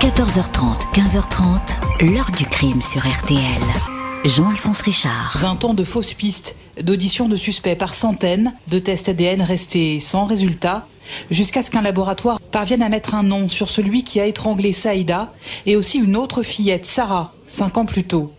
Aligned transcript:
14h30, 0.00 0.94
15h30, 0.94 2.10
l'heure 2.10 2.30
du 2.34 2.46
crime 2.46 2.80
sur 2.80 3.02
RTL. 3.02 3.38
Jean-Alphonse 4.24 4.80
Richard. 4.80 5.36
20 5.38 5.66
ans 5.66 5.74
de 5.74 5.84
fausses 5.84 6.14
pistes, 6.14 6.56
d'auditions 6.80 7.28
de 7.28 7.36
suspects 7.36 7.76
par 7.76 7.92
centaines, 7.92 8.54
de 8.68 8.78
tests 8.78 9.10
ADN 9.10 9.42
restés 9.42 10.00
sans 10.00 10.24
résultat, 10.24 10.86
jusqu'à 11.30 11.62
ce 11.62 11.70
qu'un 11.70 11.82
laboratoire 11.82 12.40
parvienne 12.40 12.80
à 12.80 12.88
mettre 12.88 13.14
un 13.14 13.22
nom 13.22 13.50
sur 13.50 13.68
celui 13.68 14.02
qui 14.02 14.20
a 14.20 14.24
étranglé 14.24 14.72
Saïda 14.72 15.34
et 15.66 15.76
aussi 15.76 15.98
une 15.98 16.16
autre 16.16 16.42
fillette, 16.42 16.86
Sarah, 16.86 17.34
5 17.46 17.76
ans 17.76 17.84
plus 17.84 18.04
tôt. 18.04 18.32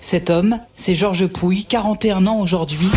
Cet 0.00 0.30
homme, 0.30 0.60
c'est 0.76 0.94
Georges 0.94 1.26
Pouille, 1.26 1.64
41 1.64 2.28
ans 2.28 2.38
aujourd'hui. 2.38 2.90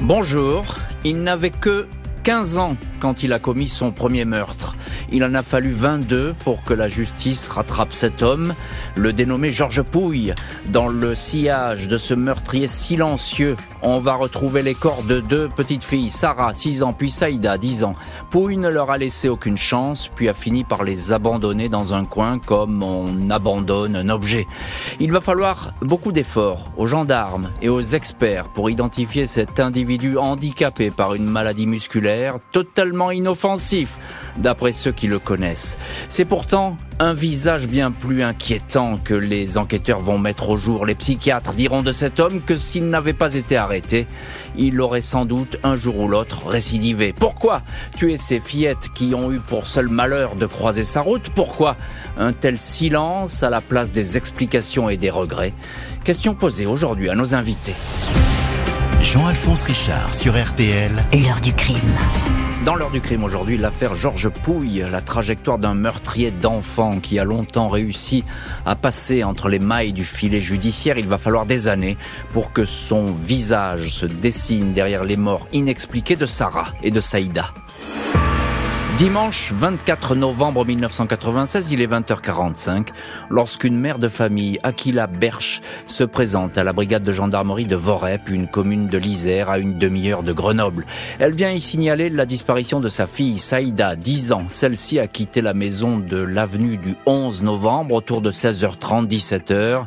Bonjour, 0.00 0.64
il 1.04 1.22
n'avait 1.22 1.50
que 1.50 1.88
15 2.22 2.56
ans 2.56 2.76
quand 3.00 3.22
il 3.22 3.34
a 3.34 3.38
commis 3.38 3.68
son 3.68 3.92
premier 3.92 4.24
meurtre. 4.24 4.74
Il 5.12 5.24
en 5.24 5.34
a 5.34 5.42
fallu 5.42 5.70
22 5.70 6.34
pour 6.44 6.62
que 6.64 6.74
la 6.74 6.88
justice 6.88 7.48
rattrape 7.48 7.92
cet 7.92 8.22
homme, 8.22 8.54
le 8.94 9.12
dénommé 9.12 9.50
Georges 9.50 9.82
Pouille. 9.82 10.34
Dans 10.68 10.88
le 10.88 11.14
sillage 11.14 11.88
de 11.88 11.98
ce 11.98 12.14
meurtrier 12.14 12.68
silencieux, 12.68 13.56
on 13.82 13.98
va 13.98 14.14
retrouver 14.14 14.62
les 14.62 14.74
corps 14.74 15.02
de 15.02 15.20
deux 15.20 15.48
petites 15.48 15.84
filles, 15.84 16.10
Sarah, 16.10 16.54
6 16.54 16.82
ans, 16.82 16.92
puis 16.92 17.10
Saïda, 17.10 17.58
10 17.58 17.84
ans. 17.84 17.94
Pouille 18.30 18.56
ne 18.56 18.68
leur 18.68 18.90
a 18.90 18.98
laissé 18.98 19.28
aucune 19.28 19.56
chance, 19.56 20.08
puis 20.14 20.28
a 20.28 20.34
fini 20.34 20.64
par 20.64 20.82
les 20.82 21.12
abandonner 21.12 21.68
dans 21.68 21.94
un 21.94 22.04
coin 22.04 22.38
comme 22.38 22.82
on 22.82 23.30
abandonne 23.30 23.96
un 23.96 24.08
objet. 24.08 24.46
Il 25.00 25.12
va 25.12 25.20
falloir 25.20 25.72
beaucoup 25.80 26.12
d'efforts 26.12 26.72
aux 26.76 26.86
gendarmes 26.86 27.50
et 27.62 27.68
aux 27.68 27.80
experts 27.80 28.48
pour 28.48 28.70
identifier 28.70 29.26
cet 29.26 29.60
individu 29.60 30.18
handicapé 30.18 30.90
par 30.90 31.14
une 31.14 31.26
maladie 31.26 31.66
musculaire 31.66 32.38
totalement 32.52 33.10
inoffensif, 33.10 33.98
d'après 34.38 34.72
ceux 34.72 34.92
qui 34.92 35.06
le 35.06 35.18
connaissent. 35.18 35.78
C'est 36.08 36.24
pourtant 36.24 36.76
un 36.98 37.12
visage 37.12 37.68
bien 37.68 37.90
plus 37.90 38.22
inquiétant 38.22 38.98
que 39.02 39.14
les 39.14 39.58
enquêteurs 39.58 40.00
vont 40.00 40.18
mettre 40.18 40.48
au 40.48 40.56
jour. 40.56 40.86
Les 40.86 40.94
psychiatres 40.94 41.54
diront 41.54 41.82
de 41.82 41.92
cet 41.92 42.20
homme 42.20 42.40
que 42.40 42.56
s'il 42.56 42.88
n'avait 42.88 43.12
pas 43.12 43.34
été 43.34 43.56
arrêté, 43.56 44.06
il 44.56 44.80
aurait 44.80 45.00
sans 45.02 45.26
doute 45.26 45.58
un 45.62 45.76
jour 45.76 45.98
ou 45.98 46.08
l'autre 46.08 46.46
récidivé. 46.46 47.12
Pourquoi 47.12 47.62
tuer 47.96 48.16
ces 48.16 48.40
fillettes 48.40 48.88
qui 48.94 49.14
ont 49.14 49.30
eu 49.30 49.38
pour 49.38 49.66
seul 49.66 49.88
malheur 49.88 50.36
de 50.36 50.46
croiser 50.46 50.84
sa 50.84 51.02
route? 51.02 51.30
Pourquoi 51.34 51.76
un 52.18 52.32
tel 52.32 52.58
silence 52.58 53.42
à 53.42 53.50
la 53.50 53.60
place 53.60 53.92
des 53.92 54.16
explications 54.16 54.88
et 54.88 54.96
des 54.96 55.10
regrets? 55.10 55.52
Question 56.04 56.34
posée 56.34 56.66
aujourd'hui 56.66 57.10
à 57.10 57.14
nos 57.14 57.34
invités. 57.34 57.74
Jean-Alphonse 59.02 59.64
Richard 59.64 60.14
sur 60.14 60.32
RTL. 60.32 60.92
L'heure 61.12 61.40
du 61.40 61.52
crime. 61.52 61.76
Dans 62.66 62.74
l'heure 62.74 62.90
du 62.90 63.00
crime 63.00 63.22
aujourd'hui, 63.22 63.56
l'affaire 63.56 63.94
Georges 63.94 64.28
Pouille, 64.28 64.84
la 64.90 65.00
trajectoire 65.00 65.60
d'un 65.60 65.74
meurtrier 65.74 66.32
d'enfant 66.32 66.98
qui 66.98 67.20
a 67.20 67.22
longtemps 67.22 67.68
réussi 67.68 68.24
à 68.64 68.74
passer 68.74 69.22
entre 69.22 69.48
les 69.48 69.60
mailles 69.60 69.92
du 69.92 70.02
filet 70.02 70.40
judiciaire. 70.40 70.98
Il 70.98 71.06
va 71.06 71.16
falloir 71.16 71.46
des 71.46 71.68
années 71.68 71.96
pour 72.32 72.52
que 72.52 72.64
son 72.64 73.04
visage 73.04 73.90
se 73.90 74.04
dessine 74.04 74.72
derrière 74.72 75.04
les 75.04 75.16
morts 75.16 75.46
inexpliquées 75.52 76.16
de 76.16 76.26
Sarah 76.26 76.72
et 76.82 76.90
de 76.90 77.00
Saïda. 77.00 77.54
Dimanche 78.98 79.52
24 79.52 80.14
novembre 80.14 80.64
1996, 80.64 81.70
il 81.70 81.82
est 81.82 81.86
20h45, 81.86 82.88
lorsqu'une 83.28 83.78
mère 83.78 83.98
de 83.98 84.08
famille, 84.08 84.58
Aquila 84.62 85.06
Berche, 85.06 85.60
se 85.84 86.02
présente 86.02 86.56
à 86.56 86.64
la 86.64 86.72
brigade 86.72 87.02
de 87.02 87.12
gendarmerie 87.12 87.66
de 87.66 87.76
Vorep, 87.76 88.30
une 88.30 88.48
commune 88.48 88.86
de 88.86 88.96
l'Isère 88.96 89.50
à 89.50 89.58
une 89.58 89.76
demi-heure 89.76 90.22
de 90.22 90.32
Grenoble. 90.32 90.86
Elle 91.18 91.34
vient 91.34 91.52
y 91.52 91.60
signaler 91.60 92.08
la 92.08 92.24
disparition 92.24 92.80
de 92.80 92.88
sa 92.88 93.06
fille 93.06 93.38
Saïda, 93.38 93.96
10 93.96 94.32
ans. 94.32 94.46
Celle-ci 94.48 94.98
a 94.98 95.06
quitté 95.06 95.42
la 95.42 95.52
maison 95.52 95.98
de 95.98 96.16
l'avenue 96.16 96.78
du 96.78 96.94
11 97.04 97.42
novembre 97.42 97.96
autour 97.96 98.22
de 98.22 98.32
16h30, 98.32 99.08
17h, 99.08 99.84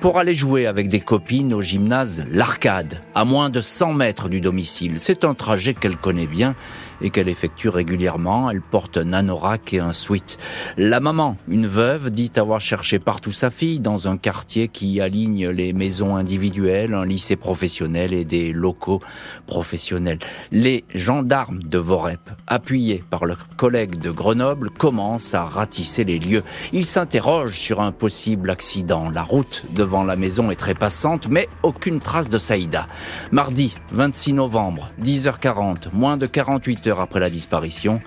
pour 0.00 0.18
aller 0.18 0.34
jouer 0.34 0.66
avec 0.66 0.88
des 0.88 1.00
copines 1.00 1.54
au 1.54 1.62
gymnase 1.62 2.24
L'Arcade, 2.28 3.02
à 3.14 3.24
moins 3.24 3.50
de 3.50 3.60
100 3.60 3.92
mètres 3.92 4.28
du 4.28 4.40
domicile. 4.40 4.94
C'est 4.98 5.24
un 5.24 5.34
trajet 5.34 5.74
qu'elle 5.74 5.96
connaît 5.96 6.26
bien 6.26 6.56
et 7.00 7.10
qu'elle 7.10 7.28
effectue 7.28 7.68
régulièrement. 7.68 8.50
Elle 8.50 8.60
porte 8.60 8.96
un 8.96 9.12
anorak 9.12 9.72
et 9.72 9.80
un 9.80 9.92
sweat. 9.92 10.38
La 10.76 11.00
maman, 11.00 11.36
une 11.48 11.66
veuve, 11.66 12.10
dit 12.10 12.32
avoir 12.36 12.60
cherché 12.60 12.98
partout 12.98 13.32
sa 13.32 13.50
fille 13.50 13.80
dans 13.80 14.08
un 14.08 14.16
quartier 14.16 14.68
qui 14.68 15.00
aligne 15.00 15.48
les 15.48 15.72
maisons 15.72 16.16
individuelles, 16.16 16.94
un 16.94 17.04
lycée 17.04 17.36
professionnel 17.36 18.12
et 18.12 18.24
des 18.24 18.52
locaux 18.52 19.00
professionnels. 19.46 20.18
Les 20.52 20.84
gendarmes 20.94 21.62
de 21.62 21.78
Vorep, 21.78 22.20
appuyés 22.46 23.04
par 23.10 23.24
leurs 23.24 23.48
collègues 23.56 23.98
de 23.98 24.10
Grenoble, 24.10 24.70
commencent 24.70 25.34
à 25.34 25.44
ratisser 25.44 26.04
les 26.04 26.18
lieux. 26.18 26.42
Ils 26.72 26.86
s'interrogent 26.86 27.58
sur 27.58 27.80
un 27.80 27.92
possible 27.92 28.50
accident. 28.50 29.10
La 29.10 29.22
route 29.22 29.64
devant 29.74 30.04
la 30.04 30.16
maison 30.16 30.50
est 30.50 30.56
très 30.56 30.74
passante, 30.74 31.28
mais 31.28 31.48
aucune 31.62 32.00
trace 32.00 32.28
de 32.28 32.38
Saïda. 32.38 32.86
Mardi 33.32 33.76
26 33.92 34.34
novembre, 34.34 34.90
10h40, 35.02 35.92
moins 35.92 36.16
de 36.16 36.26
48 36.26 36.86
heures 36.86 36.87
après 36.96 37.20
la 37.20 37.28
disparition, 37.28 38.00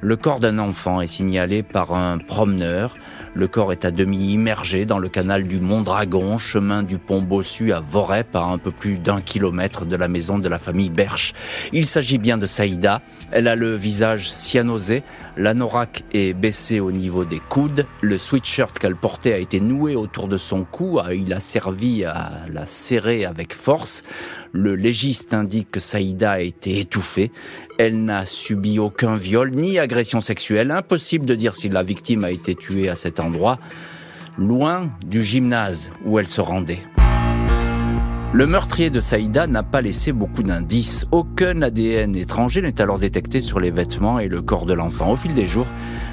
le 0.00 0.16
corps 0.16 0.40
d'un 0.40 0.58
enfant 0.58 1.00
est 1.00 1.06
signalé 1.06 1.62
par 1.62 1.94
un 1.94 2.18
promeneur. 2.18 2.96
Le 3.34 3.46
corps 3.46 3.72
est 3.72 3.84
à 3.84 3.92
demi 3.92 4.32
immergé 4.32 4.84
dans 4.84 4.98
le 4.98 5.08
canal 5.08 5.44
du 5.44 5.60
Mont-Dragon, 5.60 6.38
chemin 6.38 6.82
du 6.82 6.98
pont 6.98 7.22
Bossu 7.22 7.72
à 7.72 7.80
Vorep, 7.80 8.34
à 8.34 8.42
un 8.42 8.58
peu 8.58 8.72
plus 8.72 8.98
d'un 8.98 9.20
kilomètre 9.20 9.86
de 9.86 9.94
la 9.94 10.08
maison 10.08 10.38
de 10.38 10.48
la 10.48 10.58
famille 10.58 10.90
Berche. 10.90 11.34
Il 11.72 11.86
s'agit 11.86 12.18
bien 12.18 12.36
de 12.36 12.46
Saïda. 12.46 13.00
Elle 13.30 13.46
a 13.46 13.54
le 13.54 13.74
visage 13.74 14.30
cyanosé, 14.30 15.04
l'anorak 15.36 16.04
est 16.12 16.32
baissé 16.32 16.80
au 16.80 16.92
niveau 16.92 17.24
des 17.24 17.38
coudes, 17.38 17.86
le 18.00 18.18
sweatshirt 18.18 18.78
qu'elle 18.78 18.96
portait 18.96 19.32
a 19.32 19.38
été 19.38 19.60
noué 19.60 19.96
autour 19.96 20.28
de 20.28 20.36
son 20.36 20.64
cou, 20.64 21.00
il 21.12 21.32
a 21.32 21.40
servi 21.40 22.04
à 22.04 22.42
la 22.52 22.66
serrer 22.66 23.24
avec 23.24 23.54
force. 23.54 24.02
Le 24.52 24.74
légiste 24.74 25.34
indique 25.34 25.70
que 25.70 25.80
Saïda 25.80 26.32
a 26.32 26.40
été 26.40 26.78
étouffée. 26.78 27.32
Elle 27.78 28.04
n'a 28.04 28.26
subi 28.26 28.78
aucun 28.78 29.16
viol 29.16 29.50
ni 29.50 29.78
agression 29.78 30.20
sexuelle. 30.20 30.70
Impossible 30.70 31.24
de 31.24 31.34
dire 31.34 31.54
si 31.54 31.68
la 31.68 31.82
victime 31.82 32.24
a 32.24 32.30
été 32.30 32.54
tuée 32.54 32.88
à 32.88 32.94
cet 32.94 33.18
endroit, 33.18 33.58
loin 34.38 34.90
du 35.04 35.22
gymnase 35.22 35.90
où 36.04 36.18
elle 36.18 36.28
se 36.28 36.40
rendait. 36.40 36.82
Le 38.34 38.46
meurtrier 38.46 38.88
de 38.88 38.98
Saïda 38.98 39.46
n'a 39.46 39.62
pas 39.62 39.82
laissé 39.82 40.10
beaucoup 40.10 40.42
d'indices. 40.42 41.04
Aucun 41.10 41.60
ADN 41.60 42.16
étranger 42.16 42.62
n'est 42.62 42.80
alors 42.80 42.98
détecté 42.98 43.42
sur 43.42 43.60
les 43.60 43.70
vêtements 43.70 44.18
et 44.18 44.28
le 44.28 44.40
corps 44.40 44.64
de 44.64 44.72
l'enfant. 44.72 45.10
Au 45.10 45.16
fil 45.16 45.34
des 45.34 45.44
jours, 45.44 45.66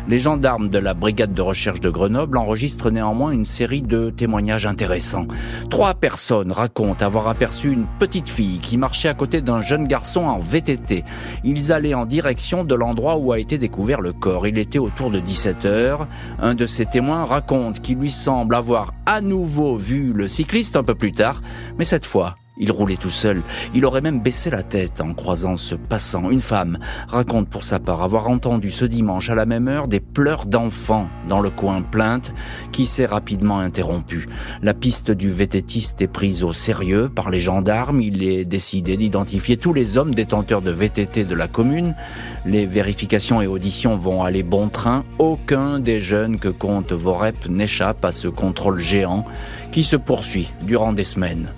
les 0.09 0.17
gendarmes 0.17 0.69
de 0.69 0.79
la 0.79 0.95
brigade 0.95 1.35
de 1.35 1.41
recherche 1.43 1.81
de 1.81 1.89
Grenoble 1.91 2.39
enregistrent 2.39 2.89
néanmoins 2.89 3.29
une 3.29 3.45
série 3.45 3.83
de 3.83 4.09
témoignages 4.09 4.65
intéressants. 4.65 5.27
Trois 5.69 5.93
personnes 5.93 6.51
racontent 6.51 7.05
avoir 7.05 7.27
aperçu 7.27 7.71
une 7.71 7.85
petite 7.99 8.27
fille 8.27 8.57
qui 8.57 8.75
marchait 8.77 9.07
à 9.07 9.13
côté 9.13 9.41
d'un 9.41 9.61
jeune 9.61 9.87
garçon 9.87 10.21
en 10.21 10.39
VTT. 10.39 11.03
Ils 11.43 11.71
allaient 11.71 11.93
en 11.93 12.07
direction 12.07 12.63
de 12.63 12.73
l'endroit 12.73 13.17
où 13.17 13.31
a 13.31 13.39
été 13.39 13.59
découvert 13.59 14.01
le 14.01 14.11
corps. 14.11 14.47
Il 14.47 14.57
était 14.57 14.79
autour 14.79 15.11
de 15.11 15.19
17 15.19 15.65
heures. 15.65 16.07
Un 16.39 16.55
de 16.55 16.65
ces 16.65 16.87
témoins 16.87 17.25
raconte 17.25 17.79
qu'il 17.79 17.99
lui 17.99 18.11
semble 18.11 18.55
avoir 18.55 18.93
à 19.05 19.21
nouveau 19.21 19.75
vu 19.75 20.11
le 20.11 20.27
cycliste 20.27 20.75
un 20.75 20.83
peu 20.83 20.95
plus 20.95 21.11
tard, 21.11 21.43
mais 21.77 21.85
cette 21.85 22.05
fois, 22.05 22.35
il 22.59 22.71
roulait 22.71 22.97
tout 22.97 23.09
seul. 23.09 23.41
Il 23.73 23.85
aurait 23.85 24.01
même 24.01 24.19
baissé 24.19 24.49
la 24.49 24.63
tête 24.63 25.01
en 25.01 25.13
croisant 25.13 25.57
ce 25.57 25.75
passant. 25.75 26.29
Une 26.29 26.41
femme 26.41 26.77
raconte 27.07 27.47
pour 27.47 27.63
sa 27.63 27.79
part 27.79 28.03
avoir 28.03 28.29
entendu 28.29 28.69
ce 28.69 28.85
dimanche 28.85 29.29
à 29.29 29.35
la 29.35 29.45
même 29.45 29.67
heure 29.67 29.87
des 29.87 30.01
pleurs 30.01 30.45
d'enfants 30.45 31.07
dans 31.27 31.39
le 31.39 31.49
coin 31.49 31.81
plainte 31.81 32.33
qui 32.71 32.85
s'est 32.85 33.05
rapidement 33.05 33.59
interrompue. 33.59 34.27
La 34.61 34.73
piste 34.73 35.11
du 35.11 35.29
vététiste 35.29 36.01
est 36.01 36.07
prise 36.07 36.43
au 36.43 36.51
sérieux 36.51 37.09
par 37.09 37.29
les 37.29 37.39
gendarmes. 37.39 38.01
Il 38.01 38.23
est 38.23 38.43
décidé 38.43 38.97
d'identifier 38.97 39.55
tous 39.55 39.73
les 39.73 39.97
hommes 39.97 40.13
détenteurs 40.13 40.61
de 40.61 40.71
VTT 40.71 41.23
de 41.23 41.35
la 41.35 41.47
commune. 41.47 41.95
Les 42.45 42.65
vérifications 42.65 43.41
et 43.41 43.47
auditions 43.47 43.95
vont 43.95 44.23
aller 44.23 44.43
bon 44.43 44.67
train. 44.67 45.05
Aucun 45.17 45.79
des 45.79 46.01
jeunes 46.01 46.39
que 46.39 46.49
compte 46.49 46.91
Vorep 46.91 47.47
n'échappe 47.47 48.03
à 48.03 48.11
ce 48.11 48.27
contrôle 48.27 48.79
géant 48.79 49.25
qui 49.71 49.83
se 49.83 49.95
poursuit 49.95 50.51
durant 50.61 50.91
des 50.91 51.03
semaines. 51.05 51.49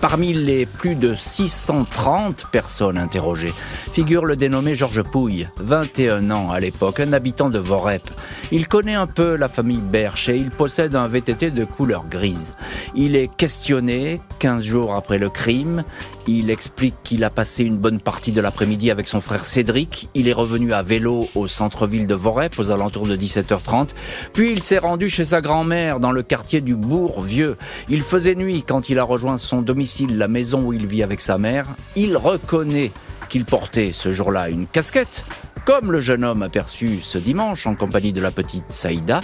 Parmi 0.00 0.32
les 0.32 0.64
plus 0.64 0.94
de 0.94 1.16
630 1.16 2.46
personnes 2.52 2.98
interrogées 2.98 3.52
figure 3.90 4.24
le 4.24 4.36
dénommé 4.36 4.76
Georges 4.76 5.02
Pouille, 5.02 5.48
21 5.56 6.30
ans 6.30 6.52
à 6.52 6.60
l'époque, 6.60 7.00
un 7.00 7.12
habitant 7.12 7.50
de 7.50 7.58
Vorep. 7.58 8.08
Il 8.52 8.68
connaît 8.68 8.94
un 8.94 9.08
peu 9.08 9.34
la 9.34 9.48
famille 9.48 9.80
Berche 9.80 10.28
et 10.28 10.36
il 10.36 10.50
possède 10.50 10.94
un 10.94 11.08
VTT 11.08 11.50
de 11.50 11.64
couleur 11.64 12.06
grise. 12.08 12.54
Il 12.94 13.16
est 13.16 13.26
questionné 13.26 14.20
15 14.38 14.62
jours 14.62 14.94
après 14.94 15.18
le 15.18 15.30
crime. 15.30 15.82
Il 16.30 16.50
explique 16.50 16.94
qu'il 17.04 17.24
a 17.24 17.30
passé 17.30 17.64
une 17.64 17.78
bonne 17.78 18.02
partie 18.02 18.32
de 18.32 18.42
l'après-midi 18.42 18.90
avec 18.90 19.08
son 19.08 19.18
frère 19.18 19.46
Cédric. 19.46 20.10
Il 20.12 20.28
est 20.28 20.34
revenu 20.34 20.74
à 20.74 20.82
vélo 20.82 21.26
au 21.34 21.46
centre-ville 21.46 22.06
de 22.06 22.14
Vorep 22.14 22.58
aux 22.58 22.70
alentours 22.70 23.06
de 23.06 23.16
17h30. 23.16 23.92
Puis 24.34 24.52
il 24.52 24.62
s'est 24.62 24.76
rendu 24.76 25.08
chez 25.08 25.24
sa 25.24 25.40
grand-mère 25.40 26.00
dans 26.00 26.12
le 26.12 26.22
quartier 26.22 26.60
du 26.60 26.76
Bourg-Vieux. 26.76 27.56
Il 27.88 28.02
faisait 28.02 28.34
nuit 28.34 28.62
quand 28.62 28.90
il 28.90 28.98
a 28.98 29.04
rejoint 29.04 29.38
son 29.38 29.62
domicile, 29.62 30.18
la 30.18 30.28
maison 30.28 30.64
où 30.64 30.74
il 30.74 30.86
vit 30.86 31.02
avec 31.02 31.22
sa 31.22 31.38
mère. 31.38 31.64
Il 31.96 32.14
reconnaît 32.18 32.92
qu'il 33.30 33.46
portait 33.46 33.92
ce 33.94 34.12
jour-là 34.12 34.50
une 34.50 34.66
casquette, 34.66 35.24
comme 35.64 35.92
le 35.92 36.00
jeune 36.00 36.24
homme 36.24 36.42
aperçu 36.42 36.98
ce 37.00 37.16
dimanche 37.16 37.66
en 37.66 37.74
compagnie 37.74 38.12
de 38.12 38.20
la 38.20 38.32
petite 38.32 38.66
Saïda, 38.68 39.22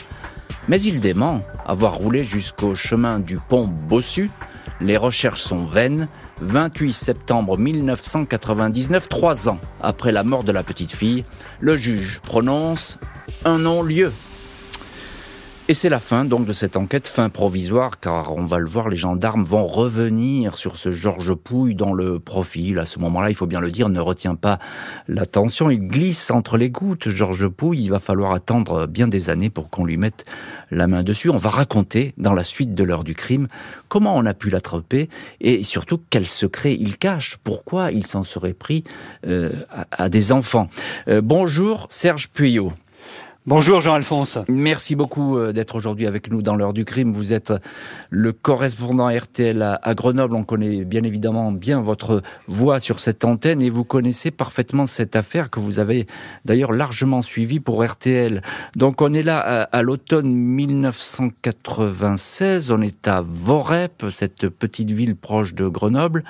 mais 0.69 0.81
il 0.81 1.01
dément 1.01 1.43
avoir 1.67 1.97
roulé 1.97 2.25
jusqu'au 2.25 2.75
chemin 2.75 3.19
du 3.19 3.37
pont 3.37 3.67
Bossu. 3.67 4.31
Les 4.81 4.97
recherches 4.97 5.41
sont 5.41 5.65
vaines. 5.65 6.09
28 6.41 6.93
septembre 6.93 7.59
1999, 7.59 9.09
trois 9.09 9.49
ans 9.49 9.59
après 9.81 10.13
la 10.13 10.23
mort 10.25 10.45
de 10.45 10.53
la 10.53 10.63
petite 10.63 10.93
fille, 10.93 11.25
le 11.61 11.77
juge 11.77 12.21
prononce 12.23 12.99
un 13.45 13.59
non-lieu 13.59 14.13
et 15.67 15.73
c'est 15.73 15.89
la 15.89 15.99
fin 15.99 16.27
donc 16.27 16.45
de 16.45 16.53
cette 16.53 16.77
enquête, 16.77 17.09
fin 17.09 17.31
provisoire, 17.31 17.99
car 17.99 18.37
on 18.37 18.45
va 18.45 18.59
le 18.59 18.67
voir, 18.67 18.91
les 18.91 18.99
gendarmes 18.99 19.45
vont 19.45 19.67
revenir 19.67 20.59
sur 20.59 20.77
ce 20.77 20.91
Georges 20.91 21.35
Pouille 21.35 21.75
dont 21.75 21.95
le 21.95 22.19
profil, 22.19 22.79
à 22.79 22.85
ce 22.85 22.99
moment-là, 22.99 23.31
il 23.31 23.35
faut 23.35 23.47
bien 23.47 23.61
le 23.61 23.71
dire, 23.71 23.89
ne 23.89 24.01
retient 24.01 24.35
pas 24.35 24.59
l'attention. 25.09 25.71
Il 25.71 25.89
glisse 25.89 26.31
entre 26.31 26.59
les 26.59 26.69
gouttes, 26.69 27.09
Georges 27.09 27.49
Pouille, 27.49 27.85
il 27.85 27.89
va 27.89 27.99
falloir 27.99 28.33
attendre 28.33 28.87
bien 28.87 29.09
des 29.09 29.31
années 29.31 29.49
pour 29.49 29.71
qu'on 29.71 29.87
lui 29.87 29.97
mette 29.97 30.27
la 30.71 30.87
main 30.87 31.03
dessus. 31.03 31.31
On 31.31 31.39
va 31.39 31.49
raconter, 31.49 32.13
dans 32.19 32.35
la 32.35 32.45
suite 32.45 32.75
de 32.75 32.85
l'heure 32.85 33.05
du 33.05 33.15
crime, 33.15 33.49
comment 33.89 34.15
on 34.17 34.27
a 34.27 34.35
pu 34.35 34.51
l'attraper 34.51 35.09
et 35.41 35.65
surtout 35.65 35.99
quel 36.11 36.27
secret 36.27 36.75
il 36.75 36.99
cache, 36.99 37.39
pourquoi 37.43 37.91
il 37.91 38.07
s'en 38.07 38.23
serait 38.23 38.53
pris 38.53 38.85
euh, 39.27 39.53
à, 39.91 40.11
des 40.11 40.31
enfants. 40.31 40.69
Euh, 41.09 41.23
bonjour 41.23 41.87
Serge 41.89 42.29
Puyot. 42.29 42.71
Bonjour 43.47 43.83
Jean-Alphonse. 43.83 44.39
Merci 44.49 44.97
beaucoup 44.97 45.37
euh, 45.37 45.53
d'être 45.53 45.75
aujourd'hui 45.75 46.07
avec 46.07 46.31
nous 46.31 46.41
dans 46.41 46.55
l'heure 46.55 46.73
du 46.73 46.87
crime. 46.87 47.13
Vous 47.13 47.35
êtes 47.35 47.53
le 48.09 48.33
correspondant 48.33 49.15
RTL 49.15 49.79
à 49.83 49.95
Grenoble. 49.95 50.35
On 50.35 50.45
connaît 50.45 50.87
bien 50.87 51.03
évidemment 51.03 51.53
bien 51.53 51.83
votre 51.83 52.23
voix 52.47 52.81
sur 52.81 53.01
cette 53.01 53.23
antenne 53.23 53.61
et 53.61 53.69
vous 53.69 53.85
connaissez 53.85 54.31
parfaitement 54.31 54.87
cette 54.87 55.15
affaire 55.15 55.51
que 55.51 55.61
vous 55.61 55.79
avez 55.79 56.07
d'ailleurs 56.47 56.73
largement 56.73 57.21
suivie 57.21 57.61
pour 57.61 57.85
RTL. 57.85 58.41
Donc 58.77 59.03
on 59.03 59.13
est 59.13 59.23
là 59.23 59.41
à, 59.41 59.83
l'automne 59.83 60.35
1996. 60.35 62.71
On 62.71 62.81
est 62.81 63.07
à 63.07 63.21
Vorep, 63.21 64.07
cette 64.15 64.49
petite 64.49 64.91
ville 64.91 65.17
proche 65.17 65.53
de 65.53 65.69
Grenoble. 65.69 66.25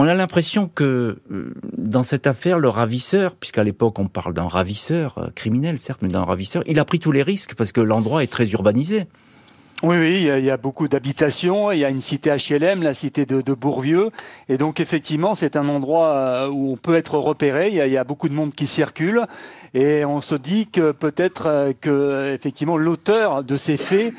On 0.00 0.06
a 0.06 0.14
l'impression 0.14 0.68
que 0.68 1.18
euh, 1.32 1.54
dans 1.76 2.04
cette 2.04 2.28
affaire, 2.28 2.60
le 2.60 2.68
ravisseur, 2.68 3.34
puisqu'à 3.34 3.64
l'époque 3.64 3.98
on 3.98 4.06
parle 4.06 4.32
d'un 4.32 4.46
ravisseur 4.46 5.18
euh, 5.18 5.30
criminel, 5.34 5.76
certes, 5.76 6.02
mais 6.02 6.08
d'un 6.08 6.22
ravisseur, 6.22 6.62
il 6.68 6.78
a 6.78 6.84
pris 6.84 7.00
tous 7.00 7.10
les 7.10 7.24
risques 7.24 7.56
parce 7.56 7.72
que 7.72 7.80
l'endroit 7.80 8.22
est 8.22 8.28
très 8.28 8.48
urbanisé. 8.52 9.08
Oui, 9.84 9.96
oui, 9.96 10.28
il 10.36 10.44
y, 10.44 10.50
a, 10.50 10.56
beaucoup 10.56 10.88
d'habitations, 10.88 11.70
il 11.70 11.78
y 11.78 11.84
a 11.84 11.88
une 11.88 12.00
cité 12.00 12.34
HLM, 12.34 12.82
la 12.82 12.94
cité 12.94 13.26
de, 13.26 13.40
de 13.40 13.54
Bourvieux, 13.54 14.10
et 14.48 14.58
donc 14.58 14.80
effectivement 14.80 15.36
c'est 15.36 15.54
un 15.54 15.68
endroit 15.68 16.08
euh, 16.08 16.48
où 16.48 16.72
on 16.72 16.76
peut 16.76 16.96
être 16.96 17.16
repéré, 17.16 17.68
il 17.68 17.76
y, 17.76 17.96
a, 17.96 18.02
beaucoup 18.02 18.28
de 18.28 18.34
monde 18.34 18.52
qui 18.52 18.66
circule, 18.66 19.22
et 19.74 20.04
on 20.04 20.20
se 20.20 20.34
dit 20.34 20.66
que 20.66 20.90
peut-être 20.90 21.46
euh, 21.46 21.72
que 21.80 22.34
effectivement 22.34 22.76
l'auteur 22.76 23.44
de 23.44 23.56
ces 23.56 23.76
faits 23.76 24.14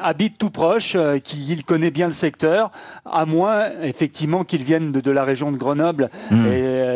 habite 0.00 0.38
tout 0.38 0.50
proche, 0.50 0.92
euh, 0.94 1.18
qu'il 1.18 1.64
connaît 1.64 1.90
bien 1.90 2.06
le 2.06 2.12
secteur, 2.12 2.70
à 3.04 3.24
moins 3.24 3.64
effectivement 3.82 4.44
qu'il 4.44 4.62
vienne 4.62 4.92
de, 4.92 5.10
la 5.10 5.24
région 5.24 5.50
de 5.50 5.56
Grenoble 5.56 6.08
hmm. 6.30 6.46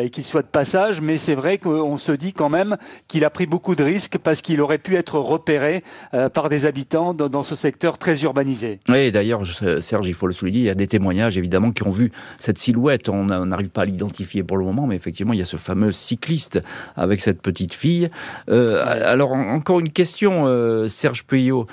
et, 0.04 0.10
qu'il 0.10 0.24
soit 0.24 0.42
de 0.42 0.46
passage, 0.46 1.00
mais 1.00 1.16
c'est 1.16 1.34
vrai 1.34 1.58
qu'on 1.58 1.98
se 1.98 2.12
dit 2.12 2.32
quand 2.32 2.48
même 2.48 2.76
qu'il 3.08 3.24
a 3.24 3.30
pris 3.30 3.46
beaucoup 3.46 3.74
de 3.74 3.82
risques 3.82 4.18
parce 4.18 4.40
qu'il 4.40 4.60
aurait 4.60 4.78
pu 4.78 4.94
être 4.94 5.18
repéré 5.18 5.82
par 6.32 6.48
des 6.48 6.66
habitants 6.66 7.12
dans, 7.12 7.28
dans 7.28 7.42
ce 7.42 7.56
secteur 7.56 7.98
très 8.04 8.22
urbanisé. 8.22 8.80
Oui, 8.90 9.10
d'ailleurs, 9.10 9.44
Serge, 9.80 10.06
il 10.06 10.12
faut 10.12 10.26
le 10.26 10.34
souligner, 10.34 10.58
il 10.58 10.64
y 10.66 10.70
a 10.70 10.74
des 10.74 10.86
témoignages 10.86 11.38
évidemment 11.38 11.72
qui 11.72 11.84
ont 11.84 11.90
vu 11.90 12.12
cette 12.38 12.58
silhouette. 12.58 13.08
On 13.08 13.24
n'arrive 13.24 13.70
pas 13.70 13.82
à 13.82 13.84
l'identifier 13.86 14.42
pour 14.42 14.58
le 14.58 14.64
moment, 14.66 14.86
mais 14.86 14.94
effectivement, 14.94 15.32
il 15.32 15.38
y 15.38 15.42
a 15.42 15.46
ce 15.46 15.56
fameux 15.56 15.90
cycliste 15.90 16.60
avec 16.96 17.22
cette 17.22 17.40
petite 17.40 17.72
fille. 17.72 18.10
Euh, 18.50 18.84
alors, 18.84 19.32
encore 19.32 19.80
une 19.80 19.88
question, 19.88 20.44
euh, 20.46 20.86
Serge 20.86 21.24
Puyot. 21.24 21.64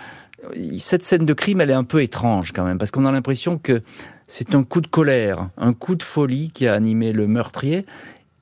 Cette 0.78 1.04
scène 1.04 1.26
de 1.26 1.34
crime, 1.34 1.60
elle 1.60 1.70
est 1.70 1.74
un 1.74 1.84
peu 1.84 2.02
étrange 2.02 2.54
quand 2.54 2.64
même, 2.64 2.78
parce 2.78 2.92
qu'on 2.92 3.06
a 3.06 3.12
l'impression 3.12 3.58
que 3.58 3.82
c'est 4.26 4.56
un 4.56 4.64
coup 4.64 4.80
de 4.80 4.88
colère, 4.88 5.50
un 5.58 5.74
coup 5.74 5.96
de 5.96 6.04
folie 6.04 6.50
qui 6.54 6.66
a 6.66 6.74
animé 6.74 7.12
le 7.12 7.28
meurtrier. 7.28 7.86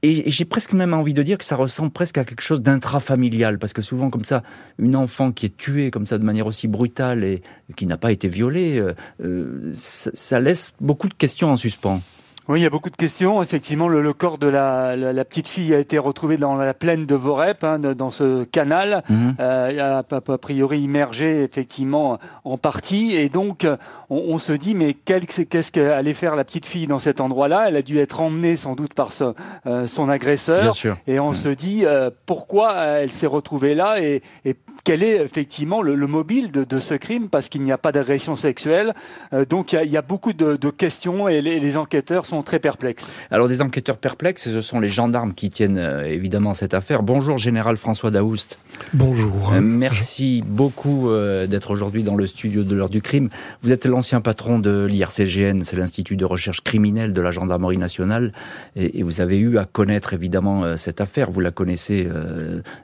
Et 0.02 0.30
j'ai 0.30 0.46
presque 0.46 0.74
même 0.74 0.94
envie 0.94 1.14
de 1.14 1.22
dire 1.24 1.38
que 1.38 1.44
ça 1.44 1.58
ressemble 1.58 1.92
presque 1.92 2.18
à 2.18 2.24
quelque 2.24 2.42
chose 2.42 2.62
d'intrafamilial, 2.62 3.60
parce 3.60 3.74
que 3.74 3.82
souvent 3.82 4.10
comme 4.10 4.24
ça, 4.24 4.44
une 4.78 4.96
enfant 4.96 5.34
qui 5.34 5.46
est 5.48 5.58
tuée 5.58 5.92
comme 5.92 6.06
ça 6.06 6.18
de 6.18 6.24
manière 6.24 6.48
aussi 6.48 6.70
brutale 6.70 7.24
et 7.24 7.42
qui 7.76 7.86
n'a 7.86 7.98
pas 7.98 8.12
été 8.12 8.30
violée, 8.30 8.80
euh, 8.80 8.94
euh, 9.24 9.72
ça 9.74 10.40
laisse 10.40 10.74
beaucoup 10.80 11.10
de 11.10 11.14
questions 11.14 11.52
en 11.52 11.58
suspens. 11.58 12.02
Oui, 12.50 12.62
il 12.62 12.64
y 12.64 12.66
a 12.66 12.72
beaucoup 12.72 12.90
de 12.90 12.96
questions. 12.96 13.44
Effectivement, 13.44 13.88
le, 13.88 14.12
corps 14.12 14.40
de 14.40 14.48
la, 14.48 14.96
la, 14.96 15.24
petite 15.24 15.48
fille 15.48 15.72
a 15.76 15.78
été 15.78 16.00
retrouvé 16.00 16.38
dans 16.38 16.56
la 16.56 16.74
plaine 16.74 17.06
de 17.06 17.14
Vorep, 17.14 17.64
hein, 17.64 17.78
dans 17.78 18.10
ce 18.10 18.44
canal, 18.44 19.04
mhm. 19.08 19.36
euh, 19.40 20.02
a, 20.02 20.16
a, 20.16 20.38
priori 20.40 20.82
immergé 20.82 21.44
effectivement 21.44 22.18
en 22.44 22.58
partie. 22.58 23.14
Et 23.16 23.30
donc, 23.30 23.68
on, 24.10 24.16
on 24.30 24.40
se 24.40 24.52
dit, 24.52 24.74
mais 24.74 24.96
qu'est-ce 24.96 25.70
qu'allait 25.70 26.16
faire 26.16 26.36
la 26.36 26.44
petite 26.44 26.66
fille 26.66 26.88
dans 26.88 26.98
cet 26.98 27.22
endroit-là? 27.22 27.66
Elle 27.68 27.76
a 27.76 27.84
dû 27.84 28.00
être 28.00 28.20
emmenée 28.20 28.56
sans 28.56 28.74
doute 28.74 28.96
par 28.96 29.14
ce, 29.14 29.36
euh, 29.68 29.86
son 29.86 30.10
agresseur. 30.10 30.74
Et 31.06 31.20
on 31.20 31.34
se 31.34 31.50
dit, 31.50 31.86
euh, 31.86 32.10
pourquoi 32.26 32.78
elle 32.78 33.12
s'est 33.12 33.28
retrouvée 33.28 33.76
là 33.76 34.02
et, 34.02 34.24
et 34.44 34.56
quel 34.84 35.04
est 35.04 35.18
effectivement 35.24 35.82
le, 35.82 35.96
mobile 36.08 36.52
de, 36.52 36.80
ce 36.80 36.94
crime 36.94 37.30
parce 37.30 37.50
qu'il 37.50 37.62
n'y 37.62 37.72
a 37.72 37.78
pas 37.78 37.92
d'agression 37.92 38.36
sexuelle. 38.36 38.94
Euh, 39.34 39.46
donc 39.46 39.74
il 39.74 39.90
y, 39.90 39.98
a 39.98 40.02
beaucoup 40.02 40.34
de, 40.34 40.58
questions 40.70 41.28
et 41.28 41.42
les, 41.42 41.78
enquêteurs 41.78 42.26
sont 42.26 42.42
très 42.44 42.60
perplexes. 42.60 43.12
Alors 43.32 43.48
des 43.48 43.62
enquêteurs 43.62 43.98
perplexes, 43.98 44.52
ce 44.52 44.62
sont 44.62 44.80
les 44.80 44.90
gendarmes 44.90 45.34
qui 45.34 45.50
tiennent 45.50 45.78
euh, 45.78 46.04
évidemment 46.04 46.54
cette 46.54 46.74
affaire. 46.74 47.04
Bonjour 47.04 47.38
général 47.38 47.78
François 47.78 48.12
Daoust. 48.12 48.60
Bonjour. 48.94 49.54
Euh, 49.54 49.62
merci 49.62 50.44
beaucoup 50.46 51.10
d'être 51.48 51.72
aujourd'hui 51.72 52.04
dans 52.04 52.16
le 52.16 52.28
studio 52.28 52.64
de 52.64 52.76
l'heure 52.76 52.90
du 52.90 53.02
crime. 53.02 53.30
Vous 53.62 53.72
êtes 53.72 53.86
l'ancien 53.86 54.22
patron 54.22 54.60
de 54.60 54.86
l'IRCGN, 54.86 55.64
c'est 55.64 55.76
l'Institut 55.76 56.16
de 56.16 56.26
recherche 56.26 56.62
criminelle 56.62 57.14
de 57.14 57.22
la 57.22 57.32
gendarmerie 57.32 57.78
nationale, 57.78 58.34
et, 58.76 59.04
vous 59.04 59.22
avez 59.22 59.38
eu 59.38 59.58
à 59.58 59.66
connaître 59.66 60.14
évidemment 60.14 60.78
cette 60.78 61.02
affaire. 61.02 61.32
Vous 61.32 61.40
la 61.40 61.52
connaissez 61.52 62.08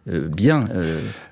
bien. 0.07 0.65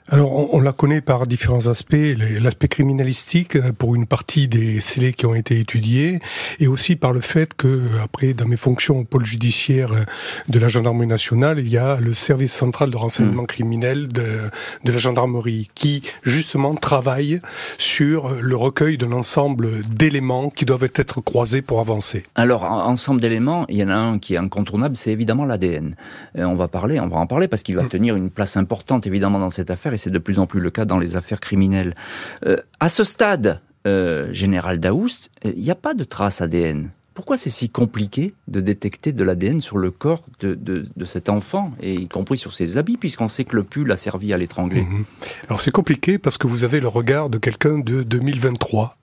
Alors, 0.09 0.52
on, 0.52 0.52
la 0.59 0.73
connaît 0.73 1.01
par 1.01 1.27
différents 1.27 1.67
aspects. 1.67 1.95
L'aspect 2.41 2.67
criminalistique 2.67 3.55
euh, 3.55 3.71
pour 3.71 3.95
une 3.95 4.05
partie 4.05 4.47
des 4.47 4.79
scellés 4.79 5.13
qui 5.13 5.25
ont 5.25 5.35
été 5.35 5.59
étudiés, 5.59 6.19
et 6.59 6.67
aussi 6.67 6.95
par 6.95 7.13
le 7.13 7.21
fait 7.21 7.53
que, 7.53 7.81
après, 8.03 8.33
dans 8.33 8.47
mes 8.47 8.57
fonctions 8.57 8.99
au 8.99 9.03
pôle 9.03 9.25
judiciaire 9.25 9.93
euh, 9.93 10.03
de 10.49 10.59
la 10.59 10.67
gendarmerie 10.67 11.07
nationale, 11.07 11.59
il 11.59 11.69
y 11.69 11.77
a 11.77 11.99
le 11.99 12.13
service 12.13 12.53
central 12.53 12.91
de 12.91 12.97
renseignement 12.97 13.43
mmh. 13.43 13.47
criminel 13.47 14.07
de, 14.07 14.49
de, 14.83 14.91
la 14.91 14.97
gendarmerie 14.97 15.69
qui, 15.75 16.03
justement, 16.23 16.75
travaille 16.75 17.41
sur 17.77 18.33
le 18.41 18.55
recueil 18.55 18.97
d'un 18.97 19.11
ensemble 19.11 19.81
d'éléments 19.83 20.49
qui 20.49 20.65
doivent 20.65 20.89
être 20.95 21.21
croisés 21.21 21.61
pour 21.61 21.79
avancer. 21.79 22.23
Alors, 22.35 22.63
ensemble 22.63 23.21
d'éléments, 23.21 23.65
il 23.69 23.77
y 23.77 23.83
en 23.83 23.89
a 23.89 23.95
un 23.95 24.19
qui 24.19 24.35
est 24.35 24.37
incontournable, 24.37 24.97
c'est 24.97 25.11
évidemment 25.11 25.45
l'ADN. 25.45 25.95
On 26.35 26.55
va 26.55 26.67
parler, 26.67 26.99
on 26.99 27.07
va 27.07 27.17
en 27.17 27.27
parler 27.27 27.47
parce 27.47 27.63
qu'il 27.63 27.75
va 27.75 27.83
mmh. 27.83 27.89
tenir 27.89 28.15
une 28.15 28.29
place 28.29 28.57
importante, 28.57 29.07
évidemment, 29.07 29.39
dans 29.39 29.49
cette 29.49 29.71
affaire 29.71 29.93
et 29.93 29.97
c'est 29.97 30.09
de 30.09 30.19
plus 30.19 30.39
en 30.39 30.42
plus 30.47 30.59
le 30.59 30.71
cas 30.71 30.85
dans 30.85 30.97
les 30.97 31.15
affaires 31.15 31.39
criminelles. 31.39 31.95
Euh, 32.45 32.57
à 32.79 32.89
ce 32.89 33.03
stade, 33.03 33.61
euh, 33.87 34.31
Général 34.31 34.79
Daoust, 34.79 35.29
il 35.43 35.61
n'y 35.61 35.71
a 35.71 35.75
pas 35.75 35.93
de 35.93 36.03
trace 36.03 36.41
ADN. 36.41 36.91
Pourquoi 37.13 37.37
c'est 37.37 37.49
si 37.49 37.69
compliqué 37.69 38.33
de 38.47 38.59
détecter 38.59 39.11
de 39.11 39.23
l'ADN 39.23 39.61
sur 39.61 39.77
le 39.77 39.91
corps 39.91 40.23
de, 40.39 40.83
cet 41.05 41.29
enfant, 41.29 41.71
et 41.81 41.93
y 41.93 42.07
compris 42.07 42.37
sur 42.37 42.53
ses 42.53 42.77
habits, 42.77 42.97
puisqu'on 42.97 43.27
sait 43.27 43.43
que 43.43 43.55
le 43.55 43.63
pull 43.63 43.91
a 43.91 43.97
servi 43.97 44.33
à 44.33 44.37
l'étrangler 44.37 44.81
mhm. 44.81 45.05
Alors 45.47 45.61
c'est 45.61 45.71
compliqué 45.71 46.17
parce 46.17 46.37
que 46.37 46.47
vous 46.47 46.63
avez 46.63 46.79
le 46.79 46.87
regard 46.87 47.29
de 47.29 47.37
quelqu'un 47.37 47.77
de 47.79 48.03
2023 48.03 48.97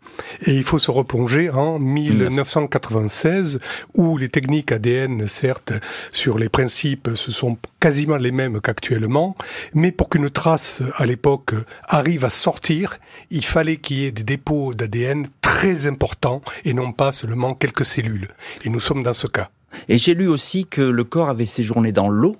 et 0.46 0.54
il 0.54 0.62
faut 0.62 0.78
se 0.78 0.90
replonger 0.90 1.50
en 1.50 1.78
1996, 1.78 3.60
où 3.94 4.16
les 4.16 4.28
techniques 4.28 4.72
ADN, 4.72 5.26
certes, 5.26 5.72
sur 6.10 6.38
les 6.38 6.48
principes, 6.48 7.10
ce 7.14 7.32
sont 7.32 7.58
quasiment 7.80 8.16
les 8.16 8.32
mêmes 8.32 8.60
qu'actuellement, 8.60 9.36
mais 9.74 9.92
pour 9.92 10.08
qu'une 10.08 10.30
trace, 10.30 10.82
à 10.96 11.06
l'époque, 11.06 11.52
arrive 11.86 12.24
à 12.24 12.30
sortir, 12.30 12.98
il 13.30 13.44
fallait 13.44 13.76
qu'il 13.76 13.98
y 13.98 14.04
ait 14.06 14.12
des 14.12 14.24
dépôts 14.24 14.74
d'ADN 14.74 15.28
très 15.50 15.88
importants, 15.88 16.42
et 16.64 16.72
non 16.74 16.92
pas 16.92 17.10
seulement 17.10 17.54
quelques 17.54 17.84
cellules. 17.84 18.28
Et 18.64 18.68
nous 18.70 18.78
sommes 18.78 19.02
dans 19.02 19.14
ce 19.14 19.26
cas. 19.26 19.50
Et 19.88 19.96
j'ai 19.96 20.14
lu 20.14 20.28
aussi 20.28 20.64
que 20.64 20.80
le 20.80 21.02
corps 21.02 21.28
avait 21.28 21.44
séjourné 21.58 21.90
dans 21.90 22.08
l'eau, 22.08 22.36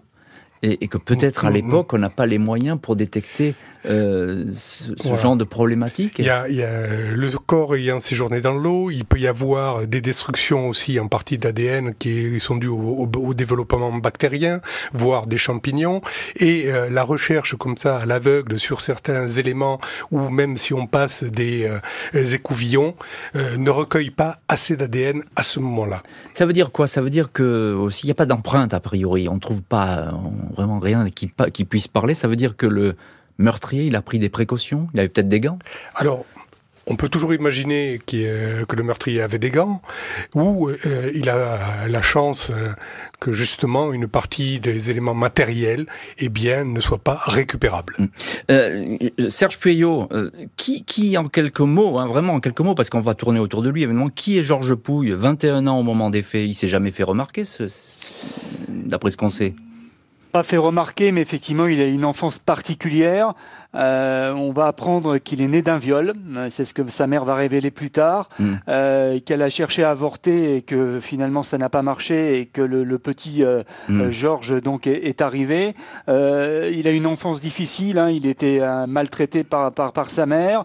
et, 0.62 0.88
que 0.88 0.98
peut-être 0.98 1.44
à 1.44 1.50
mm, 1.50 1.52
mm, 1.52 1.52
mm. 1.52 1.54
l'époque 1.54 1.92
on 1.94 1.98
n'a 1.98 2.10
pas 2.10 2.26
les 2.26 2.38
moyens 2.38 2.78
pour 2.80 2.94
détecter 2.94 3.54
euh, 3.86 4.44
ce, 4.52 4.92
genre 5.16 5.36
de 5.36 5.44
problématique 5.44 6.18
il 6.18 6.26
y, 6.26 6.30
a, 6.30 6.48
il 6.48 6.56
y, 6.56 6.62
a, 6.62 7.14
le 7.14 7.30
corps 7.38 7.76
ayant 7.76 7.98
séjourné 7.98 8.42
dans 8.42 8.52
l'eau, 8.52 8.90
il 8.90 9.06
peut 9.06 9.18
y 9.18 9.26
avoir 9.26 9.86
des 9.86 10.02
destructions 10.02 10.68
aussi 10.68 11.00
en 11.00 11.08
partie 11.08 11.38
d'ADN 11.38 11.94
qui 11.94 12.38
sont 12.40 12.56
dues 12.56 12.68
au, 12.68 13.08
au, 13.16 13.34
développement 13.34 13.92
bactérien, 13.92 14.60
voire 14.92 15.26
des 15.26 15.38
champignons, 15.38 16.02
et 16.36 16.70
euh, 16.70 16.90
la 16.90 17.02
recherche 17.02 17.56
comme 17.56 17.78
ça 17.78 17.96
à 17.98 18.06
l'aveugle 18.06 18.58
sur 18.58 18.82
certains 18.82 19.26
éléments, 19.26 19.80
ou 20.10 20.28
même 20.28 20.58
si 20.58 20.74
on 20.74 20.86
passe 20.86 21.24
des 21.24 21.64
euh, 22.14 22.24
écouvillons, 22.34 22.94
ne 23.34 23.70
recueille 23.70 24.10
pas 24.10 24.40
assez 24.48 24.76
d'ADN 24.76 25.22
à 25.36 25.42
ce 25.42 25.58
moment-là. 25.58 26.02
Ça 26.34 26.44
veut 26.44 26.52
dire 26.52 26.70
quoi? 26.70 26.86
Ça 26.86 27.00
veut 27.00 27.10
dire 27.10 27.32
que 27.32 27.88
s'il 27.90 28.08
n'y 28.08 28.12
a 28.12 28.14
pas 28.14 28.26
d'empreinte 28.26 28.74
a 28.74 28.80
priori, 28.80 29.28
on 29.28 29.38
trouve 29.38 29.62
pas 29.62 30.12
vraiment 30.54 30.78
rien 30.78 31.08
qui, 31.08 31.30
qui 31.52 31.64
puisse 31.64 31.88
parler. 31.88 32.14
Ça 32.14 32.28
veut 32.28 32.36
dire 32.36 32.56
que 32.56 32.66
le 32.66 32.96
meurtrier, 33.40 33.84
il 33.84 33.96
a 33.96 34.02
pris 34.02 34.18
des 34.18 34.28
précautions 34.28 34.88
Il 34.94 35.00
avait 35.00 35.08
peut-être 35.08 35.28
des 35.28 35.40
gants 35.40 35.58
Alors, 35.96 36.24
on 36.90 36.96
peut 36.96 37.08
toujours 37.08 37.32
imaginer 37.32 38.00
que 38.04 38.76
le 38.76 38.82
meurtrier 38.82 39.22
avait 39.22 39.38
des 39.38 39.50
gants, 39.50 39.80
ou 40.34 40.68
euh, 40.68 41.12
il 41.14 41.28
a 41.28 41.86
la 41.86 42.02
chance 42.02 42.50
euh, 42.50 42.70
que 43.20 43.32
justement 43.32 43.92
une 43.92 44.08
partie 44.08 44.58
des 44.58 44.90
éléments 44.90 45.14
matériels 45.14 45.86
eh 46.18 46.28
bien, 46.28 46.64
ne 46.64 46.80
soit 46.80 46.98
pas 46.98 47.20
récupérable. 47.26 47.94
Hum. 47.98 48.08
Euh, 48.50 48.96
Serge 49.28 49.58
Pueyo, 49.58 50.08
qui, 50.56 50.84
qui 50.84 51.16
en 51.16 51.24
quelques 51.24 51.60
mots, 51.60 51.98
hein, 51.98 52.08
vraiment 52.08 52.34
en 52.34 52.40
quelques 52.40 52.60
mots, 52.60 52.74
parce 52.74 52.90
qu'on 52.90 53.00
va 53.00 53.14
tourner 53.14 53.38
autour 53.38 53.62
de 53.62 53.70
lui 53.70 53.84
évidemment, 53.84 54.08
qui 54.08 54.38
est 54.38 54.42
Georges 54.42 54.74
Pouille 54.74 55.12
21 55.12 55.66
ans 55.68 55.78
au 55.78 55.82
moment 55.82 56.10
des 56.10 56.22
faits, 56.22 56.44
il 56.44 56.54
s'est 56.54 56.66
jamais 56.66 56.90
fait 56.90 57.04
remarquer, 57.04 57.44
d'après 58.68 59.10
ce 59.10 59.16
qu'on 59.16 59.30
sait? 59.30 59.54
Pas 60.30 60.42
fait 60.42 60.56
remarquer, 60.56 61.12
mais 61.12 61.20
effectivement, 61.20 61.66
il 61.66 61.80
a 61.80 61.86
une 61.86 62.04
enfance 62.04 62.38
particulière. 62.38 63.34
Euh, 63.74 64.32
on 64.34 64.50
va 64.50 64.66
apprendre 64.66 65.18
qu'il 65.18 65.40
est 65.42 65.46
né 65.46 65.62
d'un 65.62 65.78
viol, 65.78 66.12
c'est 66.50 66.64
ce 66.64 66.74
que 66.74 66.88
sa 66.90 67.06
mère 67.06 67.24
va 67.24 67.36
révéler 67.36 67.70
plus 67.70 67.90
tard, 67.90 68.28
mm. 68.38 68.54
euh, 68.68 69.20
qu'elle 69.24 69.42
a 69.42 69.50
cherché 69.50 69.84
à 69.84 69.90
avorter 69.90 70.56
et 70.56 70.62
que 70.62 70.98
finalement 71.00 71.44
ça 71.44 71.56
n'a 71.56 71.68
pas 71.68 71.82
marché 71.82 72.40
et 72.40 72.46
que 72.46 72.62
le, 72.62 72.98
petit 72.98 73.44
euh, 73.44 73.62
mm. 73.88 74.10
Georges 74.10 74.60
donc 74.60 74.86
est, 74.86 75.20
arrivé. 75.20 75.74
il 76.08 76.86
a 76.86 76.90
une 76.90 77.06
enfance 77.06 77.40
difficile, 77.40 77.98
hein. 77.98 78.10
il 78.10 78.26
était 78.26 78.60
maltraité 78.86 79.44
par, 79.44 79.72
par, 79.72 79.92
par, 79.92 80.10
sa 80.10 80.26
mère, 80.26 80.64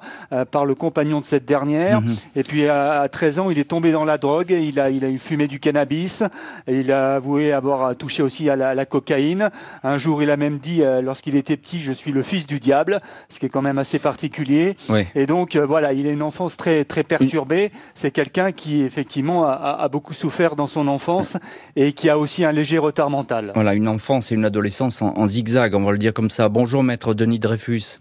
par 0.51 0.65
le 0.65 0.75
compagnon 0.75 1.19
de 1.19 1.25
cette 1.25 1.45
dernière, 1.45 2.01
mm-hmm. 2.01 2.37
et 2.37 2.43
puis 2.43 2.67
à, 2.67 3.07
13 3.11 3.39
ans 3.39 3.51
il 3.51 3.59
est 3.59 3.65
tombé 3.65 3.91
dans 3.91 4.05
la 4.05 4.17
drogue, 4.17 4.49
il 4.51 4.79
a, 4.79 4.89
il 4.89 5.05
a 5.05 5.17
fumé 5.17 5.47
du 5.47 5.59
cannabis, 5.59 6.23
et 6.67 6.79
il 6.79 6.91
a 6.91 7.15
avoué 7.15 7.51
avoir 7.51 7.95
touché 7.95 8.23
aussi 8.23 8.49
à 8.49 8.55
la, 8.55 8.69
à 8.69 8.73
la 8.73 8.85
cocaïne. 8.85 9.49
Un 9.83 9.97
jour 9.97 10.23
il 10.23 10.29
a 10.29 10.37
même 10.37 10.59
dit, 10.59 10.81
lorsqu'il 11.01 11.35
était 11.35 11.57
petit, 11.57 11.81
je 11.81 11.91
suis 11.91 12.11
le 12.11 12.23
fils 12.23 12.47
du 12.47 12.59
diable 12.59 12.94
ce 13.29 13.39
qui 13.39 13.45
est 13.45 13.49
quand 13.49 13.61
même 13.61 13.77
assez 13.77 13.99
particulier. 13.99 14.75
Et 15.15 15.25
donc 15.25 15.55
euh, 15.55 15.65
voilà, 15.65 15.93
il 15.93 16.07
a 16.07 16.11
une 16.11 16.21
enfance 16.21 16.57
très 16.57 16.85
très 16.85 17.03
perturbée. 17.03 17.71
C'est 17.95 18.11
quelqu'un 18.11 18.51
qui 18.51 18.81
effectivement 18.81 19.45
a, 19.45 19.87
beaucoup 19.89 20.13
souffert 20.13 20.55
dans 20.55 20.67
son 20.67 20.87
enfance 20.87 21.37
et 21.75 21.93
qui 21.93 22.09
a 22.09 22.17
aussi 22.17 22.43
un 22.43 22.51
léger 22.51 22.77
retard 22.77 23.09
mental. 23.09 23.51
Voilà, 23.55 23.73
une 23.73 23.87
enfance 23.87 24.31
et 24.31 24.35
une 24.35 24.45
adolescence 24.45 25.01
en 25.01 25.27
zigzag, 25.27 25.75
on 25.75 25.81
va 25.81 25.91
le 25.91 25.97
dire 25.97 26.13
comme 26.13 26.29
ça. 26.29 26.49
Bonjour 26.49 26.83
maître 26.83 27.13
Denis 27.13 27.39
Dreyfus. 27.39 27.99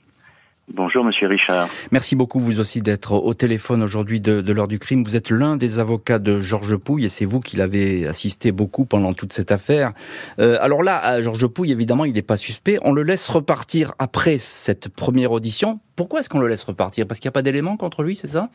Bonjour 0.73 1.05
Monsieur 1.05 1.29
Richard. 1.29 1.69
Merci 1.93 2.17
beaucoup 2.17 2.41
vous 2.41 2.59
aussi 2.59 2.81
d'être 2.81 3.13
au 3.13 3.35
téléphone 3.35 3.83
aujourd'hui 3.83 4.21
de, 4.21 4.51
l'heure 4.51 4.67
du 4.67 4.79
crime. 4.79 5.05
Vous 5.05 5.15
êtes 5.15 5.31
l'un 5.31 5.57
des 5.57 5.79
avocats 5.79 6.19
de 6.19 6.41
Georges 6.41 6.79
Pouille 6.79 7.05
et 7.05 7.09
c'est 7.11 7.27
vous 7.27 7.41
qui 7.41 7.57
l'avez 7.57 8.07
assisté 8.07 8.51
beaucoup 8.51 8.87
pendant 8.87 9.13
toute 9.13 9.35
cette 9.35 9.53
affaire. 9.53 9.93
Euh, 10.39 10.57
alors 10.61 10.83
là, 10.83 11.21
Georges 11.21 11.47
Pouille, 11.49 11.71
évidemment, 11.71 12.07
il 12.07 12.15
n'est 12.15 12.23
pas 12.23 12.39
suspect. 12.39 12.79
On 12.83 12.93
le 12.93 13.03
laisse 13.03 13.29
repartir 13.29 13.93
après 13.99 14.39
cette 14.39 14.89
première 14.89 15.33
audition. 15.33 15.81
Pourquoi 15.97 16.21
est-ce 16.21 16.31
qu'on 16.31 16.41
le 16.41 16.49
laisse 16.49 16.65
repartir? 16.65 17.07
Parce 17.07 17.21
qu'il 17.21 17.29
n'y 17.29 17.33
a 17.33 17.39
pas 17.39 17.43
d'éléments 17.43 17.77
contre 17.77 18.03
lui, 18.03 18.17
c'est 18.17 18.29
ça? 18.29 18.49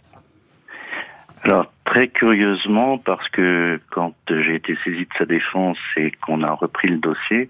Alors 1.44 1.72
très 1.86 2.08
curieusement, 2.08 2.98
parce 2.98 3.28
que 3.30 3.80
quand 3.92 4.14
j'ai 4.30 4.56
été 4.56 4.76
saisi 4.84 5.02
de 5.02 5.14
sa 5.18 5.26
défense 5.26 5.78
et 5.96 6.12
qu'on 6.26 6.44
a 6.44 6.52
repris 6.52 6.88
le 6.88 6.98
dossier, 6.98 7.50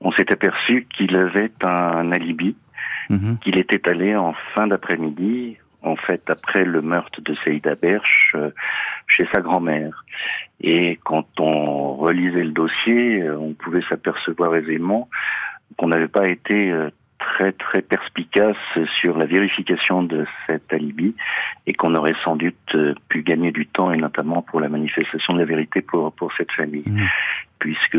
on 0.00 0.10
s'est 0.12 0.32
aperçu 0.32 0.86
qu'il 0.96 1.14
avait 1.16 1.52
un 1.62 2.12
alibi 2.12 2.56
Mhm. 3.10 3.38
qu'il 3.38 3.58
était 3.58 3.88
allé 3.88 4.14
en 4.16 4.34
fin 4.54 4.66
d'après-midi, 4.66 5.56
en 5.82 5.96
fait 5.96 6.28
après 6.28 6.64
le 6.64 6.82
meurtre 6.82 7.20
de 7.20 7.34
Seïda 7.44 7.74
Berch, 7.74 8.32
euh, 8.34 8.50
chez 9.06 9.26
sa 9.32 9.40
grand-mère. 9.40 10.04
Et 10.60 10.98
quand 11.04 11.26
on 11.40 11.94
relisait 11.94 12.44
le 12.44 12.50
dossier, 12.52 13.22
euh, 13.22 13.38
on 13.38 13.54
pouvait 13.54 13.82
s'apercevoir 13.88 14.54
aisément 14.56 15.08
qu'on 15.76 15.88
n'avait 15.88 16.08
pas 16.08 16.28
été 16.28 16.70
euh, 16.70 16.90
très 17.18 17.52
très 17.52 17.82
perspicace 17.82 18.56
sur 19.00 19.18
la 19.18 19.26
vérification 19.26 20.02
de 20.02 20.26
cet 20.46 20.72
alibi 20.72 21.14
et 21.66 21.72
qu'on 21.72 21.94
aurait 21.94 22.14
sans 22.24 22.36
doute 22.36 22.76
pu 23.08 23.22
gagner 23.22 23.52
du 23.52 23.66
temps 23.66 23.92
et 23.92 23.96
notamment 23.96 24.42
pour 24.42 24.60
la 24.60 24.68
manifestation 24.68 25.34
de 25.34 25.40
la 25.40 25.44
vérité 25.44 25.82
pour 25.82 26.12
pour 26.12 26.32
cette 26.36 26.52
famille. 26.52 26.84
Mhm 26.86 27.06
puisque 27.58 27.98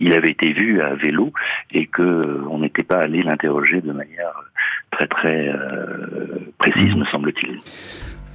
il 0.00 0.12
avait 0.12 0.30
été 0.30 0.52
vu 0.52 0.80
à 0.80 0.94
vélo 0.94 1.32
et 1.70 1.86
que 1.86 2.44
on 2.50 2.58
n'était 2.58 2.82
pas 2.82 2.98
allé 2.98 3.22
l'interroger 3.22 3.80
de 3.80 3.92
manière 3.92 4.32
très 4.90 5.06
très 5.06 5.48
euh, 5.48 6.52
précise, 6.58 6.94
me 6.94 7.04
semble-t-il. 7.06 7.58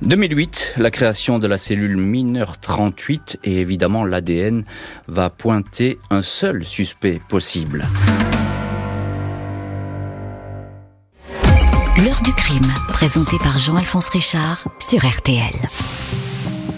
2008, 0.03 0.75
la 0.77 0.91
création 0.91 1.39
de 1.39 1.47
la 1.47 1.57
cellule 1.57 1.97
mineur 1.97 2.59
38 2.59 3.39
et 3.43 3.61
évidemment 3.61 4.05
l'ADN 4.05 4.63
va 5.07 5.29
pointer 5.29 5.97
un 6.11 6.21
seul 6.21 6.65
suspect 6.65 7.19
possible. 7.29 7.83
Du 12.07 12.31
crime, 12.31 12.71
présenté 12.87 13.35
par 13.37 13.57
Jean-Alphonse 13.57 14.07
Richard 14.07 14.69
sur 14.79 15.05
RTL. 15.05 15.51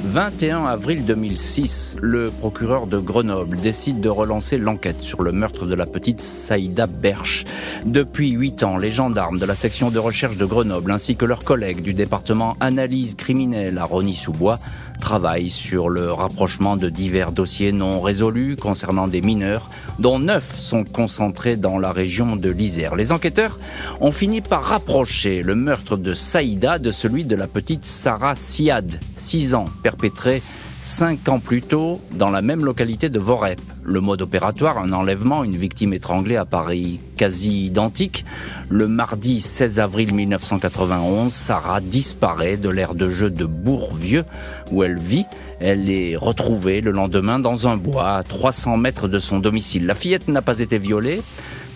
21 0.05 0.65
avril 0.65 1.05
2006, 1.05 1.98
le 2.01 2.31
procureur 2.31 2.88
de 2.88 2.98
Grenoble 2.98 3.57
décide 3.57 4.01
de 4.01 4.09
relancer 4.09 4.57
l'enquête 4.57 5.01
sur 5.01 5.21
le 5.21 5.31
meurtre 5.31 5.67
de 5.67 5.75
la 5.75 5.86
petite 5.86 6.19
Saïda 6.19 6.88
Berch. 6.88 7.45
Depuis 7.86 8.31
huit 8.31 8.63
ans, 8.63 8.77
les 8.77 8.89
gendarmes 8.89 9.38
de 9.38 9.45
la 9.45 9.53
section 9.53 9.91
de 9.91 10.00
recherche 10.00 10.36
de 10.36 10.45
Grenoble 10.45 10.91
ainsi 10.91 11.15
que 11.15 11.25
leurs 11.25 11.43
collègues 11.43 11.83
du 11.83 11.93
département 11.93 12.57
analyse 12.59 13.13
criminelle 13.13 13.77
à 13.77 13.83
Rony-sous-Bois 13.83 14.57
travaille 15.00 15.50
sur 15.50 15.89
le 15.89 16.12
rapprochement 16.12 16.77
de 16.77 16.89
divers 16.89 17.32
dossiers 17.32 17.72
non 17.72 18.01
résolus 18.01 18.56
concernant 18.56 19.08
des 19.08 19.22
mineurs, 19.22 19.70
dont 19.98 20.20
neuf 20.20 20.60
sont 20.60 20.84
concentrés 20.84 21.56
dans 21.56 21.79
la 21.79 21.91
région 21.91 22.36
de 22.36 22.50
l'Isère. 22.50 22.96
Les 22.96 23.12
enquêteurs 23.12 23.58
ont 24.01 24.12
fini 24.12 24.41
par 24.41 24.63
rapprocher 24.63 25.41
le 25.41 25.56
meurtre 25.56 25.98
de 25.98 26.13
Saïda 26.13 26.77
de 26.79 26.91
celui 26.91 27.24
de 27.24 27.36
la 27.36 27.48
petite 27.48 27.86
Sarah 27.86 28.36
Siad, 28.36 29.00
6 29.18 29.56
ans, 29.56 29.65
perpétré 29.82 30.41
cinq 30.81 31.27
ans 31.29 31.39
plus 31.39 31.62
tôt 31.62 32.01
dans 32.12 32.29
la 32.29 32.41
même 32.41 32.63
localité 32.63 33.09
de 33.09 33.19
Vorep. 33.19 33.59
Le 33.83 34.00
mode 34.01 34.21
opératoire, 34.21 34.77
un 34.77 34.91
enlèvement, 34.91 35.43
une 35.43 35.55
victime 35.55 35.93
étranglée 35.93 36.36
à 36.36 36.45
Paris 36.45 37.00
quasi 37.17 37.65
identique. 37.65 38.25
Le 38.69 38.88
mardi 38.88 39.41
16 39.41 39.79
avril 39.79 40.13
1991, 40.13 41.31
Sarah 41.33 41.81
disparaît 41.81 42.57
de 42.57 42.69
l'aire 42.69 42.95
de 42.95 43.09
jeu 43.09 43.29
de 43.29 43.45
Bourvieux 43.45 44.25
où 44.71 44.83
elle 44.83 45.00
vit. 45.00 45.25
Elle 45.59 45.89
est 45.89 46.15
retrouvée 46.15 46.81
le 46.81 46.91
lendemain 46.91 47.39
dans 47.39 47.67
un 47.67 47.75
bois 47.75 48.15
à 48.15 48.24
300 48.24 48.77
mètres 48.77 49.07
de 49.07 49.19
son 49.19 49.39
domicile. 49.39 49.86
La 49.86 49.95
fillette 49.95 50.27
n'a 50.27 50.41
pas 50.41 50.59
été 50.59 50.77
violée. 50.77 51.21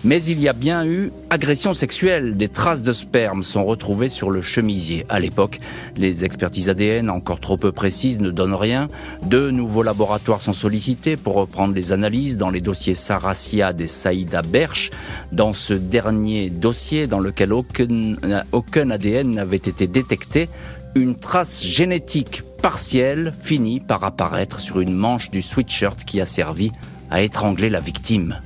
Mais 0.04 0.22
il 0.22 0.38
y 0.38 0.48
a 0.48 0.52
bien 0.52 0.84
eu 0.84 1.10
agression 1.30 1.72
sexuelle. 1.72 2.34
Des 2.34 2.48
traces 2.48 2.82
de 2.82 2.92
sperme 2.92 3.42
sont 3.42 3.64
retrouvées 3.64 4.10
sur 4.10 4.30
le 4.30 4.42
chemisier. 4.42 5.06
À 5.08 5.18
l'époque, 5.18 5.60
les 5.96 6.26
expertises 6.26 6.68
ADN, 6.68 7.08
encore 7.08 7.40
trop 7.40 7.56
peu 7.56 7.72
précises, 7.72 8.20
ne 8.20 8.28
donnent 8.28 8.54
rien. 8.54 8.88
Deux 9.22 9.50
nouveaux 9.50 9.82
laboratoires 9.82 10.42
sont 10.42 10.52
sollicités 10.52 11.16
pour 11.16 11.36
reprendre 11.36 11.74
les 11.74 11.92
analyses 11.92 12.36
dans 12.36 12.50
les 12.50 12.60
dossiers 12.60 12.94
Sarah 12.94 13.34
Siad 13.34 13.80
et 13.80 13.86
Saïda 13.86 14.42
Berch. 14.42 14.90
Dans 15.32 15.54
ce 15.54 15.72
dernier 15.72 16.50
dossier, 16.50 17.06
dans 17.06 17.20
lequel 17.20 17.54
aucun 17.54 18.90
ADN 18.90 19.30
n'avait 19.30 19.56
été 19.56 19.86
détecté, 19.86 20.50
une 20.94 21.14
trace 21.14 21.64
génétique 21.64 22.42
partielle 22.60 23.32
finit 23.40 23.80
par 23.80 24.04
apparaître 24.04 24.60
sur 24.60 24.80
une 24.80 24.94
manche 24.94 25.30
du 25.30 25.40
sweatshirt 25.40 26.04
qui 26.04 26.20
a 26.20 26.26
servi 26.26 26.72
à 27.10 27.22
étrangler 27.22 27.70
la 27.70 27.80
victime. 27.80 28.40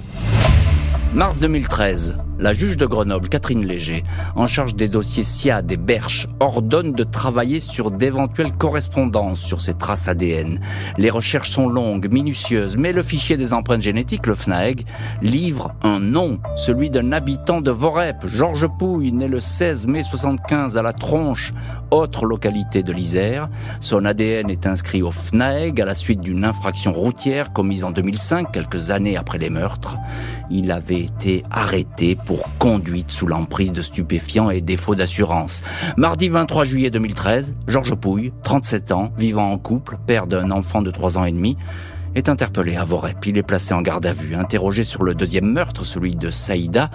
Mars 1.15 1.41
2013, 1.41 2.28
la 2.39 2.53
juge 2.53 2.77
de 2.77 2.87
Grenoble, 2.87 3.29
Catherine 3.29 3.67
Léger, 3.67 4.05
en 4.37 4.47
charge 4.47 4.75
des 4.75 4.89
dossiers 4.89 5.25
SIAD 5.25 5.71
et 5.73 5.77
Berche, 5.77 6.29
ordonne 6.41 6.93
de 6.93 7.05
travailler 7.05 7.61
sur 7.61 7.91
d'éventuelles 7.91 8.53
correspondances 8.53 9.41
sur 9.41 9.61
ces 9.61 9.75
traces 9.75 10.09
ADN. 10.09 10.61
Les 10.97 11.11
recherches 11.11 11.51
sont 11.51 11.69
longues, 11.69 12.11
minutieuses, 12.11 12.77
mais 12.77 12.93
le 12.93 13.03
fichier 13.03 13.37
des 13.37 13.53
empreintes 13.53 13.83
génétiques, 13.83 14.27
le 14.27 14.35
FNAEG, 14.35 14.87
livre 15.23 15.75
un 15.83 16.01
nom, 16.01 16.39
celui 16.57 16.91
d'un 16.91 17.13
habitant 17.13 17.61
de 17.61 17.71
Vorep, 17.71 18.27
Georges 18.27 18.69
Pouille, 18.79 19.13
né 19.13 19.27
le 19.27 19.41
16 19.41 19.87
mai 19.87 20.03
75 20.03 20.77
à 20.77 20.83
La 20.83 20.93
Tronche, 20.93 21.53
autre 21.91 22.27
localité 22.27 22.83
de 22.83 22.93
l'Isère. 22.93 23.49
Son 23.81 24.05
ADN 24.05 24.51
est 24.51 24.67
inscrit 24.67 25.03
au 25.03 25.11
FNAEG 25.11 25.81
à 25.81 25.85
la 25.85 25.95
suite 25.95 26.21
d'une 26.21 26.45
infraction 26.45 26.93
routière 26.93 27.53
commise 27.53 27.85
en 27.85 27.91
2005, 27.91 28.53
quelques 28.53 28.91
années 28.91 29.17
après 29.17 29.39
les 29.39 29.51
meurtres. 29.51 29.97
Il 30.51 30.71
avait 30.71 31.01
été 31.01 31.45
arrêté 31.51 32.17
pour 32.29 32.45
conduite 32.59 33.11
sous 33.11 33.27
l'emprise 33.27 33.73
de 33.73 33.81
stupéfiants 33.81 34.51
et 34.51 34.61
défaut 34.61 34.95
d'assurance. 34.95 35.63
Mardi 35.97 36.29
23 36.29 36.63
juillet 36.65 36.91
2013, 36.91 37.55
Georges 37.67 37.95
Pouille, 37.95 38.35
37 38.43 38.93
ans, 38.93 39.15
vivant 39.17 39.51
en 39.51 39.57
couple, 39.57 39.97
père 40.07 40.27
d'un 40.27 40.51
enfant 40.51 40.83
de 40.83 40.91
3 40.91 41.17
ans 41.17 41.25
et 41.25 41.33
demi, 41.33 41.57
est 42.15 42.29
interpellé 42.29 42.77
à 42.77 42.85
Vorep. 42.85 43.25
Il 43.25 43.39
est 43.39 43.43
placé 43.43 43.73
en 43.73 43.81
garde 43.81 44.05
à 44.05 44.13
vue. 44.13 44.35
Interrogé 44.35 44.85
sur 44.85 45.05
le 45.05 45.15
deuxième 45.15 45.51
meurtre, 45.51 45.87
celui 45.87 46.17
de 46.17 46.31
Saïda, 46.31 46.91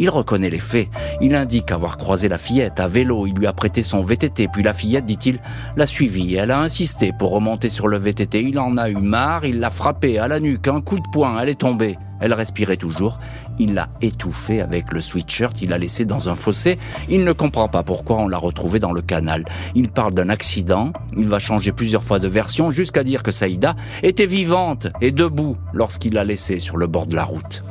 Il 0.00 0.08
reconnaît 0.08 0.48
les 0.48 0.60
faits. 0.60 0.88
Il 1.20 1.34
indique 1.34 1.70
avoir 1.70 1.98
croisé 1.98 2.26
la 2.30 2.38
fillette 2.38 2.80
à 2.80 2.88
vélo. 2.88 3.26
Il 3.26 3.34
lui 3.34 3.46
a 3.46 3.52
prêté 3.52 3.82
son 3.82 4.00
VTT. 4.00 4.48
Puis 4.48 4.62
la 4.62 4.72
fillette, 4.72 5.04
dit-il, 5.04 5.40
l'a 5.76 5.84
suivi. 5.84 6.36
Elle 6.36 6.50
a 6.50 6.58
insisté 6.58 7.12
pour 7.12 7.32
remonter 7.32 7.68
sur 7.68 7.86
le 7.86 7.98
VTT. 7.98 8.42
Il 8.42 8.58
en 8.58 8.78
a 8.78 8.88
eu 8.88 8.96
marre. 8.96 9.44
Il 9.44 9.60
l'a 9.60 9.68
frappé 9.68 10.18
à 10.18 10.26
la 10.26 10.40
nuque. 10.40 10.68
Un 10.68 10.80
coup 10.80 10.96
de 10.96 11.08
poing. 11.12 11.38
Elle 11.38 11.50
est 11.50 11.60
tombée. 11.60 11.98
Elle 12.18 12.32
respirait 12.32 12.78
toujours. 12.78 13.18
Il 13.58 13.74
l'a 13.74 13.90
étouffée 14.00 14.62
avec 14.62 14.90
le 14.90 15.02
sweatshirt. 15.02 15.60
Il 15.60 15.68
l'a 15.68 15.76
laissé 15.76 16.06
dans 16.06 16.30
un 16.30 16.34
fossé. 16.34 16.78
Il 17.10 17.22
ne 17.22 17.32
comprend 17.32 17.68
pas 17.68 17.82
pourquoi 17.82 18.16
on 18.16 18.28
l'a 18.28 18.38
retrouvée 18.38 18.78
dans 18.78 18.92
le 18.92 19.02
canal. 19.02 19.44
Il 19.74 19.90
parle 19.90 20.14
d'un 20.14 20.30
accident. 20.30 20.94
Il 21.14 21.28
va 21.28 21.38
changer 21.38 21.72
plusieurs 21.72 22.04
fois 22.04 22.18
de 22.18 22.28
version 22.28 22.70
jusqu'à 22.70 23.04
dire 23.04 23.22
que 23.22 23.32
Saïda 23.32 23.76
était 24.02 24.24
vivante 24.24 24.86
et 25.02 25.10
debout 25.10 25.58
lorsqu'il 25.74 26.14
l'a 26.14 26.24
laissée 26.24 26.58
sur 26.58 26.78
le 26.78 26.86
bord 26.86 27.04
de 27.04 27.16
la 27.16 27.24
route. 27.24 27.62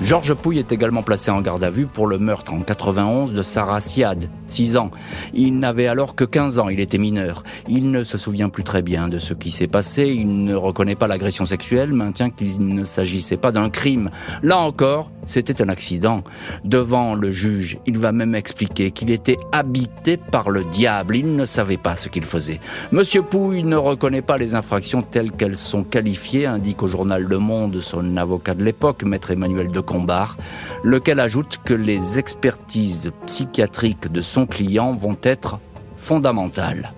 Georges 0.00 0.34
Pouille 0.34 0.60
est 0.60 0.70
également 0.70 1.02
placé 1.02 1.32
en 1.32 1.40
garde 1.40 1.64
à 1.64 1.70
vue 1.70 1.86
pour 1.86 2.06
le 2.06 2.18
meurtre 2.18 2.52
en 2.52 2.60
91 2.60 3.32
de 3.32 3.42
Sarah 3.42 3.80
Siad, 3.80 4.30
6 4.46 4.76
ans. 4.76 4.90
Il 5.34 5.58
n'avait 5.58 5.88
alors 5.88 6.14
que 6.14 6.22
15 6.22 6.60
ans, 6.60 6.68
il 6.68 6.78
était 6.78 6.98
mineur. 6.98 7.42
Il 7.68 7.90
ne 7.90 8.04
se 8.04 8.16
souvient 8.16 8.48
plus 8.48 8.62
très 8.62 8.80
bien 8.80 9.08
de 9.08 9.18
ce 9.18 9.34
qui 9.34 9.50
s'est 9.50 9.66
passé, 9.66 10.06
il 10.06 10.44
ne 10.44 10.54
reconnaît 10.54 10.94
pas 10.94 11.08
l'agression 11.08 11.46
sexuelle, 11.46 11.92
maintient 11.92 12.30
qu'il 12.30 12.64
ne 12.64 12.84
s'agissait 12.84 13.36
pas 13.36 13.50
d'un 13.50 13.70
crime. 13.70 14.10
Là 14.44 14.58
encore, 14.58 15.10
c'était 15.26 15.60
un 15.60 15.68
accident. 15.68 16.22
Devant 16.64 17.16
le 17.16 17.32
juge, 17.32 17.78
il 17.84 17.98
va 17.98 18.12
même 18.12 18.36
expliquer 18.36 18.92
qu'il 18.92 19.10
était 19.10 19.36
habité 19.50 20.16
par 20.16 20.48
le 20.50 20.62
diable, 20.62 21.16
il 21.16 21.34
ne 21.34 21.44
savait 21.44 21.76
pas 21.76 21.96
ce 21.96 22.08
qu'il 22.08 22.24
faisait. 22.24 22.60
Monsieur 22.92 23.22
Pouille 23.22 23.64
ne 23.64 23.76
reconnaît 23.76 24.22
pas 24.22 24.38
les 24.38 24.54
infractions 24.54 25.02
telles 25.02 25.32
qu'elles 25.32 25.56
sont 25.56 25.82
qualifiées, 25.82 26.46
indique 26.46 26.84
au 26.84 26.86
journal 26.86 27.24
Le 27.24 27.38
Monde 27.38 27.80
son 27.80 28.16
avocat 28.16 28.54
de 28.54 28.62
l'époque, 28.62 29.02
maître 29.02 29.32
Emmanuel 29.32 29.72
de 29.72 29.80
Lequel 30.84 31.20
ajoute 31.20 31.58
que 31.64 31.74
les 31.74 32.18
expertises 32.18 33.10
psychiatriques 33.26 34.10
de 34.10 34.20
son 34.20 34.46
client 34.46 34.92
vont 34.94 35.16
être 35.22 35.60
fondamentales. 35.96 36.92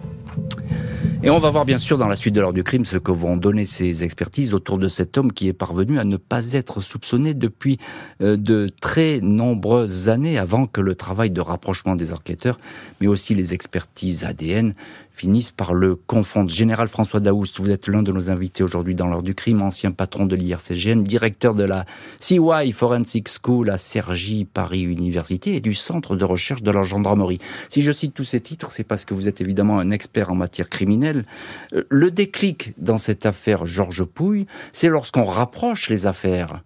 Et 1.22 1.28
on 1.28 1.38
va 1.38 1.50
voir 1.50 1.66
bien 1.66 1.76
sûr 1.76 1.98
dans 1.98 2.06
la 2.06 2.16
suite 2.16 2.34
de 2.34 2.40
l'heure 2.40 2.54
du 2.54 2.64
crime 2.64 2.86
ce 2.86 2.96
que 2.96 3.12
vont 3.12 3.36
donner 3.36 3.66
ces 3.66 4.04
expertises 4.04 4.54
autour 4.54 4.78
de 4.78 4.88
cet 4.88 5.18
homme 5.18 5.32
qui 5.32 5.48
est 5.48 5.52
parvenu 5.52 5.98
à 5.98 6.04
ne 6.04 6.16
pas 6.16 6.54
être 6.54 6.80
soupçonné 6.80 7.34
depuis 7.34 7.78
euh, 8.22 8.38
de 8.38 8.70
très 8.80 9.20
nombreuses 9.20 10.08
années 10.08 10.38
avant 10.38 10.66
que 10.66 10.80
le 10.80 10.94
travail 10.94 11.30
de 11.30 11.42
rapprochement 11.42 11.94
des 11.94 12.14
enquêteurs, 12.14 12.58
mais 13.02 13.06
aussi 13.06 13.34
les 13.34 13.52
expertises 13.52 14.24
ADN 14.24 14.72
finissent 15.20 15.50
par 15.50 15.74
le 15.74 15.96
confondre. 15.96 16.50
Général 16.50 16.88
François 16.88 17.20
Daoust, 17.20 17.60
vous 17.60 17.68
êtes 17.68 17.88
l'un 17.88 18.02
de 18.02 18.10
nos 18.10 18.30
invités 18.30 18.62
aujourd'hui 18.62 18.94
dans 18.94 19.06
l'heure 19.06 19.22
du 19.22 19.34
crime, 19.34 19.60
ancien 19.60 19.90
patron 19.90 20.24
de 20.24 20.34
l'IRCGN, 20.34 21.02
directeur 21.02 21.54
de 21.54 21.64
la 21.64 21.84
CY 22.20 22.72
Forensic 22.72 23.28
School 23.28 23.68
à 23.68 23.76
Cergy 23.76 24.46
Paris 24.46 24.80
Université 24.80 25.56
et 25.56 25.60
du 25.60 25.74
centre 25.74 26.16
de 26.16 26.24
recherche 26.24 26.62
de 26.62 26.70
la 26.70 26.80
gendarmerie. 26.80 27.38
Si 27.68 27.82
je 27.82 27.92
cite 27.92 28.14
tous 28.14 28.24
ces 28.24 28.40
titres, 28.40 28.70
c'est 28.70 28.82
parce 28.82 29.04
que 29.04 29.12
vous 29.12 29.28
êtes 29.28 29.42
évidemment 29.42 29.78
un 29.78 29.90
expert 29.90 30.32
en 30.32 30.36
matière 30.36 30.70
criminelle. 30.70 31.26
Euh, 31.74 31.84
le 31.90 32.10
déclic 32.10 32.72
dans 32.78 32.96
cette 32.96 33.26
affaire 33.26 33.66
Georges 33.66 34.04
Pouille, 34.04 34.46
c'est 34.72 34.88
lorsqu'on 34.88 35.24
rapproche 35.24 35.90
les 35.90 36.06
affaires 36.06 36.62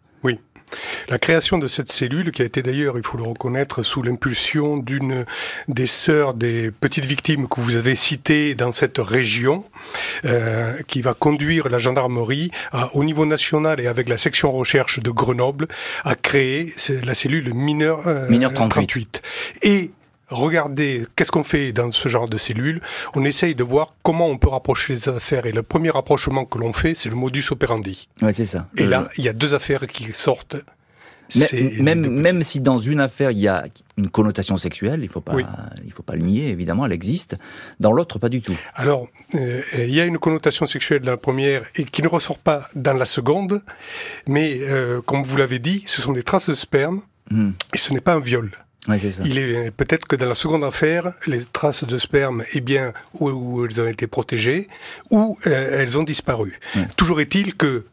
la 1.09 1.19
création 1.19 1.59
de 1.59 1.67
cette 1.67 1.91
cellule, 1.91 2.31
qui 2.31 2.43
a 2.43 2.45
été 2.45 2.63
d'ailleurs, 2.63 2.97
il 2.97 3.05
faut 3.05 3.19
le 3.19 3.25
reconnaître, 3.25 3.83
sous 3.83 4.03
l'impulsion 4.03 4.77
d'une 4.77 5.25
des 5.69 5.87
sœurs 5.87 6.35
des 6.35 6.71
petites 6.71 7.07
victimes 7.07 7.49
que 7.49 7.61
vous 7.61 7.77
avez 7.77 7.97
citées 7.97 8.55
dans 8.55 8.73
cette 8.73 8.99
région, 8.99 9.65
euh, 10.25 10.75
qui 10.87 11.03
va 11.03 11.15
conduire 11.15 11.69
la 11.69 11.79
gendarmerie 11.79 12.51
au 12.93 13.05
niveau 13.05 13.27
national 13.27 13.81
et 13.81 13.87
avec 13.87 14.09
la 14.09 14.19
section 14.19 14.53
recherche 14.53 15.01
de 15.01 15.11
Grenoble 15.11 15.67
à 16.05 16.15
créer 16.15 16.75
la 17.05 17.15
cellule 17.15 17.55
mineur, 17.55 18.07
euh, 18.07 18.29
mineur 18.29 18.53
38. 18.53 19.23
Et 19.63 19.91
regardez 20.29 21.07
qu'est-ce 21.17 21.31
qu'on 21.31 21.45
fait 21.45 21.73
dans 21.73 21.91
ce 21.93 22.09
genre 22.09 22.29
de 22.29 22.39
cellule. 22.39 22.81
On 23.15 23.25
essaye 23.25 23.55
de 23.55 23.65
voir 23.65 23.95
comment 24.03 24.29
on 24.29 24.39
peut 24.39 24.49
rapprocher 24.49 24.95
les 24.95 25.09
affaires. 25.09 25.47
Et 25.47 25.53
le 25.53 25.63
premier 25.63 25.91
rapprochement 25.91 26.45
que 26.45 26.59
l'on 26.59 26.73
fait, 26.73 26.95
c'est 26.95 27.09
le 27.09 27.17
modus 27.17 27.45
operandi. 27.51 28.09
Ouais, 28.23 28.33
c'est 28.33 28.47
ça. 28.47 28.67
Et 28.77 28.87
là, 28.87 29.09
il 29.19 29.25
y 29.25 29.29
a 29.29 29.33
deux 29.33 29.55
affaires 29.55 29.87
qui 29.87 30.13
sortent. 30.13 30.57
même, 31.81 32.07
même 32.11 32.43
si 32.43 32.61
dans 32.61 32.79
une 32.79 33.01
affaire 33.01 33.31
il 33.31 33.39
y 33.39 33.49
a 33.49 33.65
une 33.97 34.11
connotation 34.11 34.59
sexuelle, 34.59 35.01
il 35.03 35.09
faut 35.09 35.23
pas, 35.23 35.35
il 35.85 35.91
faut 35.91 36.03
pas 36.03 36.17
le 36.17 36.23
nier, 36.23 36.49
évidemment, 36.49 36.85
elle 36.85 36.93
existe. 36.93 37.37
Dans 37.81 37.93
l'autre, 37.93 38.19
pas 38.19 38.29
du 38.29 38.43
tout. 38.43 38.57
Alors, 38.75 39.09
euh, 39.35 39.63
il 39.75 39.95
y 39.95 40.01
a 40.01 40.05
une 40.05 40.19
connotation 40.19 40.67
sexuelle 40.67 41.01
dans 41.01 41.13
la 41.13 41.17
première 41.17 41.63
et 41.77 41.85
qui 41.85 42.03
ne 42.03 42.09
ressort 42.09 42.39
pas 42.39 42.69
dans 42.75 42.93
la 42.93 43.07
seconde, 43.07 43.63
mais 44.27 44.59
euh, 44.61 45.01
comme 45.01 45.23
vous 45.23 45.37
l'avez 45.37 45.59
dit, 45.59 45.83
ce 45.87 46.03
sont 46.03 46.13
des 46.13 46.23
traces 46.23 46.51
de 46.51 46.55
sperme 46.55 47.01
hmm. 47.31 47.51
et 47.73 47.79
ce 47.79 47.93
n'est 47.93 48.03
pas 48.03 48.15
un 48.15 48.21
viol. 48.21 48.51
Il 49.25 49.39
est 49.39 49.71
peut-être 49.71 50.07
que 50.07 50.17
dans 50.17 50.29
la 50.29 50.35
seconde 50.35 50.65
affaire, 50.65 51.13
les 51.27 51.45
traces 51.45 51.85
de 51.85 51.99
sperme, 51.99 52.45
eh 52.53 52.61
bien, 52.61 52.93
où, 53.19 53.65
elles 53.65 53.81
ont 53.81 53.89
été 53.89 54.07
protégées, 54.07 54.69
ou 55.11 55.39
euh, 55.47 55.81
elles 55.81 55.97
ont 55.99 56.03
disparu. 56.03 56.59
Toujours 56.97 57.21
est-il 57.21 57.55
que 57.55 57.85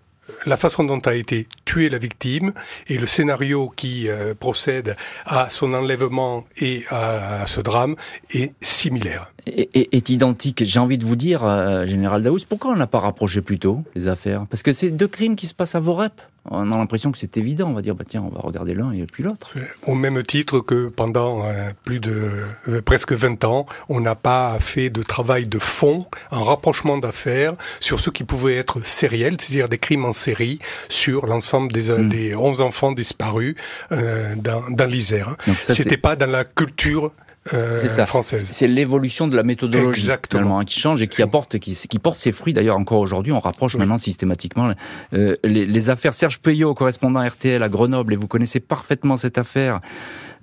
la 0.46 0.58
façon 0.58 0.84
dont 0.84 1.00
a 1.00 1.16
été 1.16 1.48
tuée 1.66 1.90
la 1.90 1.98
victime 1.98 2.54
et 2.88 2.98
le 2.98 3.06
scénario 3.06 3.72
qui 3.76 4.08
euh, 4.08 4.34
procède 4.34 4.96
à 5.26 5.50
son 5.50 5.74
enlèvement 5.74 6.46
et 6.58 6.86
à, 6.90 7.46
ce 7.48 7.62
drame 7.62 7.96
est 8.32 8.54
similaire. 8.62 9.32
Est, 9.48 9.70
est 9.74 10.10
identique. 10.10 10.64
J'ai 10.64 10.80
envie 10.80 10.98
de 10.98 11.06
vous 11.06 11.16
dire, 11.16 11.44
euh, 11.44 11.86
Général 11.86 12.24
Daous, 12.24 12.40
pourquoi 12.48 12.72
on 12.72 12.76
n'a 12.76 12.88
pas 12.88 13.00
rapproché 13.00 13.42
plus 13.42 13.60
tôt 13.60 13.84
les 13.96 14.08
affaires? 14.08 14.46
Parce 14.50 14.64
que 14.64 14.74
c'est 14.74 14.90
deux 14.90 15.08
crimes 15.08 15.36
qui 15.36 15.48
se 15.48 15.54
passent 15.54 15.76
à 15.76 15.80
vos 15.80 15.94
reps 15.94 16.24
on 16.50 16.72
a 16.72 16.78
l'impression 16.78 17.12
que 17.12 17.18
c'est 17.18 17.38
évident. 17.38 17.70
On 17.70 17.74
va 17.74 17.82
dire, 17.82 17.96
bah 17.96 18.04
tiens, 18.08 18.24
on 18.24 18.34
va 18.34 18.42
regarder 18.42 18.74
l'un 18.74 18.92
et 18.92 19.06
puis 19.06 19.24
l'autre. 19.24 19.56
Au 19.86 19.94
même 19.94 20.22
titre 20.24 20.60
que 20.60 20.88
pendant 20.88 21.46
euh, 21.46 21.70
plus 21.84 22.00
de 22.00 22.32
euh, 22.68 22.82
presque 22.82 23.14
20 23.14 23.44
ans, 23.44 23.66
on 23.90 24.00
n'a 24.00 24.16
pas 24.16 24.58
fait 24.60 24.90
de 24.90 25.04
travail 25.04 25.46
de 25.46 25.60
fond, 25.60 26.08
un 26.32 26.44
rapprochement 26.44 26.98
d'affaires 26.98 27.56
sur 27.80 28.00
ce 28.00 28.10
qui 28.10 28.24
pouvait 28.24 28.58
être 28.58 28.86
sériel, 28.86 29.38
c'est-à-dire 29.40 29.70
des 29.70 29.78
crimes 29.78 30.06
en 30.06 30.14
série 30.14 30.60
sur 30.90 31.28
l'ensemble 31.28 31.72
des, 31.72 31.92
mm. 31.92 32.10
des 32.10 32.36
11 32.36 32.62
enfants 32.62 32.92
disparus 32.92 33.56
euh, 33.92 34.36
dans, 34.36 34.64
dans 34.70 34.88
l'Isère. 34.88 35.36
C'était 35.60 35.98
pas 35.98 36.16
dans 36.16 36.30
la 36.30 36.44
culture 36.44 37.12
euh, 37.54 37.88
ça. 37.88 38.06
française. 38.06 38.48
C'est 38.52 38.68
l'évolution 38.68 39.28
de 39.28 39.36
la 39.36 39.42
méthodologie 39.42 40.02
Exactement. 40.02 40.64
qui 40.64 40.80
change 40.80 41.02
et 41.02 41.08
qui 41.08 41.24
apporte, 41.24 41.58
qui, 41.58 41.74
qui 41.74 42.00
porte 42.00 42.18
ses 42.18 42.32
fruits 42.32 42.54
d'ailleurs 42.54 42.78
encore 42.78 43.00
aujourd'hui. 43.00 43.32
On 43.32 43.40
rapproche 43.40 43.78
maintenant 43.78 43.98
systématiquement 43.98 44.72
euh, 45.14 45.36
les, 45.44 45.66
les, 45.66 45.90
affaires. 45.90 46.14
Serge 46.14 46.40
Peuillot, 46.40 46.76
correspondant 46.76 47.26
RTL 47.26 47.62
à 47.64 47.70
Grenoble, 47.70 48.14
et 48.14 48.16
vous 48.16 48.28
connaissez 48.28 48.60
parfaitement 48.60 49.18
cette 49.18 49.40
affaire. 49.40 49.82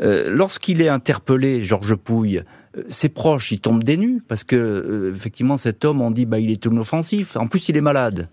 Euh, 0.01 0.29
Lorsqu'il 0.29 0.81
est 0.81 0.89
interpellé, 0.89 1.63
Georges 1.63 1.95
Pouille, 1.95 2.43
ses 2.89 3.09
proches, 3.09 3.53
ils 3.53 3.61
tombent 3.61 3.85
des 3.85 3.97
nues 3.97 4.23
parce 4.27 4.45
que 4.45 5.13
effectivement 5.15 5.57
cet 5.57 5.85
homme, 5.85 6.01
on 6.01 6.11
dit 6.11 6.27
bah 6.27 6.39
il 6.39 6.51
est 6.51 6.65
inoffensif. 6.65 7.37
En 7.37 7.47
plus, 7.47 7.69
il 7.69 7.77
est 7.77 7.81
malade. 7.81 8.29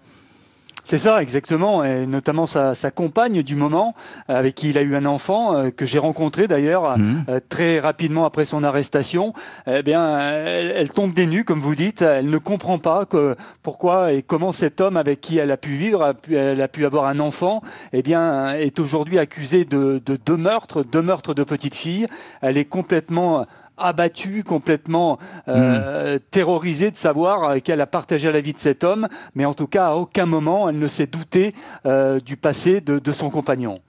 C'est 0.85 0.99
ça, 0.99 1.19
exactement, 1.19 1.83
et 1.83 2.05
notamment 2.05 2.45
sa, 2.45 2.75
sa, 2.75 2.91
compagne 2.91 3.41
du 3.41 3.55
moment, 3.55 3.95
avec 4.27 4.53
qui 4.53 4.69
il 4.69 4.77
a 4.77 4.83
eu 4.83 4.95
un 4.95 5.07
enfant, 5.07 5.55
euh, 5.55 5.69
que 5.71 5.87
j'ai 5.87 5.97
rencontré 5.97 6.47
d'ailleurs 6.47 6.95
mhm. 6.99 7.23
euh, 7.27 7.39
très 7.49 7.79
rapidement 7.79 8.23
après 8.23 8.45
son 8.45 8.63
arrestation. 8.63 9.33
Eh 9.65 9.81
bien, 9.81 10.19
elle, 10.19 10.89
tombe 10.89 11.11
des 11.11 11.25
nues, 11.25 11.43
comme 11.43 11.59
vous 11.59 11.73
dites. 11.73 12.03
Elle 12.03 12.29
ne 12.29 12.37
comprend 12.37 12.77
pas 12.77 13.05
que 13.05 13.35
pourquoi 13.63 14.13
et 14.13 14.21
comment 14.21 14.51
cet 14.51 14.79
homme 14.79 14.95
avec 14.95 15.21
qui 15.21 15.39
elle 15.39 15.49
a 15.49 15.57
pu 15.57 15.71
vivre, 15.71 16.03
a 16.03 16.13
pu, 16.13 16.35
elle 16.35 16.61
a 16.61 16.67
pu 16.67 16.85
avoir 16.85 17.05
un 17.05 17.19
enfant, 17.19 17.63
eh 17.91 18.03
bien, 18.03 18.53
est 18.53 18.79
aujourd'hui 18.79 19.17
accusé 19.17 19.65
de, 19.65 19.99
de 20.05 20.15
deux 20.23 20.37
meurtres, 20.37 20.83
deux 20.83 21.01
meurtres 21.01 21.33
de 21.33 21.43
petite 21.43 21.73
fille. 21.73 22.05
Elle 22.41 22.57
est 22.57 22.65
complètement 22.65 23.47
abattue, 23.77 24.43
complètement 24.43 25.17
euh, 25.47 26.15
hmm. 26.15 26.19
terrorisée 26.31 26.91
de 26.91 26.95
savoir 26.95 27.61
qu'elle 27.61 27.81
a 27.81 27.87
partagé 27.87 28.31
la 28.31 28.41
vie 28.41 28.53
de 28.53 28.59
cet 28.59 28.83
homme, 28.83 29.07
mais 29.35 29.45
en 29.45 29.53
tout 29.53 29.67
cas, 29.67 29.87
à 29.87 29.93
aucun 29.95 30.25
moment, 30.25 30.69
elle 30.69 30.79
ne 30.79 30.87
s'est 30.87 31.07
doutée 31.07 31.53
euh, 31.85 32.19
du 32.19 32.37
passé 32.37 32.81
de, 32.81 32.99
de, 32.99 33.11
son 33.11 33.29
compagnon. 33.29 33.79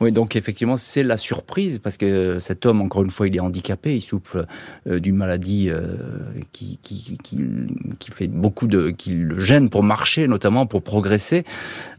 Oui, 0.00 0.12
donc 0.12 0.36
effectivement, 0.36 0.76
c'est 0.76 1.02
la 1.02 1.16
surprise, 1.16 1.78
parce 1.78 1.96
que 1.96 2.38
cet 2.40 2.66
homme, 2.66 2.80
encore 2.80 3.02
une 3.02 3.10
fois, 3.10 3.28
il 3.28 3.36
est 3.36 3.40
handicapé, 3.40 3.96
il 3.96 4.00
souffre 4.00 4.46
euh, 4.86 4.98
d'une 4.98 5.16
maladie 5.16 5.68
euh, 5.70 5.96
qui, 6.52 6.78
qui, 6.82 7.16
qui, 7.22 8.10
fait 8.10 8.28
beaucoup 8.28 8.66
de... 8.66 8.90
qui 8.90 9.12
le 9.12 9.38
gêne 9.38 9.70
pour 9.70 9.82
marcher, 9.82 10.26
notamment 10.26 10.66
pour 10.66 10.82
progresser. 10.82 11.44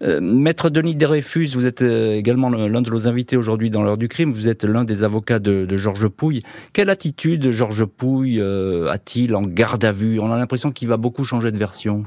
Euh, 0.01 0.19
Maître 0.21 0.69
Denis 0.69 0.95
Dreyfus, 0.95 1.47
vous 1.53 1.65
êtes 1.65 1.81
également 1.81 2.49
l'un 2.49 2.81
de 2.81 2.89
nos 2.89 3.07
invités 3.07 3.37
aujourd'hui 3.37 3.69
dans 3.69 3.83
l'heure 3.83 3.97
du 3.97 4.07
crime, 4.07 4.31
vous 4.31 4.47
êtes 4.47 4.63
l'un 4.63 4.83
des 4.83 5.03
avocats 5.03 5.39
de, 5.39 5.65
de 5.65 5.77
Georges 5.77 6.07
Pouille. 6.07 6.43
Quelle 6.73 6.89
attitude 6.89 7.41
de 7.41 7.51
Georges 7.51 7.85
Pouille 7.85 8.41
a-t-il 8.89 9.35
en 9.35 9.43
garde 9.43 9.83
à 9.83 9.91
vue? 9.91 10.19
On 10.19 10.31
a 10.31 10.37
l'impression 10.37 10.71
qu'il 10.71 10.87
va 10.87 10.97
beaucoup 10.97 11.23
changer 11.23 11.51
de 11.51 11.57
version. 11.57 12.05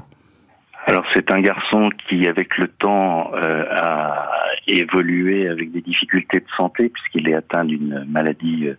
Alors 0.89 1.05
c'est 1.13 1.31
un 1.31 1.39
garçon 1.39 1.91
qui, 2.07 2.27
avec 2.27 2.57
le 2.57 2.67
temps, 2.67 3.31
euh, 3.35 3.63
a 3.69 4.27
évolué 4.65 5.47
avec 5.47 5.71
des 5.71 5.81
difficultés 5.81 6.39
de 6.39 6.47
santé 6.57 6.89
puisqu'il 6.89 7.29
est 7.29 7.35
atteint 7.35 7.63
d'une 7.63 8.05
maladie 8.09 8.69
euh, 8.69 8.73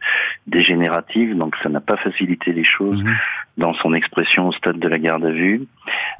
dégénérative, 0.49 1.37
donc 1.37 1.55
ça 1.63 1.69
n'a 1.69 1.79
pas 1.79 1.97
facilité 1.99 2.53
les 2.53 2.65
choses 2.65 3.01
mhm. 3.01 3.15
dans 3.59 3.75
son 3.75 3.95
expression 3.95 4.49
au 4.49 4.53
stade 4.53 4.81
de 4.81 4.89
la 4.89 4.99
garde 4.99 5.25
à 5.25 5.31
vue. 5.31 5.69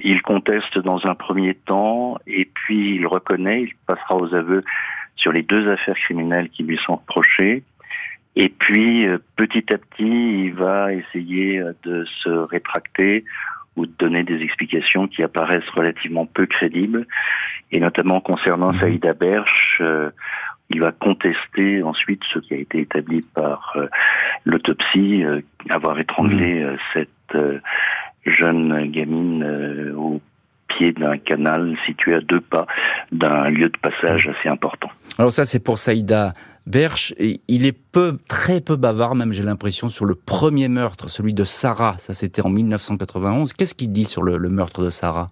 Il 0.05 0.23
conteste 0.23 0.79
dans 0.79 1.01
un 1.07 1.17
premier 1.17 1.55
temps 1.55 2.19
et 2.25 2.45
puis 2.45 2.95
il 2.95 3.07
reconnaît, 3.09 3.63
il 3.63 3.73
passera 3.89 4.15
aux 4.15 4.33
aveux 4.33 4.63
sur 5.17 5.33
les 5.33 5.43
deux 5.43 5.69
affaires 5.69 5.97
criminelles 5.97 6.51
qui 6.51 6.63
lui 6.63 6.79
sont 6.87 6.97
reprochées. 6.97 7.65
Et 8.37 8.49
puis, 8.49 9.09
euh, 9.09 9.19
petit 9.35 9.73
à 9.73 9.79
petit, 9.79 10.45
il 10.45 10.55
va 10.55 10.93
essayer 10.93 11.61
de 11.83 12.05
se 12.23 12.29
rétracter 12.29 13.25
ou 13.77 13.87
de 13.87 13.93
donner 13.99 14.25
des 14.25 14.43
explications 14.43 15.09
qui 15.09 15.23
apparaissent 15.23 15.69
relativement 15.75 16.27
peu 16.27 16.47
crédibles, 16.47 17.07
et 17.73 17.81
notamment 17.81 18.21
concernant 18.21 18.73
mmh. 18.73 18.81
Saïda 18.81 19.13
Berch, 19.15 19.79
euh, 19.81 20.11
il 20.71 20.81
va 20.81 20.93
contester 20.93 21.83
ensuite 21.83 22.23
ce 22.33 22.39
qui 22.39 22.55
a 22.55 22.57
été 22.57 22.81
établi 22.81 23.23
par 23.35 23.73
euh, 23.77 23.87
l'autopsie, 24.45 25.25
euh, 25.25 25.41
avoir 25.69 25.99
étranglé 25.99 26.65
mmh. 26.65 26.77
cette 26.95 27.39
jeune 28.27 28.91
gamine 28.91 29.93
au 29.97 30.21
pied 30.69 30.93
d'un 30.93 31.19
canal 31.19 31.77
situé 31.87 32.15
à 32.15 32.21
deux 32.21 32.41
pas 32.41 32.67
d'un 33.13 33.49
lieu 33.51 33.69
de 33.69 33.77
passage 33.79 34.29
assez 34.29 34.49
important. 34.49 34.91
Alors 35.19 35.33
ça, 35.33 35.45
c'est 35.45 35.63
pour 35.63 35.79
Saïda 35.79 36.33
Berch, 36.67 37.15
il 37.19 37.67
est 37.67 37.77
très 38.29 38.61
peu 38.61 38.77
bavard, 38.77 39.15
même 39.15 39.33
j'ai 39.33 39.43
l'impression, 39.43 39.89
sur 39.89 40.05
le 40.05 40.15
premier 40.15 40.69
meurtre, 40.69 41.09
celui 41.09 41.35
de 41.35 41.45
Sarah. 41.45 41.97
Ça, 41.99 42.15
c'était 42.15 42.43
en 42.43 42.51
1991. 42.51 43.53
Qu'est-ce 43.55 43.75
qu'il 43.75 43.93
dit 43.93 44.05
sur 44.05 44.23
le, 44.23 44.39
meurtre 44.49 44.85
de 44.85 44.91
Sarah? 44.91 45.31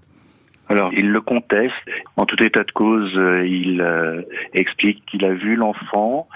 Alors, 0.68 0.92
il 0.92 1.10
le 1.10 1.20
conteste. 1.20 1.74
En 2.16 2.26
tout 2.26 2.42
état 2.42 2.64
de 2.64 2.72
cause, 2.72 3.12
euh, 3.16 3.46
il 3.46 3.80
euh, 3.80 4.22
explique 4.52 5.04
qu'il 5.06 5.24
a 5.24 5.32
vu 5.32 5.56
l'enfant, 5.56 6.28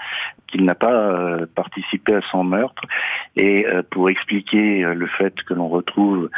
qu'il 0.47 0.65
n'a 0.65 0.73
pas 0.73 0.93
euh, 0.93 1.45
participé 1.53 2.15
à 2.15 2.21
son 2.31 2.43
meurtre. 2.43 2.81
Et 3.35 3.65
pour 3.89 4.11
expliquer 4.11 4.83
le 4.83 5.07
fait 5.07 5.33
que 5.47 5.55
l'on 5.55 5.67
retrouve 5.67 6.29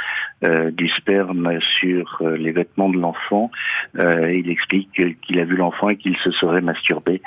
du 0.71 0.87
sperme 0.87 1.59
sur 1.81 2.21
les 2.21 2.53
vêtements 2.53 2.87
de 2.87 2.97
l'enfant, 2.97 3.51
il 3.99 4.49
explique 4.49 4.89
qu'il 4.93 5.39
a 5.41 5.43
vu 5.43 5.57
l'enfant 5.57 5.89
et 5.89 5.97
qu'il 5.97 6.15
se 6.23 6.31
serait 6.31 6.61
masturbé 6.61 7.21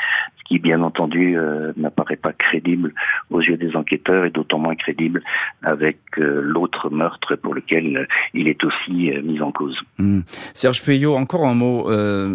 qui 0.48 0.58
bien 0.58 0.82
entendu 0.82 1.36
euh, 1.36 1.72
n'apparaît 1.76 2.16
pas 2.16 2.32
crédible 2.32 2.94
aux 3.30 3.40
yeux 3.40 3.56
des 3.56 3.76
enquêteurs 3.76 4.24
et 4.24 4.30
d'autant 4.30 4.58
moins 4.58 4.74
crédible 4.74 5.22
avec 5.62 5.98
euh, 6.18 6.40
l'autre 6.42 6.90
meurtre 6.90 7.36
pour 7.36 7.54
lequel 7.54 7.96
euh, 7.96 8.06
il 8.32 8.48
est 8.48 8.64
aussi 8.64 9.10
mis 9.22 9.40
en 9.42 9.52
cause. 9.52 9.78
Hmm. 9.98 10.20
Serge 10.54 10.82
Puyot, 10.82 11.16
encore 11.16 11.46
un 11.46 11.54
mot. 11.54 11.90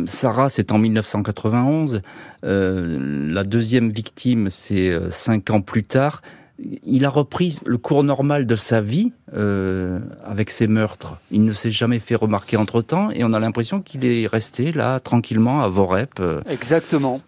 Sarah, 0.06 0.50
c'est 0.50 0.72
en 0.72 0.78
1991. 0.78 2.02
la 2.44 3.44
deuxième 3.44 3.90
victime, 3.90 4.50
c'est 4.50 4.92
cinq 5.12 5.50
ans 5.50 5.62
plus 5.62 5.84
tard 5.84 6.22
il 6.86 7.04
a 7.04 7.10
repris 7.10 7.60
le 7.66 7.78
cours 7.78 8.04
normal 8.04 8.46
de 8.46 8.56
sa 8.56 8.80
vie 8.80 9.12
avec 10.24 10.50
ses 10.52 10.68
meurtres. 10.68 11.18
Il 11.32 11.44
ne 11.44 11.52
s'est 11.52 11.72
jamais 11.72 12.00
fait 12.00 12.16
remarquer 12.16 12.58
entre-temps 12.58 13.10
et 13.10 13.24
on 13.24 13.34
a 13.34 13.40
l'impression 13.40 13.82
qu'il 13.82 14.06
est 14.06 14.28
resté 14.28 14.72
là 14.72 15.00
tranquillement 15.00 15.62
à 15.62 15.68
Vorep. 15.68 16.22
Exactement. 16.48 17.22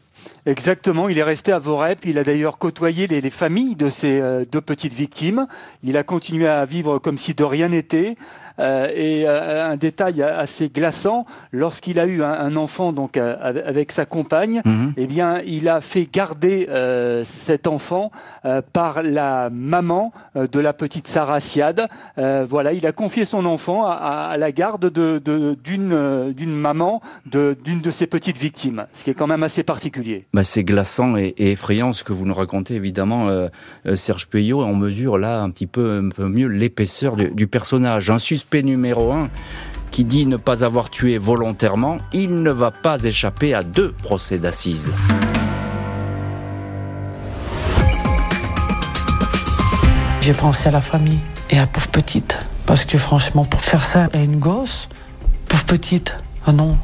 Exactement, 0.47 1.09
il 1.09 1.17
est 1.17 1.23
resté 1.23 1.51
à 1.51 1.57
Vorep. 1.57 2.05
Il 2.05 2.19
a 2.19 2.23
d'ailleurs 2.23 2.59
côtoyé 2.59 3.07
les, 3.07 3.29
familles 3.31 3.75
de 3.75 3.89
ces 3.89 4.19
euh, 4.21 4.45
deux 4.49 4.61
petites 4.61 4.93
victimes. 4.93 5.47
Il 5.81 5.97
a 5.97 6.03
continué 6.03 6.47
à 6.47 6.65
vivre 6.65 6.99
comme 6.99 7.17
si 7.17 7.33
de 7.33 7.43
rien 7.43 7.69
n'était. 7.69 8.15
Euh, 8.57 8.87
et 8.95 9.27
euh, 9.27 9.65
un 9.65 9.75
détail 9.75 10.21
assez 10.21 10.69
glaçant, 10.69 11.25
lorsqu'il 11.51 11.99
a 11.99 12.05
eu 12.05 12.23
un, 12.23 12.55
enfant 12.55 12.93
donc 12.93 13.17
avec 13.17 13.91
sa 13.91 14.05
compagne, 14.05 14.61
mhm. 14.63 14.93
eh 14.95 15.07
bien, 15.07 15.41
il 15.45 15.67
a 15.67 15.81
fait 15.81 16.07
garder 16.09 16.69
cet 17.25 17.67
enfant 17.67 18.11
par 18.71 19.03
la 19.03 19.49
maman 19.49 20.13
de 20.35 20.59
la 20.59 20.71
petite 20.71 21.07
Sarah 21.07 21.41
Siad. 21.41 21.87
voilà, 22.15 22.71
il 22.71 22.87
a 22.87 22.93
confié 22.93 23.25
son 23.25 23.45
enfant 23.45 23.85
à, 23.85 24.35
la 24.37 24.51
garde 24.53 24.89
d'une 24.89 25.19
de, 25.19 26.31
d'une 26.31 26.55
maman 26.55 27.01
d'une 27.25 27.81
de 27.81 27.91
ses 27.91 28.07
petites 28.07 28.37
victimes, 28.37 28.85
ce 28.93 29.03
qui 29.03 29.09
est 29.09 29.15
quand 29.15 29.27
même 29.27 29.43
assez 29.43 29.63
particulier. 29.63 30.27
Bah, 30.35 30.43
c'est 30.43 30.65
glaçant 30.65 31.15
et, 31.15 31.33
effrayant 31.37 31.93
ce 31.93 32.03
que 32.03 32.11
vous 32.11 32.25
nous 32.25 32.33
racontez, 32.33 32.75
évidemment, 32.75 33.29
euh, 33.29 33.47
euh, 33.85 33.95
Serge 33.95 34.27
Puyot. 34.27 34.65
On 34.65 34.75
mesure 34.75 35.17
là 35.17 35.41
un 35.41 35.49
petit 35.49 35.65
peu, 35.65 36.01
un 36.03 36.09
peu 36.09 36.27
mieux 36.27 36.47
l'épaisseur 36.47 37.15
du, 37.15 37.47
personnage. 37.47 38.11
Un 38.11 38.19
suspect 38.19 38.61
numéro 38.61 39.13
un 39.13 39.29
qui 39.91 40.03
dit 40.03 40.27
ne 40.27 40.35
pas 40.35 40.65
avoir 40.65 40.89
tué 40.89 41.17
volontairement, 41.17 41.99
il 42.11 42.43
ne 42.43 42.51
va 42.51 42.71
pas 42.71 43.01
échapper 43.05 43.53
à 43.53 43.63
deux 43.63 43.93
procès 43.93 44.37
d'assises. 44.37 44.91
J'ai 50.19 50.33
pensé 50.33 50.67
à 50.67 50.71
la 50.71 50.81
famille 50.81 51.19
et 51.49 51.55
à 51.55 51.61
la 51.61 51.67
pauvre 51.67 51.87
petite. 51.87 52.37
Parce 52.65 52.83
que 52.83 52.97
franchement, 52.97 53.45
pour 53.45 53.61
faire 53.61 53.85
ça 53.85 54.09
à 54.11 54.17
une 54.17 54.39
gosse, 54.39 54.89
pauvre 55.47 55.63
petite, 55.63 56.19
ah 56.45 56.51
non, 56.51 56.75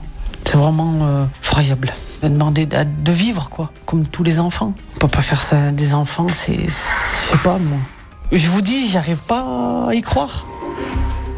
c'est 0.46 0.56
vraiment 0.56 1.00
euh, 1.02 1.26
effroyable 1.44 1.92
demander 2.30 2.66
de 2.66 3.12
vivre, 3.12 3.50
quoi, 3.50 3.72
comme 3.86 4.06
tous 4.06 4.24
les 4.24 4.40
enfants. 4.40 4.74
On 4.96 5.00
peut 5.00 5.08
pas 5.08 5.22
faire 5.22 5.44
ça 5.44 5.72
des 5.72 5.94
enfants, 5.94 6.28
c'est, 6.28 6.58
je 6.58 6.70
sais 6.70 7.44
pas 7.44 7.58
moi. 7.58 7.80
Je 8.32 8.48
vous 8.48 8.62
dis, 8.62 8.88
j'arrive 8.88 9.20
pas 9.20 9.88
à 9.90 9.94
y 9.94 10.02
croire. 10.02 10.46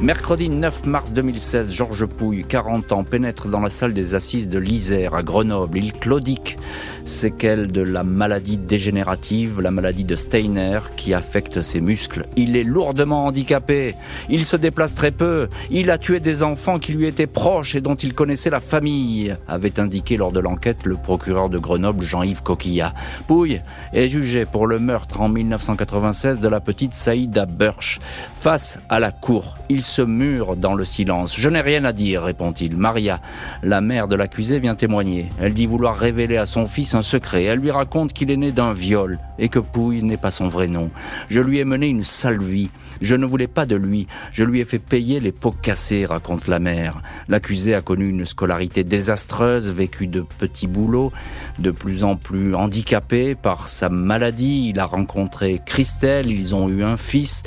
Mercredi 0.03 0.49
9 0.49 0.85
mars 0.85 1.13
2016, 1.13 1.71
Georges 1.71 2.05
Pouille, 2.05 2.43
40 2.43 2.91
ans, 2.91 3.05
pénètre 3.05 3.47
dans 3.47 3.61
la 3.61 3.69
salle 3.69 3.93
des 3.93 4.15
assises 4.15 4.49
de 4.49 4.59
l'Isère 4.59 5.13
à 5.13 5.23
Grenoble. 5.23 5.77
Il 5.77 5.93
claudique 5.93 6.57
séquelles 7.05 7.71
de 7.71 7.81
la 7.81 8.03
maladie 8.03 8.57
dégénérative, 8.57 9.61
la 9.61 9.71
maladie 9.71 10.03
de 10.03 10.17
Steiner 10.17 10.79
qui 10.97 11.13
affecte 11.13 11.61
ses 11.61 11.79
muscles. 11.79 12.27
Il 12.35 12.57
est 12.57 12.65
lourdement 12.65 13.27
handicapé, 13.27 13.95
il 14.29 14.43
se 14.43 14.57
déplace 14.57 14.93
très 14.93 15.11
peu, 15.11 15.47
il 15.69 15.89
a 15.89 15.97
tué 15.97 16.19
des 16.19 16.43
enfants 16.43 16.79
qui 16.79 16.91
lui 16.91 17.07
étaient 17.07 17.25
proches 17.25 17.75
et 17.75 17.81
dont 17.81 17.95
il 17.95 18.13
connaissait 18.13 18.49
la 18.49 18.59
famille, 18.59 19.37
avait 19.47 19.79
indiqué 19.79 20.17
lors 20.17 20.33
de 20.33 20.41
l'enquête 20.41 20.83
le 20.83 20.95
procureur 20.95 21.47
de 21.47 21.59
Grenoble 21.59 22.03
Jean-Yves 22.03 22.43
Coquillat. 22.43 22.93
Pouille 23.27 23.61
est 23.93 24.09
jugé 24.09 24.45
pour 24.45 24.67
le 24.67 24.79
meurtre 24.79 25.21
en 25.21 25.29
1996 25.29 26.41
de 26.41 26.47
la 26.49 26.59
petite 26.59 26.93
Saïda 26.93 27.45
Burch. 27.45 28.01
Face 28.33 28.79
à 28.89 28.99
la 28.99 29.11
cour, 29.11 29.55
il 29.69 29.81
mure 30.01 30.55
dans 30.55 30.73
le 30.73 30.85
silence. 30.85 31.37
Je 31.37 31.49
n'ai 31.49 31.61
rien 31.61 31.85
à 31.85 31.93
dire, 31.93 32.23
répond-il. 32.23 32.75
Maria, 32.75 33.21
la 33.61 33.81
mère 33.81 34.07
de 34.07 34.15
l'accusé, 34.15 34.59
vient 34.59 34.75
témoigner. 34.75 35.29
Elle 35.39 35.53
dit 35.53 35.65
vouloir 35.65 35.95
révéler 35.95 36.37
à 36.37 36.45
son 36.45 36.65
fils 36.65 36.95
un 36.95 37.01
secret. 37.01 37.43
Elle 37.43 37.59
lui 37.59 37.71
raconte 37.71 38.13
qu'il 38.13 38.31
est 38.31 38.37
né 38.37 38.51
d'un 38.51 38.73
viol 38.73 39.19
et 39.39 39.49
que 39.49 39.59
Pouille 39.59 40.03
n'est 40.03 40.17
pas 40.17 40.31
son 40.31 40.47
vrai 40.47 40.67
nom. 40.67 40.91
Je 41.29 41.41
lui 41.41 41.59
ai 41.59 41.65
mené 41.65 41.87
une 41.87 42.03
sale 42.03 42.41
vie. 42.41 42.69
Je 43.01 43.15
ne 43.15 43.25
voulais 43.25 43.47
pas 43.47 43.65
de 43.65 43.75
lui. 43.75 44.07
Je 44.31 44.43
lui 44.43 44.59
ai 44.59 44.65
fait 44.65 44.79
payer 44.79 45.19
les 45.19 45.31
pots 45.31 45.55
cassés, 45.61 46.05
raconte 46.05 46.47
la 46.47 46.59
mère. 46.59 47.01
L'accusé 47.27 47.75
a 47.75 47.81
connu 47.81 48.07
une 48.07 48.25
scolarité 48.25 48.83
désastreuse, 48.83 49.71
vécu 49.71 50.07
de 50.07 50.21
petits 50.21 50.67
boulots, 50.67 51.11
de 51.59 51.71
plus 51.71 52.03
en 52.03 52.15
plus 52.15 52.55
handicapé 52.55 53.35
par 53.35 53.67
sa 53.67 53.89
maladie. 53.89 54.69
Il 54.69 54.79
a 54.79 54.85
rencontré 54.85 55.59
Christelle, 55.65 56.31
ils 56.31 56.55
ont 56.55 56.69
eu 56.69 56.83
un 56.83 56.97
fils. 56.97 57.43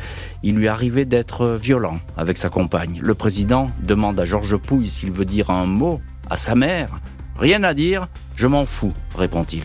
Il 0.48 0.54
lui 0.54 0.68
arrivait 0.68 1.06
d'être 1.06 1.56
violent 1.61 1.98
avec 2.16 2.38
sa 2.38 2.50
compagne. 2.50 3.00
Le 3.02 3.16
président 3.16 3.66
demande 3.82 4.20
à 4.20 4.24
Georges 4.24 4.56
Pouille 4.56 4.88
s'il 4.88 5.11
veut 5.11 5.24
dire 5.24 5.50
un 5.50 5.66
mot 5.66 6.00
à 6.30 6.37
sa 6.37 6.54
mère. 6.54 7.00
Rien 7.37 7.64
à 7.64 7.74
dire, 7.74 8.06
je 8.37 8.46
m'en 8.46 8.64
fous, 8.64 8.92
répond-il. 9.16 9.64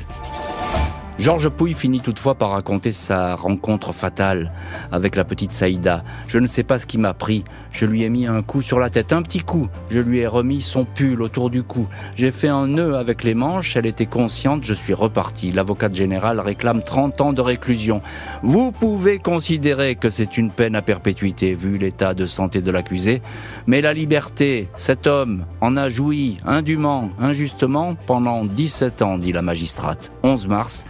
Georges 1.20 1.50
Pouille 1.50 1.76
finit 1.76 2.02
toutefois 2.02 2.34
par 2.34 2.50
raconter 2.50 2.94
sa 2.94 3.36
rencontre 3.36 3.94
fatale 3.94 4.52
avec 4.92 5.16
la 5.16 5.24
petite 5.24 5.52
Saïda. 5.52 6.04
Je 6.28 6.40
ne 6.40 6.48
sais 6.48 6.64
pas 6.64 6.80
ce 6.80 6.88
qui 6.88 6.98
m'a 6.98 7.14
pris. 7.14 7.44
Je 7.72 7.86
lui 7.86 8.04
ai 8.04 8.10
mis 8.10 8.28
un 8.28 8.42
coup 8.42 8.62
sur 8.62 8.80
la 8.80 8.90
tête, 8.90 9.14
un 9.14 9.22
petit 9.22 9.40
coup. 9.40 9.68
Je 9.90 10.00
lui 10.00 10.20
ai 10.20 10.28
remis 10.28 10.62
son 10.62 10.86
pull 10.86 11.22
autour 11.22 11.50
du 11.50 11.64
cou. 11.64 11.88
J'ai 12.16 12.32
fait 12.32 12.48
un 12.48 12.68
nœud 12.68 12.96
avec 12.96 13.24
les 13.24 13.34
manches. 13.34 13.76
Elle 13.76 13.86
était 13.86 14.06
consciente. 14.06 14.64
Je 14.64 14.74
suis 14.74 14.94
reparti. 14.94 15.52
L'avocate 15.52 15.96
générale 15.96 16.40
réclame 16.40 16.84
30 16.84 17.22
ans 17.22 17.34
de 17.34 17.42
réclusion. 17.42 18.02
Vous 18.44 18.72
pouvez 18.72 19.20
considérer 19.20 19.96
que 19.96 20.10
c'est 20.10 20.38
une 20.38 20.52
peine 20.52 20.76
à 20.76 20.82
perpétuité 20.82 21.54
vu 21.54 21.78
l'état 21.78 22.14
de 22.14 22.26
santé 22.26 22.62
de 22.62 22.72
l'accusé. 22.72 23.22
Mais 23.68 23.82
la 23.82 23.94
liberté, 23.94 24.68
cet 24.76 25.08
homme 25.08 25.46
en 25.62 25.78
a 25.78 25.88
joui 25.88 26.38
indûment, 26.46 27.10
injustement 27.20 27.96
pendant 28.06 28.44
17 28.44 29.02
ans, 29.02 29.18
dit 29.18 29.32
la 29.32 29.42
magistrate. 29.42 30.12
11 30.24 30.48
mars. 30.48 30.86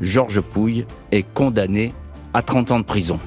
Georges 0.00 0.42
Pouille 0.42 0.84
est 1.12 1.26
condamné 1.34 1.92
à 2.34 2.42
30 2.42 2.70
ans 2.72 2.78
de 2.80 2.84
prison. 2.84 3.18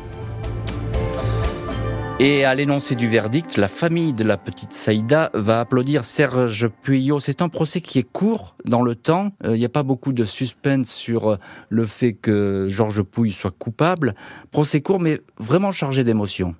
Et 2.22 2.44
à 2.44 2.54
l'énoncé 2.54 2.96
du 2.96 3.08
verdict, 3.08 3.56
la 3.56 3.70
famille 3.70 4.12
de 4.12 4.26
la 4.26 4.36
petite 4.36 4.74
Saïda 4.74 5.30
va 5.34 5.62
applaudir 5.62 6.04
Serge 6.04 6.68
Puyot. 6.68 7.22
C'est 7.22 7.42
un 7.42 7.48
procès 7.48 7.80
qui 7.80 7.98
est 7.98 8.04
court 8.04 8.58
dans 8.66 8.82
le 8.82 8.94
temps. 8.96 9.32
Euh, 9.46 9.56
il 9.56 9.60
n'y 9.60 9.66
a 9.66 9.70
pas 9.70 9.84
beaucoup 9.84 10.12
de 10.12 10.26
suspense 10.26 10.92
sur 10.92 11.32
euh, 11.32 11.38
le 11.70 11.86
fait 11.86 12.12
que 12.12 12.66
Georges 12.68 13.04
Pouille 13.04 13.32
soit 13.32 13.56
coupable. 13.58 14.16
Procès 14.52 14.82
court, 14.82 15.00
mais 15.00 15.22
vraiment 15.38 15.72
chargé 15.72 16.04
d'émotions. 16.04 16.56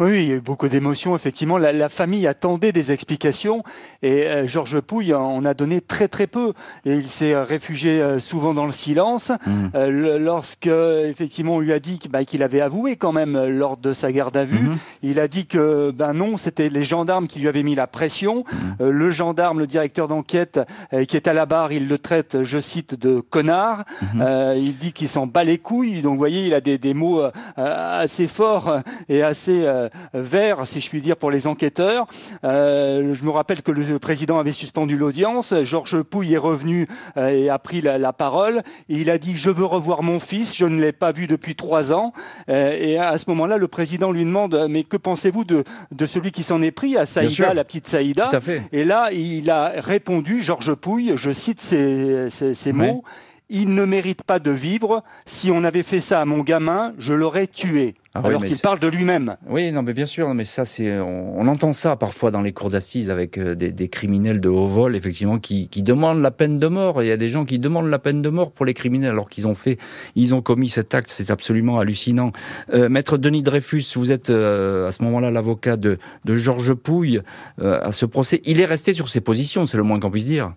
Oui, 0.00 0.22
il 0.22 0.28
y 0.28 0.32
a 0.32 0.36
eu 0.36 0.40
beaucoup 0.40 0.68
d'émotions, 0.68 1.16
effectivement. 1.16 1.58
La, 1.58 1.88
famille 1.88 2.28
attendait 2.28 2.70
des 2.70 2.92
explications 2.92 3.64
et 4.02 4.26
euh, 4.26 4.46
Georges 4.46 4.80
Pouille 4.80 5.12
en 5.12 5.44
a 5.44 5.54
donné 5.54 5.80
très 5.80 6.06
très 6.06 6.28
peu. 6.28 6.52
Et 6.84 6.94
il 6.94 7.08
s'est 7.08 7.36
réfugié 7.36 8.00
euh, 8.00 8.20
souvent 8.20 8.54
dans 8.54 8.66
le 8.66 8.72
silence. 8.72 9.32
Mmh. 9.44 9.52
Euh, 9.74 10.18
lorsque, 10.20 10.68
effectivement, 10.68 11.56
on 11.56 11.60
lui 11.60 11.72
a 11.72 11.80
dit 11.80 11.98
bah, 12.08 12.24
qu'il 12.24 12.44
avait 12.44 12.60
avoué 12.60 12.94
quand 12.94 13.10
même 13.10 13.36
lors 13.46 13.76
de 13.76 13.92
sa 13.92 14.12
garde 14.12 14.36
à 14.36 14.44
vue, 14.44 14.68
mmh. 14.68 14.78
il 15.02 15.18
a 15.18 15.26
dit 15.26 15.46
que 15.46 15.90
ben 15.90 16.12
non, 16.12 16.36
c'était 16.36 16.68
les 16.68 16.84
gendarmes 16.84 17.26
qui 17.26 17.40
lui 17.40 17.48
avaient 17.48 17.64
mis 17.64 17.74
la 17.74 17.88
pression. 17.88 18.44
Mmh. 18.78 18.84
le 18.84 19.10
gendarme, 19.10 19.58
le 19.58 19.66
directeur 19.66 20.06
d'enquête 20.06 20.60
qui 21.08 21.16
est 21.16 21.26
à 21.26 21.32
la 21.32 21.46
barre, 21.46 21.72
il 21.72 21.88
le 21.88 21.98
traite, 21.98 22.44
je 22.44 22.60
cite, 22.60 22.94
de 22.94 23.18
connard. 23.18 23.84
il 24.14 24.76
dit 24.76 24.92
qu'il 24.92 25.08
s'en 25.08 25.26
bat 25.26 25.42
les 25.42 25.58
couilles. 25.58 26.02
Donc, 26.02 26.12
vous 26.12 26.18
voyez, 26.18 26.46
il 26.46 26.54
a 26.54 26.60
des, 26.60 26.78
des 26.78 26.94
mots 26.94 27.22
assez 27.56 28.28
forts 28.28 28.78
et 29.08 29.22
assez 29.22 29.66
vert, 30.14 30.66
si 30.66 30.80
je 30.80 30.88
puis 30.88 31.00
dire, 31.00 31.16
pour 31.16 31.30
les 31.30 31.46
enquêteurs. 31.46 32.06
Euh, 32.44 33.14
je 33.14 33.24
me 33.24 33.30
rappelle 33.30 33.62
que 33.62 33.72
le 33.72 33.98
président 33.98 34.38
avait 34.38 34.52
suspendu 34.52 34.96
l'audience. 34.96 35.54
Georges 35.62 36.02
Pouille 36.02 36.34
est 36.34 36.38
revenu 36.38 36.86
euh, 37.16 37.28
et 37.28 37.50
a 37.50 37.58
pris 37.58 37.80
la, 37.80 38.12
parole. 38.12 38.62
Il 38.88 39.10
a 39.10 39.18
dit 39.18 39.36
Je 39.36 39.50
veux 39.50 39.64
revoir 39.64 40.02
mon 40.02 40.20
fils, 40.20 40.56
je 40.56 40.66
ne 40.66 40.80
l'ai 40.80 40.92
pas 40.92 41.12
vu 41.12 41.26
depuis 41.26 41.54
trois 41.54 41.92
ans. 41.92 42.12
Euh, 42.48 42.76
et 42.78 42.98
à 42.98 43.18
ce 43.18 43.24
moment-là, 43.28 43.56
le 43.56 43.68
président 43.68 44.12
lui 44.12 44.24
demande 44.24 44.66
Mais 44.68 44.84
que 44.84 44.96
pensez-vous 44.96 45.44
de, 45.44 45.64
de 45.92 46.06
celui 46.06 46.32
qui 46.32 46.42
s'en 46.42 46.62
est 46.62 46.70
pris 46.70 46.96
à 46.96 47.06
Saïda, 47.06 47.54
la 47.54 47.64
petite 47.64 47.86
Saïda 47.86 48.30
Et 48.72 48.84
là, 48.84 49.10
il 49.12 49.50
a 49.50 49.72
répondu, 49.76 50.42
Georges 50.42 50.74
Pouille, 50.74 51.12
je 51.16 51.30
cite 51.32 51.60
ces, 51.60 52.28
ces, 52.30 52.72
mots 52.72 53.04
il 53.50 53.74
ne 53.74 53.84
mérite 53.84 54.22
pas 54.22 54.38
de 54.38 54.50
vivre. 54.50 55.02
Si 55.26 55.50
on 55.50 55.64
avait 55.64 55.82
fait 55.82 56.00
ça 56.00 56.20
à 56.20 56.24
mon 56.24 56.40
gamin, 56.40 56.92
je 56.98 57.14
l'aurais 57.14 57.46
tué. 57.46 57.94
Ah 58.14 58.20
alors 58.24 58.44
qu'il 58.44 58.58
parle 58.58 58.78
de 58.78 58.88
lui-même. 58.88 59.36
Oui, 59.48 59.70
non, 59.70 59.82
mais 59.82 59.92
bien 59.92 60.06
sûr, 60.06 60.32
mais 60.34 60.44
ça, 60.44 60.64
c'est, 60.64 60.98
on, 60.98 61.46
entend 61.46 61.72
ça 61.72 61.94
parfois 61.96 62.30
dans 62.30 62.40
les 62.40 62.52
cours 62.52 62.70
d'assises 62.70 63.10
avec 63.10 63.38
euh, 63.38 63.54
des, 63.54 63.88
criminels 63.88 64.40
de 64.40 64.48
haut 64.48 64.66
vol, 64.66 64.96
effectivement, 64.96 65.38
qui, 65.38 65.68
demandent 65.82 66.20
la 66.20 66.30
peine 66.30 66.58
de 66.58 66.66
mort. 66.66 67.02
Il 67.02 67.06
y 67.06 67.12
a 67.12 67.16
des 67.16 67.28
gens 67.28 67.44
qui 67.44 67.58
demandent 67.58 67.90
la 67.90 67.98
peine 67.98 68.20
de 68.22 68.28
mort 68.28 68.50
pour 68.50 68.66
les 68.66 68.74
criminels, 68.74 69.10
alors 69.10 69.28
qu'ils 69.28 69.46
ont 69.46 69.54
fait, 69.54 69.78
ils 70.16 70.34
ont 70.34 70.42
commis 70.42 70.68
cet 70.68 70.94
acte. 70.94 71.08
C'est 71.08 71.30
absolument 71.30 71.78
hallucinant. 71.78 72.32
Euh, 72.74 72.88
Maître 72.88 73.18
Denis 73.18 73.42
Dreyfus, 73.42 73.84
vous 73.94 74.10
êtes 74.10 74.30
euh, 74.30 74.88
à 74.88 74.92
ce 74.92 75.02
moment-là 75.04 75.30
l'avocat 75.30 75.76
de, 75.76 75.98
Georges 76.26 76.74
Pouille 76.74 77.20
à 77.62 77.92
ce 77.92 78.06
procès. 78.06 78.40
Il 78.44 78.60
est 78.60 78.64
resté 78.64 78.94
sur 78.94 79.08
ses 79.08 79.20
positions, 79.20 79.66
c'est 79.66 79.76
le 79.76 79.82
moins 79.82 80.00
qu'on 80.00 80.10
puisse 80.10 80.26
dire. 80.26 80.52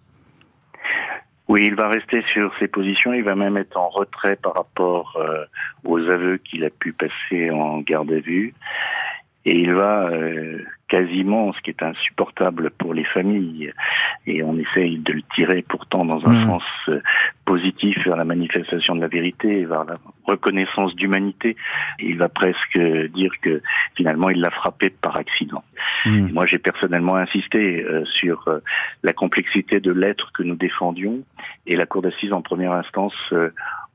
Oui, 1.51 1.65
il 1.65 1.75
va 1.75 1.89
rester 1.89 2.23
sur 2.31 2.49
ses 2.59 2.69
positions. 2.69 3.11
Il 3.11 3.25
va 3.25 3.35
même 3.35 3.57
être 3.57 3.75
en 3.75 3.89
retrait 3.89 4.37
par 4.37 4.53
rapport 4.53 5.17
euh, 5.17 5.43
aux 5.83 5.99
aveux 6.07 6.37
qu'il 6.37 6.63
a 6.63 6.69
pu 6.69 6.93
passer 6.93 7.51
en 7.51 7.79
garde 7.79 8.09
à 8.09 8.21
vue. 8.21 8.53
Et 9.45 9.57
il 9.57 9.73
va 9.73 10.09
euh, 10.09 10.59
quasiment, 10.91 11.53
ce 11.53 11.61
qui 11.61 11.69
est 11.69 11.81
insupportable 11.83 12.69
pour 12.77 12.93
les 12.93 13.05
familles, 13.05 13.71
et 14.27 14.43
on 14.43 14.57
essaye 14.57 14.97
de 14.97 15.13
le 15.13 15.21
tirer 15.33 15.61
pourtant 15.61 16.03
dans 16.03 16.21
un 16.27 16.33
mmh. 16.33 16.47
sens 16.47 16.63
euh, 16.89 17.01
positif 17.45 17.97
vers 18.05 18.17
la 18.17 18.25
manifestation 18.25 18.95
de 18.95 19.01
la 19.01 19.07
vérité, 19.07 19.63
vers 19.63 19.85
la 19.85 19.95
reconnaissance 20.25 20.93
d'humanité. 20.95 21.55
Il 21.99 22.17
va 22.17 22.27
presque 22.27 22.77
dire 23.13 23.31
que 23.41 23.61
finalement 23.95 24.29
il 24.29 24.41
l'a 24.41 24.51
frappé 24.51 24.89
par 24.89 25.15
accident. 25.15 25.63
Mmh. 26.05 26.33
Moi 26.33 26.45
j'ai 26.45 26.59
personnellement 26.59 27.15
insisté 27.15 27.83
euh, 27.83 28.03
sur 28.05 28.45
euh, 28.49 28.59
la 29.01 29.13
complexité 29.13 29.79
de 29.79 29.93
l'être 29.93 30.33
que 30.33 30.43
nous 30.43 30.55
défendions, 30.55 31.19
et 31.67 31.77
la 31.77 31.85
Cour 31.85 32.01
d'assises 32.01 32.33
en 32.33 32.41
première 32.41 32.73
instance 32.73 33.15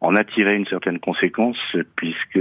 en 0.01 0.15
a 0.15 0.25
tiré 0.25 0.55
une 0.55 0.67
certaine 0.67 0.99
conséquence 0.99 1.57
puisque 1.97 2.41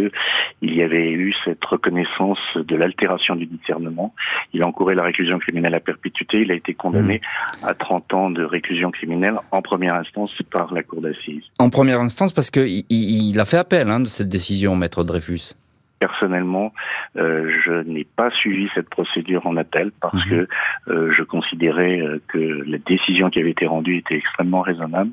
il 0.61 0.75
y 0.75 0.81
avait 0.81 1.11
eu 1.11 1.33
cette 1.45 1.63
reconnaissance 1.63 2.39
de 2.55 2.75
l'altération 2.75 3.35
du 3.35 3.45
discernement. 3.45 4.13
Il 4.53 4.61
a 4.61 4.67
encouru 4.67 4.93
la 4.93 5.03
réclusion 5.03 5.39
criminelle 5.39 5.73
à 5.73 5.79
perpétuité. 5.79 6.41
Il 6.41 6.51
a 6.51 6.55
été 6.55 6.73
condamné 6.73 7.21
mmh. 7.61 7.65
à 7.65 7.73
30 7.73 8.13
ans 8.13 8.29
de 8.29 8.43
réclusion 8.43 8.91
criminelle 8.91 9.35
en 9.51 9.61
première 9.61 9.95
instance 9.95 10.31
par 10.51 10.73
la 10.73 10.83
cour 10.83 11.01
d'assises. 11.01 11.43
En 11.59 11.69
première 11.69 12.01
instance 12.01 12.33
parce 12.33 12.51
qu'il 12.51 12.83
il 12.89 13.39
a 13.39 13.45
fait 13.45 13.57
appel 13.57 13.89
hein, 13.89 14.01
de 14.01 14.07
cette 14.07 14.29
décision, 14.29 14.75
maître 14.75 15.03
Dreyfus. 15.03 15.55
Personnellement, 15.99 16.73
euh, 17.15 17.49
je 17.63 17.71
n'ai 17.71 18.03
pas 18.03 18.29
suivi 18.31 18.69
cette 18.75 18.89
procédure 18.89 19.47
en 19.47 19.55
appel 19.55 19.91
parce 20.01 20.25
mmh. 20.25 20.29
que 20.29 20.47
euh, 20.89 21.13
je 21.17 21.23
considérais 21.23 22.01
euh, 22.01 22.21
que 22.27 22.37
la 22.37 22.77
décision 22.79 23.29
qui 23.29 23.39
avait 23.39 23.51
été 23.51 23.65
rendue 23.65 23.97
était 23.97 24.15
extrêmement 24.15 24.61
raisonnable. 24.61 25.11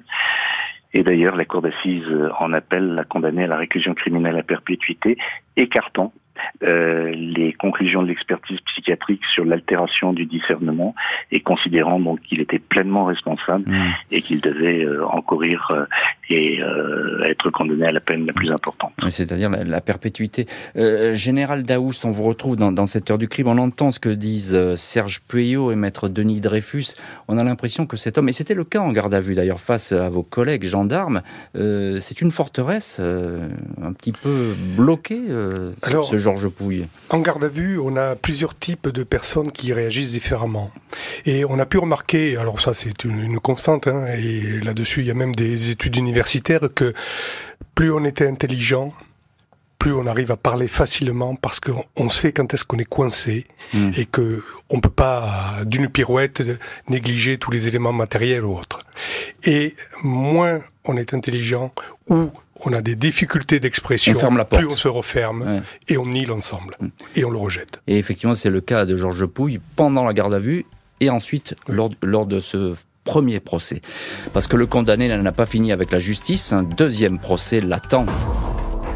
Et 0.95 1.03
d'ailleurs, 1.03 1.37
la 1.37 1.45
Cour 1.45 1.63
d'assises 1.63 2.05
en 2.39 2.53
appel 2.53 2.95
l'a 2.95 3.05
condamné 3.05 3.45
à 3.45 3.47
la 3.47 3.57
réclusion 3.57 3.95
criminelle 3.95 4.37
à 4.37 4.43
perpétuité, 4.43 5.17
écartant 5.57 6.13
euh, 6.63 7.11
les 7.11 7.53
conclusions 7.53 8.03
de 8.03 8.09
l'expertise 8.09 8.59
psychiatrique 8.61 9.23
sur 9.35 9.45
l'altération 9.45 10.13
du 10.13 10.27
discernement 10.27 10.95
et 11.33 11.41
considérant 11.41 11.99
donc 11.99 12.21
qu'il 12.21 12.41
était 12.41 12.59
pleinement 12.59 13.05
responsable 13.05 13.65
mmh. 13.69 13.95
et 14.13 14.23
qu'il 14.23 14.41
devait 14.41 14.85
euh, 14.85 15.05
encourir 15.07 15.69
euh, 15.73 15.87
et 16.31 16.61
être 17.27 17.51
condamné 17.51 17.87
à 17.87 17.93
la 17.93 18.01
peine 18.01 18.25
la 18.25 18.33
plus 18.33 18.51
importante. 18.51 18.93
C'est-à-dire 19.11 19.51
la, 19.51 19.81
perpétuité. 19.83 20.47
Général 21.13 21.63
Daoust, 21.63 22.07
on 22.07 22.11
vous 22.11 22.23
retrouve 22.23 22.57
dans, 22.57 22.73
dans, 22.73 22.87
cette 22.87 23.11
heure 23.11 23.19
du 23.19 23.29
crime, 23.29 23.49
on 23.49 23.59
entend 23.59 23.91
ce 23.91 24.01
que 24.01 24.09
disent 24.09 24.75
Serge 24.77 25.21
Pueyo 25.29 25.73
et 25.73 25.77
maître 25.77 26.09
Denis 26.09 26.41
Dreyfus. 26.41 26.95
On 27.29 27.37
a 27.37 27.45
l'impression 27.45 27.85
que 27.85 27.99
cet 27.99 28.17
homme, 28.17 28.31
et 28.31 28.33
c'était 28.33 28.55
le 28.55 28.65
cas 28.65 28.81
en 28.81 28.93
garde 28.93 29.13
à 29.13 29.21
vue 29.21 29.35
d'ailleurs 29.35 29.61
face 29.61 29.93
à 29.93 30.09
vos 30.09 30.23
collègues 30.23 30.65
gendarmes, 30.65 31.21
c'est 31.55 32.23
une 32.23 32.31
forteresse 32.31 32.99
un 32.99 33.93
petit 33.93 34.13
peu 34.13 34.55
bloquée, 34.75 35.21
Alors, 35.83 36.07
ce 36.07 36.17
Georges 36.37 36.49
Pouille 36.49 36.87
En 37.11 37.21
garde 37.21 37.45
à 37.45 37.49
vue, 37.49 37.79
on 37.79 37.97
a 37.97 38.16
plusieurs 38.16 38.59
types 38.59 38.88
de 38.88 39.03
personnes 39.03 39.53
qui 39.53 39.73
réagissent 39.73 40.12
différemment. 40.12 40.71
Et 41.27 41.45
on 41.45 41.59
a 41.59 41.66
pu 41.66 41.79
remarquer, 41.79 42.37
alors 42.37 42.61
ça 42.61 42.75
c'est 42.75 43.05
une, 43.05 43.38
constante, 43.38 43.87
hein, 43.87 44.07
et 44.16 44.61
là-dessus 44.61 45.01
il 45.01 45.07
y 45.07 45.11
a 45.11 45.14
même 45.14 45.35
des 45.35 45.71
études 45.71 45.97
universitaires, 45.97 46.68
que 46.75 46.95
plus 47.75 47.92
on 47.92 48.05
était 48.05 48.27
intelligent, 48.27 48.92
plus 49.79 49.92
on 49.92 50.07
arrive 50.07 50.31
à 50.31 50.37
parler 50.37 50.68
facilement 50.68 51.35
parce 51.35 51.59
qu'on 51.59 52.09
sait 52.09 52.33
quand 52.33 52.55
est-ce 52.55 52.64
qu'on 52.64 52.79
est 52.79 52.85
coincé 52.85 53.47
hmm. 53.75 53.90
et 53.97 54.07
que 54.07 54.42
on 54.71 54.81
peut 54.81 54.90
pas 54.90 55.57
d'une 55.66 55.88
pirouette 55.88 56.42
négliger 56.88 57.37
tous 57.37 57.51
les 57.51 57.66
éléments 57.66 57.92
matériels 57.92 58.45
ou 58.45 58.57
autres. 58.57 58.79
Et 59.45 59.75
moins 60.03 60.61
on 60.85 60.97
est 60.97 61.14
intelligent 61.14 61.73
ou 62.09 62.31
on 62.64 62.72
a 62.72 62.83
des 62.83 62.96
difficultés 62.96 63.61
d'expression, 63.61 64.14
plus 64.51 64.66
on 64.66 64.77
se 64.77 64.88
referme 64.88 65.62
et 65.88 65.98
on 65.98 66.07
nie 66.07 66.25
l'ensemble 66.25 66.77
mm. 66.81 66.88
et 67.16 67.25
on 67.25 67.31
le 67.31 67.38
rejette. 67.38 67.81
Et 67.87 67.98
effectivement, 67.98 68.35
c'est 68.35 68.51
le 68.51 68.61
cas 68.61 68.85
de 68.85 68.96
Georges 68.96 69.27
Pouille 69.27 69.61
pendant 69.77 70.05
la 70.05 70.12
garde 70.12 70.35
à 70.35 70.38
vue 70.38 70.64
et 71.01 71.11
ensuite 71.11 71.57
lors, 71.66 71.90
lors 72.03 72.27
de 72.27 72.40
ce 72.40 72.75
premier 73.05 73.40
procès. 73.40 73.81
Parce 74.33 74.46
que 74.46 74.57
le 74.57 74.66
condamné 74.66 75.09
n'a 75.16 75.33
pas 75.33 75.46
fini 75.46 75.72
avec 75.72 75.90
la 75.90 75.98
justice, 75.98 76.53
un 76.53 76.62
deuxième 76.62 77.18
procès 77.18 77.61
l'attend. 77.61 78.07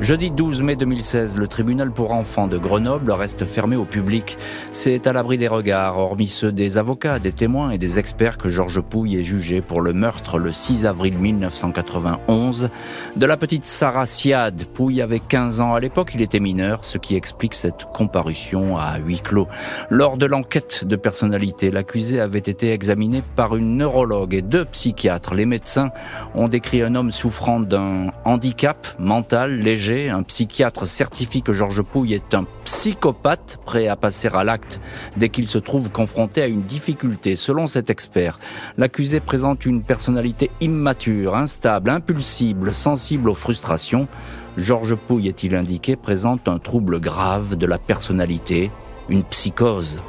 Jeudi 0.03 0.31
12 0.31 0.61
mai 0.61 0.77
2016, 0.77 1.39
le 1.39 1.49
tribunal 1.49 1.91
pour 1.91 2.13
enfants 2.13 2.49
de 2.49 2.59
Grenoble 2.59 3.11
reste 3.13 3.47
fermé 3.47 3.77
au 3.77 3.87
public. 3.87 4.37
C'est 4.71 5.07
à 5.07 5.15
l'abri 5.15 5.39
des 5.39 5.49
regards, 5.49 5.97
hormis 5.99 6.29
ceux 6.29 6.53
des 6.53 6.77
avocats, 6.77 7.19
des 7.19 7.33
témoins 7.33 7.71
et 7.71 7.79
des 7.79 7.99
experts 7.99 8.37
que 8.37 8.51
Georges 8.51 8.83
Pouille 8.83 9.17
est 9.17 9.23
jugé 9.23 9.63
pour 9.63 9.81
le 9.81 9.95
meurtre 9.95 10.39
le 10.39 10.53
6 10.53 10.85
avril 10.85 11.17
1991 11.17 12.69
de 13.17 13.27
la 13.27 13.39
petite 13.39 13.65
Sarah 13.65 14.05
Siad. 14.05 14.67
Pouille 14.67 15.01
avait 15.01 15.19
15 15.19 15.63
ans 15.63 15.73
à 15.73 15.81
l'époque, 15.81 16.13
il 16.15 16.21
était 16.21 16.41
mineur, 16.41 16.85
ce 16.85 16.99
qui 16.99 17.17
explique 17.17 17.55
cette 17.55 17.87
comparution 17.87 18.77
à 18.77 18.99
huis 18.99 19.21
clos. 19.21 19.49
Lors 19.89 20.19
de 20.19 20.27
l'enquête 20.27 20.85
de 20.85 20.97
personnalité, 20.97 21.71
l'accusé 21.71 22.21
avait 22.21 22.39
été 22.39 22.71
examiné 22.71 23.23
par 23.35 23.57
une 23.57 23.79
neurologue 23.79 24.35
et 24.35 24.43
deux 24.43 24.67
psychiatres. 24.67 25.35
Les 25.35 25.47
médecins 25.47 25.91
ont 26.35 26.49
décrit 26.49 26.83
un 26.83 26.95
homme 26.95 27.13
souffrant 27.13 27.61
d'un 27.61 28.09
handicap 28.27 28.87
mental 28.99 29.59
léger 29.59 29.86
un 29.89 30.23
psychiatre 30.23 30.87
certifie 30.87 31.43
que 31.43 31.53
Georges 31.53 31.83
Pouille 31.83 32.15
est 32.15 32.35
un 32.35 32.45
psychopathe 32.65 33.59
prêt 33.65 33.87
à 33.89 33.95
passer 33.95 34.29
à 34.33 34.43
l'acte 34.43 34.81
dès 35.17 35.29
qu'il 35.29 35.49
se 35.49 35.59
trouve 35.59 35.91
confronté 35.91 36.43
à 36.43 36.47
une 36.47 36.63
difficulté. 36.63 37.37
Selon 37.37 37.69
cet 37.69 37.89
expert, 37.89 38.41
l'accusé 38.79 39.21
présente 39.21 39.65
une 39.65 39.83
personnalité 39.83 40.51
immature, 40.61 41.37
instable, 41.37 41.91
impulsible, 41.91 42.75
sensible 42.75 43.29
aux 43.29 43.35
frustrations. 43.35 44.09
Georges 44.57 44.97
Pouille, 44.97 45.29
est-il 45.29 45.55
indiqué, 45.55 45.95
présente 45.95 46.49
un 46.49 46.59
trouble 46.59 46.99
grave 46.99 47.57
de 47.57 47.67
la 47.67 47.79
personnalité, 47.79 48.71
une 49.09 49.23
psychose. 49.23 50.03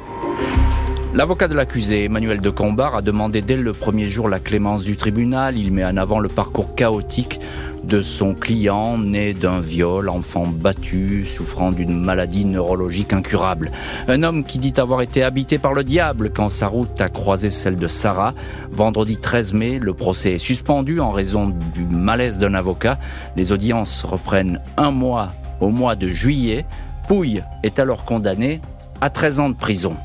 L'avocat 1.18 1.48
de 1.48 1.54
l'accusé, 1.54 2.04
Emmanuel 2.04 2.40
de 2.40 2.48
Combar, 2.48 2.94
a 2.94 3.02
demandé 3.02 3.42
dès 3.42 3.56
le 3.56 3.72
premier 3.72 4.08
jour 4.08 4.28
la 4.28 4.38
clémence 4.38 4.84
du 4.84 4.96
tribunal. 4.96 5.58
Il 5.58 5.72
met 5.72 5.84
en 5.84 5.96
avant 5.96 6.20
le 6.20 6.28
parcours 6.28 6.76
chaotique 6.76 7.40
de 7.82 8.02
son 8.02 8.34
client, 8.34 8.96
né 8.98 9.34
d'un 9.34 9.58
viol, 9.58 10.10
enfant 10.10 10.46
battu, 10.46 11.26
souffrant 11.26 11.72
d'une 11.72 12.00
maladie 12.00 12.44
neurologique 12.44 13.12
incurable. 13.12 13.72
Un 14.06 14.22
homme 14.22 14.44
qui 14.44 14.60
dit 14.60 14.74
avoir 14.76 15.02
été 15.02 15.24
habité 15.24 15.58
par 15.58 15.72
le 15.72 15.82
diable 15.82 16.30
quand 16.30 16.50
sa 16.50 16.68
route 16.68 17.00
a 17.00 17.08
croisé 17.08 17.50
celle 17.50 17.78
de 17.78 17.88
Sarah. 17.88 18.32
Vendredi 18.70 19.16
13 19.16 19.54
mai, 19.54 19.80
le 19.80 19.94
procès 19.94 20.34
est 20.34 20.38
suspendu 20.38 21.00
en 21.00 21.10
raison 21.10 21.52
du 21.74 21.84
malaise 21.84 22.38
d'un 22.38 22.54
avocat. 22.54 22.96
Les 23.34 23.50
audiences 23.50 24.04
reprennent 24.04 24.60
un 24.76 24.92
mois 24.92 25.32
au 25.60 25.70
mois 25.70 25.96
de 25.96 26.06
juillet. 26.06 26.64
Pouille 27.08 27.42
est 27.64 27.80
alors 27.80 28.04
condamné 28.04 28.60
à 29.00 29.10
13 29.10 29.40
ans 29.40 29.48
de 29.48 29.56
prison. 29.56 29.96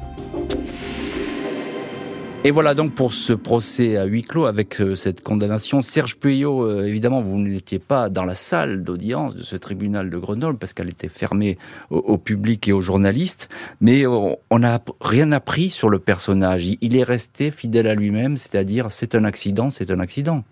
Et 2.46 2.52
voilà 2.52 2.74
donc 2.74 2.94
pour 2.94 3.14
ce 3.14 3.32
procès 3.32 3.96
à 3.96 4.04
huis 4.04 4.24
clos 4.24 4.48
avec 4.48 4.82
euh, 4.82 4.96
cette 4.96 5.22
condamnation. 5.22 5.82
Serge 5.82 6.18
Puyot, 6.18 6.66
euh, 6.66 6.86
évidemment, 6.86 7.22
vous 7.22 7.40
n'étiez 7.40 7.80
pas 7.80 8.10
dans 8.10 8.26
la 8.26 8.36
salle 8.36 8.84
d'audience 8.84 9.34
de 9.34 9.44
ce 9.44 9.56
tribunal 9.56 10.10
de 10.10 10.18
Grenoble 10.18 10.58
parce 10.58 10.74
qu'elle 10.74 10.90
était 10.90 11.08
fermée 11.08 11.58
au, 11.90 12.18
public 12.18 12.68
et 12.68 12.74
aux 12.74 12.82
journalistes. 12.82 13.48
Mais 13.80 14.06
on 14.06 14.60
n'a 14.60 14.82
rien 15.00 15.32
appris 15.32 15.70
sur 15.70 15.88
le 15.88 16.00
personnage. 16.00 16.68
Il 16.82 16.98
est 16.98 17.04
resté 17.04 17.50
fidèle 17.50 17.88
à 17.88 17.96
lui-même, 17.96 18.38
c'est-à-dire 18.38 18.92
c'est 18.92 19.16
un 19.16 19.24
accident, 19.24 19.70
c'est 19.70 19.90
un 19.90 20.02
accident. 20.02 20.44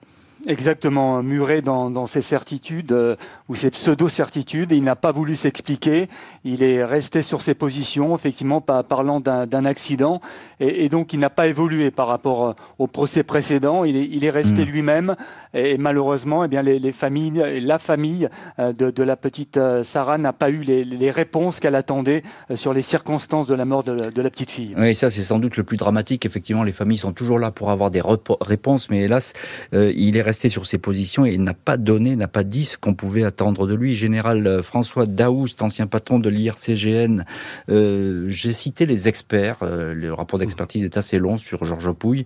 Exactement, 0.48 1.22
muré 1.22 1.62
dans, 1.62 1.92
dans 1.92 2.08
ses 2.08 2.22
certitudes 2.22 2.92
euh, 2.94 3.16
ou 3.48 3.56
ses 3.56 3.70
pseudo-certitudes. 3.70 4.72
Il 4.72 4.84
n'a 4.84 4.96
pas 4.96 5.12
voulu 5.12 5.36
s'expliquer. 5.36 6.10
Il 6.44 6.64
est 6.64 6.84
resté 6.84 7.22
sur 7.22 7.44
ses 7.44 7.54
positions, 7.54 8.16
effectivement, 8.16 8.60
pas 8.60 8.82
parlant 8.82 9.20
d'un 9.20 9.66
accident. 9.66 10.20
Et, 10.60 10.86
et, 10.86 10.90
donc, 10.90 11.14
il 11.14 11.20
n'a 11.20 11.30
pas 11.30 11.46
évolué 11.48 11.92
par 11.92 12.08
rapport 12.08 12.48
euh, 12.48 12.54
au 12.80 12.88
procès 12.88 13.22
précédent. 13.22 13.84
Il 13.84 13.96
est, 13.96 14.08
il 14.12 14.26
est 14.26 14.32
resté 14.32 14.64
hmm. 14.64 14.70
lui-même. 14.70 15.16
Et, 15.54 15.78
malheureusement, 15.78 16.44
eh 16.44 16.48
bien, 16.48 16.64
les, 16.64 16.80
les, 16.80 16.92
familles, 16.92 17.44
la 17.62 17.78
famille 17.78 18.28
euh, 18.58 18.74
de, 18.74 18.90
de 18.90 19.04
la 19.04 19.18
petite 19.18 19.60
Sarah 19.84 20.18
n'a 20.18 20.34
pas 20.34 20.50
eu 20.50 20.62
les, 20.62 20.84
les 20.84 21.12
réponses 21.12 21.60
qu'elle 21.60 21.76
attendait 21.76 22.24
sur 22.56 22.74
les 22.74 22.82
circonstances 22.82 23.46
de 23.46 23.54
la 23.54 23.66
mort 23.66 23.84
de, 23.84 24.10
de 24.10 24.22
la 24.22 24.30
petite 24.32 24.50
fille. 24.50 24.74
Oui, 24.76 24.96
ça, 24.96 25.12
c'est 25.12 25.24
sans 25.24 25.38
doute 25.38 25.56
le 25.58 25.64
plus 25.64 25.78
dramatique. 25.78 26.26
Effectivement, 26.26 26.64
les 26.64 26.72
familles 26.72 26.98
sont 26.98 27.14
toujours 27.14 27.38
là 27.38 27.52
pour 27.52 27.70
avoir 27.70 27.92
des 27.92 28.02
réponses, 28.42 28.90
mais 28.90 29.02
hélas, 29.02 29.34
il 29.74 30.18
est 30.18 30.22
resté 30.22 30.31
sur 30.32 30.66
ses 30.66 30.78
positions 30.78 31.26
et 31.26 31.38
n'a 31.38 31.54
pas 31.54 31.78
donné, 31.78 32.16
n'a 32.16 32.28
pas 32.28 32.44
dit 32.44 32.66
ce 32.66 32.78
qu'on 32.78 32.94
pouvait 32.94 33.24
attendre 33.24 33.68
de 33.68 33.74
lui. 33.74 33.94
Général 33.94 34.48
euh, 34.48 34.62
François 34.62 35.06
Daoust, 35.06 35.62
ancien 35.62 35.88
patron 35.88 36.20
de 36.20 36.30
l'IRCGN, 36.30 37.24
euh, 37.70 38.26
j'ai 38.28 38.54
cité 38.54 38.86
les 38.86 39.08
experts, 39.08 39.60
euh, 39.62 39.94
le 39.94 40.14
rapport 40.14 40.40
d'expertise 40.40 40.84
est 40.84 40.98
assez 40.98 41.20
long 41.20 41.38
sur 41.38 41.66
Georges 41.66 41.92
Pouille, 41.92 42.26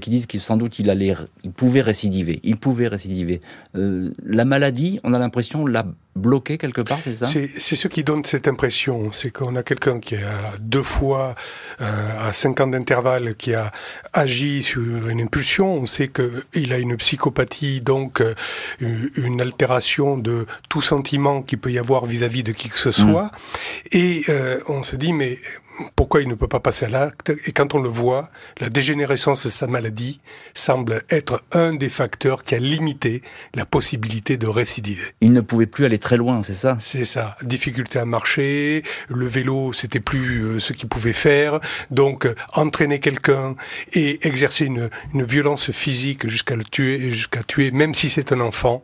qui 0.00 0.10
disent 0.10 0.26
qu'il 0.26 0.40
sans 0.40 0.56
doute 0.56 0.78
il 0.78 0.90
allait, 0.90 1.14
il 1.44 1.50
pouvait 1.50 1.80
récidiver, 1.80 2.40
il 2.42 2.56
pouvait 2.56 2.88
récidiver. 2.88 3.40
la 3.74 4.44
maladie, 4.44 5.00
on 5.04 5.14
a 5.14 5.18
l'impression, 5.18 5.66
l'a 5.66 5.86
bloqué 6.18 6.58
quelque 6.58 6.82
part, 6.82 6.98
c'est 7.00 7.14
ça? 7.14 7.26
C'est 7.26 7.76
ce 7.76 7.88
qui 7.88 8.04
donne 8.04 8.24
cette 8.24 8.48
impression, 8.48 9.10
c'est 9.12 9.30
qu'on 9.30 9.56
a 9.56 9.62
quelqu'un 9.62 10.00
qui 10.00 10.16
a 10.16 10.54
deux 10.60 10.82
fois, 10.82 11.34
à 11.78 12.32
cinq 12.32 12.60
ans 12.60 12.66
d'intervalle, 12.66 13.34
qui 13.36 13.54
a 13.54 13.72
agi 14.12 14.62
sur 14.62 15.08
une 15.08 15.20
impulsion. 15.20 15.74
On 15.74 15.86
sait 15.86 16.08
qu'il 16.08 16.72
a 16.72 16.78
une 16.78 16.96
psychopathie 16.96 17.80
donc 17.80 18.20
euh, 18.20 18.34
une 18.80 19.40
altération 19.40 20.16
de 20.16 20.46
tout 20.68 20.82
sentiment 20.82 21.42
qu'il 21.42 21.58
peut 21.58 21.72
y 21.72 21.78
avoir 21.78 22.06
vis-à-vis 22.06 22.42
de 22.42 22.52
qui 22.52 22.68
que 22.68 22.78
ce 22.78 22.90
soit. 22.90 23.24
Mm. 23.24 23.28
Et 23.92 24.22
euh, 24.28 24.60
on 24.68 24.82
se 24.82 24.96
dit, 24.96 25.12
mais 25.12 25.38
pourquoi 25.96 26.22
il 26.22 26.28
ne 26.28 26.34
peut 26.34 26.48
pas 26.48 26.60
passer 26.60 26.86
à 26.86 26.88
l'acte 26.88 27.32
Et 27.46 27.52
quand 27.52 27.74
on 27.74 27.80
le 27.80 27.88
voit, 27.88 28.30
la 28.60 28.68
dégénérescence 28.68 29.44
de 29.44 29.50
sa 29.50 29.66
maladie 29.66 30.20
semble 30.54 31.02
être 31.10 31.42
un 31.52 31.74
des 31.74 31.88
facteurs 31.88 32.44
qui 32.44 32.54
a 32.54 32.58
limité 32.58 33.22
la 33.54 33.64
possibilité 33.64 34.36
de 34.36 34.46
récidiver. 34.46 35.02
Il 35.20 35.32
ne 35.32 35.40
pouvait 35.40 35.66
plus 35.66 35.84
aller 35.84 35.98
très 35.98 36.16
loin, 36.16 36.42
c'est 36.42 36.54
ça? 36.54 36.76
C'est 36.80 37.04
ça. 37.04 37.36
Difficulté 37.42 37.98
à 37.98 38.04
marcher, 38.04 38.82
le 39.08 39.26
vélo, 39.26 39.72
c'était 39.72 40.00
plus 40.00 40.42
euh, 40.42 40.60
ce 40.60 40.72
qu'il 40.72 40.88
pouvait 40.88 41.12
faire. 41.12 41.60
Donc, 41.90 42.26
euh, 42.26 42.34
entraîner 42.54 43.00
quelqu'un 43.00 43.54
et 43.92 44.26
exercer 44.26 44.66
une, 44.66 44.90
une 45.14 45.24
violence 45.24 45.70
physique 45.70 46.28
jusqu'à 46.28 46.56
le 46.56 46.64
tuer, 46.64 47.10
jusqu'à 47.10 47.42
tuer, 47.42 47.70
même 47.70 47.94
si 47.94 48.10
c'est 48.10 48.32
un 48.32 48.40
enfant, 48.40 48.82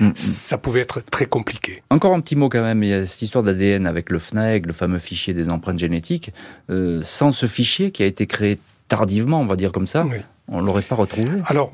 Mm, 0.00 0.08
mm. 0.08 0.16
ça 0.16 0.58
pouvait 0.58 0.80
être 0.80 1.00
très 1.04 1.26
compliqué. 1.26 1.82
Encore 1.90 2.14
un 2.14 2.20
petit 2.20 2.36
mot 2.36 2.48
quand 2.48 2.62
même, 2.62 2.82
il 2.82 2.90
y 2.90 2.94
a 2.94 3.06
cette 3.06 3.22
histoire 3.22 3.44
d'ADN 3.44 3.86
avec 3.86 4.10
le 4.10 4.18
FNAEG, 4.18 4.66
le 4.66 4.72
fameux 4.72 4.98
fichier 4.98 5.34
des 5.34 5.50
empreintes 5.50 5.78
génétiques. 5.78 6.32
Euh, 6.70 7.00
sans 7.02 7.32
ce 7.32 7.46
fichier 7.46 7.90
qui 7.90 8.02
a 8.02 8.06
été 8.06 8.26
créé 8.26 8.58
tardivement, 8.88 9.40
on 9.40 9.46
va 9.46 9.56
dire 9.56 9.72
comme 9.72 9.86
ça, 9.86 10.06
on 10.48 10.60
ne 10.60 10.66
l'aurait 10.66 10.82
pas 10.82 10.94
retrouvé. 10.94 11.30
Alors, 11.46 11.72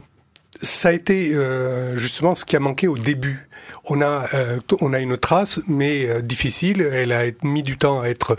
ça 0.63 0.89
a 0.89 0.93
été 0.93 1.35
euh, 1.35 1.97
justement 1.97 2.35
ce 2.35 2.45
qui 2.45 2.57
a 2.57 2.61
manqué 2.61 2.89
au 2.89 2.97
début. 2.97 3.49
On 3.91 4.03
a, 4.03 4.27
euh, 4.35 4.59
on 4.81 4.93
a 4.93 4.99
une 4.99 5.17
trace, 5.17 5.61
mais 5.67 6.23
difficile. 6.23 6.83
Elle 6.83 7.13
a 7.13 7.25
mis 7.43 7.63
du 7.63 7.79
temps 7.79 8.03
à 8.03 8.09
être 8.09 8.37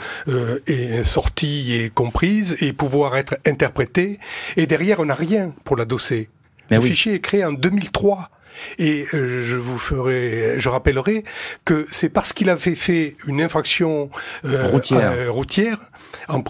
sortie 1.03 1.73
et 1.73 1.89
comprise 1.89 2.57
et 2.61 2.73
pouvoir 2.73 3.17
être 3.17 3.37
interprétée. 3.45 4.19
Et 4.57 4.67
derrière, 4.67 4.99
on 4.99 5.05
n'a 5.05 5.15
rien 5.15 5.53
pour 5.63 5.75
l'adosser. 5.75 6.29
Le 6.69 6.81
fichier 6.81 7.15
est 7.15 7.19
créé 7.19 7.43
en 7.43 7.51
2003. 7.51 8.29
Et 8.77 9.05
euh, 9.13 9.41
je 9.43 9.55
vous 9.55 9.77
ferai, 9.77 10.55
je 10.57 10.69
rappellerai 10.69 11.23
que 11.65 11.85
c'est 11.89 12.09
parce 12.09 12.33
qu'il 12.33 12.49
avait 12.49 12.75
fait 12.75 13.15
une 13.27 13.41
infraction 13.41 14.09
euh, 14.45 14.67
routière. 14.67 15.11
Euh, 15.11 15.31
routière 15.31 15.79
en 16.27 16.41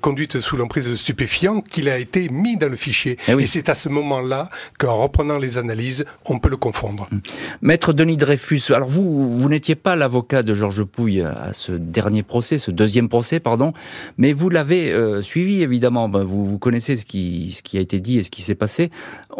conduite 0.00 0.40
sous 0.40 0.56
l'emprise 0.56 0.88
de 0.88 0.94
stupéfiants 0.94 1.60
qu'il 1.60 1.88
a 1.88 1.98
été 1.98 2.28
mis 2.28 2.56
dans 2.56 2.68
le 2.68 2.76
fichier. 2.76 3.18
Eh 3.28 3.32
Et 3.32 3.46
c'est 3.46 3.68
à 3.68 3.74
ce 3.74 3.88
moment-là 3.88 4.48
qu'en 4.78 4.96
reprenant 4.96 5.38
les 5.38 5.58
analyses, 5.58 6.04
on 6.24 6.38
peut 6.38 6.50
le 6.50 6.56
confondre. 6.56 7.08
Hum. 7.12 7.20
Maître 7.62 7.92
Denis 7.92 8.16
Dreyfus, 8.16 8.72
alors 8.72 8.88
vous, 8.88 9.32
vous 9.32 9.48
n'étiez 9.48 9.74
pas 9.74 9.96
l'avocat 9.96 10.42
de 10.42 10.54
Georges 10.54 10.84
Pouille 10.84 11.22
à 11.22 11.52
ce 11.52 11.72
dernier 11.72 12.22
procès, 12.22 12.58
ce 12.58 12.70
deuxième 12.70 13.08
procès, 13.08 13.40
pardon, 13.40 13.72
mais 14.16 14.32
vous 14.32 14.50
l'avez 14.50 14.94
suivi 15.22 15.62
évidemment. 15.62 16.08
Ben, 16.08 16.22
vous, 16.22 16.44
vous 16.44 16.58
connaissez 16.58 16.96
ce 16.96 17.04
qui, 17.04 17.52
ce 17.52 17.62
qui 17.62 17.78
a 17.78 17.80
été 17.80 18.00
dit 18.00 18.18
et 18.18 18.24
ce 18.24 18.30
qui 18.30 18.42
s'est 18.42 18.54
passé. 18.54 18.90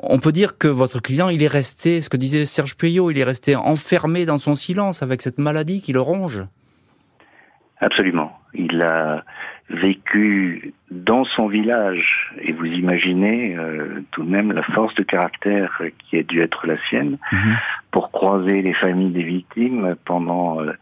On 0.03 0.19
peut 0.19 0.33
dire 0.33 0.59
que 0.59 0.69
votre 0.69 1.01
client, 1.01 1.29
il 1.29 1.43
est 1.43 1.49
resté, 1.49 2.01
ce 2.01 2.09
que 2.09 2.17
disait 2.17 2.47
Serge 2.47 2.77
Puyot, 2.77 3.11
il 3.11 3.19
est 3.19 3.25
resté 3.25 3.57
enfermé 3.57 4.27
dans 4.27 4.39
son 4.39 4.57
silence 4.57 5.03
avec 5.03 5.23
cette 5.23 5.39
maladie 5.39 5.81
qui 5.81 5.93
le 5.93 6.01
ronge? 6.01 6.45
Absolument. 7.81 8.33
Il 8.55 8.83
a 8.83 9.25
vécu 9.71 10.73
dans 10.91 11.25
son 11.25 11.47
village, 11.47 12.33
et 12.41 12.53
vous 12.53 12.65
imaginez 12.65 13.57
euh, 13.57 14.03
tout 14.13 14.23
de 14.23 14.31
même 14.31 14.53
la 14.53 14.63
force 14.63 14.95
de 14.95 15.03
caractère 15.03 15.83
qui 15.99 16.17
a 16.19 16.23
dû 16.23 16.41
être 16.41 16.67
la 16.67 16.79
sienne, 16.89 17.19
mhm. 17.33 17.57
pour 17.91 18.11
croiser 18.11 18.63
les 18.63 18.75
familles 18.75 19.13
des 19.13 19.23
victimes 19.23 19.95
pendant 20.05 20.61
euh, 20.61 20.73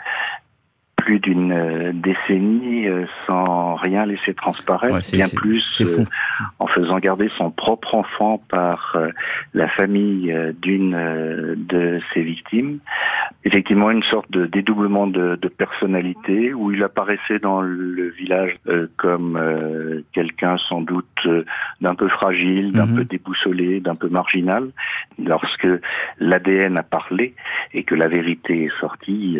plus 1.07 1.21
d'une 1.21 1.53
euh, 1.53 1.93
décennie 1.95 2.89
euh, 2.89 3.07
sans 3.29 3.77
rien 3.77 4.05
laisser 4.07 4.35
transparaître, 4.35 4.99
bien 5.13 5.29
plus 5.29 5.63
euh, 5.81 6.05
en 6.59 6.67
faisant 6.67 6.99
garder 6.99 7.31
son 7.39 7.53
propre 7.53 7.95
enfant 7.95 8.43
par 8.49 8.97
la 9.55 9.69
famille 9.69 10.37
d'une 10.61 11.55
de 11.57 12.01
ses 12.13 12.23
victimes. 12.23 12.81
Effectivement, 13.47 13.91
une 13.91 14.03
sorte 14.03 14.31
de 14.31 14.47
dédoublement 14.47 15.07
de, 15.07 15.37
de 15.41 15.49
personnalité 15.49 16.53
où 16.53 16.73
il 16.73 16.83
apparaissait 16.83 17.39
dans 17.39 17.63
le 17.63 18.11
village 18.11 18.59
comme 18.97 19.41
quelqu'un 20.13 20.57
sans 20.69 20.81
doute 20.81 21.07
d'un 21.81 21.95
peu 21.95 22.09
fragile, 22.09 22.73
d'un 22.73 22.87
mhm. 22.87 22.97
peu 22.97 23.05
déboussolé, 23.05 23.81
d'un 23.81 23.95
peu 23.95 24.09
marginal. 24.09 24.71
Lorsque 25.25 25.69
l'ADN 26.19 26.77
a 26.77 26.83
parlé 26.83 27.35
et 27.73 27.85
que 27.85 27.95
la 27.95 28.09
vérité 28.09 28.65
est 28.65 28.81
sortie, 28.81 29.39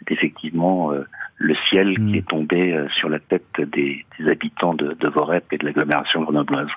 c'est 0.00 0.12
effectivement 0.12 0.92
euh, 0.92 1.04
le 1.36 1.54
ciel 1.68 1.94
qui 1.94 2.02
hmm. 2.02 2.14
est 2.14 2.28
tombé 2.28 2.72
euh, 2.72 2.86
sur 2.98 3.08
la 3.08 3.18
tête 3.18 3.60
des, 3.72 4.04
habitants 4.26 4.74
de, 4.74 4.94
de 4.98 5.08
Vorep 5.08 5.44
et 5.52 5.58
de 5.58 5.64
l'agglomération 5.64 6.22
grenobloise. 6.22 6.68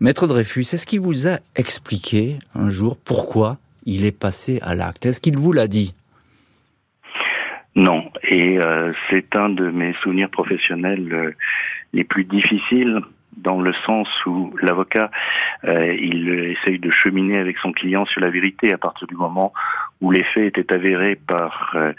Maître 0.00 0.26
Dreyfus, 0.26 0.60
est-ce 0.60 0.86
qu'il 0.86 1.00
vous 1.00 1.26
a 1.26 1.38
expliqué 1.56 2.38
un 2.54 2.70
jour 2.70 2.96
pourquoi 2.96 3.58
il 3.86 4.04
est 4.04 4.18
passé 4.18 4.58
à 4.62 4.74
l'acte? 4.74 5.06
Est-ce 5.06 5.20
qu'il 5.20 5.36
vous 5.36 5.52
l'a 5.52 5.68
dit? 5.68 5.94
Non, 7.76 8.10
et 8.24 8.58
euh, 8.58 8.92
c'est 9.08 9.36
un 9.36 9.48
de 9.48 9.70
mes 9.70 9.94
souvenirs 10.02 10.30
professionnels 10.30 11.34
les 11.92 12.04
plus 12.04 12.24
difficiles 12.24 13.00
dans 13.36 13.60
le 13.60 13.72
sens 13.86 14.08
où 14.26 14.54
l'avocat 14.60 15.10
il 15.64 16.28
essaye 16.28 16.78
de 16.78 16.90
cheminer 16.90 17.38
avec 17.38 17.56
son 17.58 17.72
client 17.72 18.04
sur 18.06 18.20
la 18.20 18.28
vérité 18.28 18.72
à 18.72 18.78
partir 18.78 19.06
du 19.06 19.14
moment 19.14 19.52
où 20.00 20.10
les 20.10 20.24
faits 20.24 20.56
étaient 20.56 20.72
avérés 20.72 21.16
par 21.16 21.72
euh, 21.74 21.92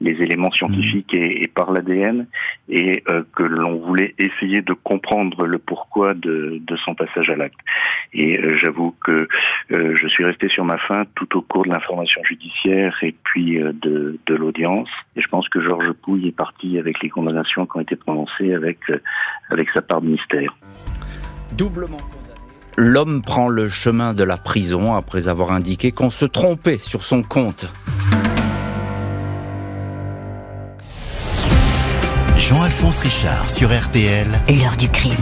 les 0.00 0.12
éléments 0.22 0.50
scientifiques 0.52 1.12
et, 1.12 1.42
et 1.42 1.48
par 1.48 1.72
l'ADN, 1.72 2.26
et 2.68 3.02
euh, 3.08 3.22
que 3.34 3.42
l'on 3.42 3.78
voulait 3.78 4.14
essayer 4.18 4.62
de 4.62 4.72
comprendre 4.72 5.46
le 5.46 5.58
pourquoi 5.58 6.14
de, 6.14 6.60
de 6.60 6.76
son 6.76 6.94
passage 6.94 7.28
à 7.30 7.36
l'acte. 7.36 7.58
Et 8.12 8.38
euh, 8.38 8.56
j'avoue 8.56 8.94
que 9.04 9.28
je 9.70 10.08
suis 10.08 10.24
resté 10.24 10.48
sur 10.48 10.64
ma 10.64 10.78
faim 10.78 11.04
tout 11.14 11.36
au 11.36 11.42
cours 11.42 11.64
de 11.64 11.70
l'information 11.70 12.22
judiciaire 12.24 12.96
et 13.02 13.14
puis 13.24 13.58
de, 13.58 14.18
de 14.24 14.34
l'audience. 14.34 14.88
Et 15.16 15.20
je 15.20 15.28
pense 15.28 15.48
que 15.48 15.60
Georges 15.60 15.92
Pouille 15.92 16.28
est 16.28 16.36
parti 16.36 16.78
avec 16.78 17.02
les 17.02 17.10
condamnations 17.10 17.66
qui 17.66 17.76
ont 17.76 17.80
été 17.80 17.96
prononcées 17.96 18.54
avec, 18.54 18.78
avec 19.50 19.68
sa 19.70 19.82
part 19.82 20.00
de 20.00 20.08
mystère. 20.08 20.56
Doublement 21.52 21.98
l'homme 22.78 23.22
prend 23.22 23.48
le 23.48 23.68
chemin 23.68 24.14
de 24.14 24.22
la 24.22 24.36
prison 24.36 24.94
après 24.94 25.26
avoir 25.26 25.50
indiqué 25.50 25.90
qu'on 25.90 26.10
se 26.10 26.24
trompait 26.24 26.78
sur 26.80 27.02
son 27.02 27.24
compte. 27.24 27.66
Jean-Alphonse 32.36 33.00
Richard 33.00 33.50
sur 33.50 33.68
RTL. 33.68 34.28
L'heure 34.48 34.76
du 34.76 34.88
crime. 34.88 35.12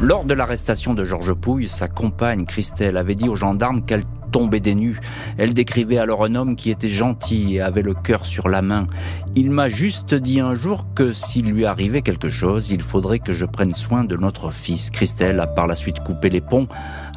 Lors 0.00 0.24
de 0.24 0.32
l'arrestation 0.32 0.94
de 0.94 1.04
Georges 1.04 1.34
Pouille, 1.34 1.68
sa 1.68 1.86
compagne 1.86 2.46
Christelle 2.46 2.96
avait 2.96 3.14
dit 3.14 3.28
aux 3.28 3.36
gendarmes 3.36 3.84
qu'elle 3.84 4.04
tomber 4.30 4.60
des 4.60 4.74
nues. 4.74 5.00
Elle 5.36 5.54
décrivait 5.54 5.98
alors 5.98 6.24
un 6.24 6.34
homme 6.34 6.56
qui 6.56 6.70
était 6.70 6.88
gentil 6.88 7.56
et 7.56 7.60
avait 7.60 7.82
le 7.82 7.94
cœur 7.94 8.26
sur 8.26 8.48
la 8.48 8.62
main. 8.62 8.86
Il 9.36 9.50
m'a 9.50 9.68
juste 9.68 10.14
dit 10.14 10.40
un 10.40 10.54
jour 10.54 10.86
que 10.94 11.12
s'il 11.12 11.46
lui 11.46 11.64
arrivait 11.64 12.02
quelque 12.02 12.28
chose, 12.28 12.70
il 12.70 12.82
faudrait 12.82 13.18
que 13.18 13.32
je 13.32 13.46
prenne 13.46 13.74
soin 13.74 14.04
de 14.04 14.16
notre 14.16 14.50
fils. 14.50 14.90
Christelle 14.90 15.40
a 15.40 15.46
par 15.46 15.66
la 15.66 15.74
suite 15.74 16.00
coupé 16.00 16.30
les 16.30 16.40
ponts 16.40 16.68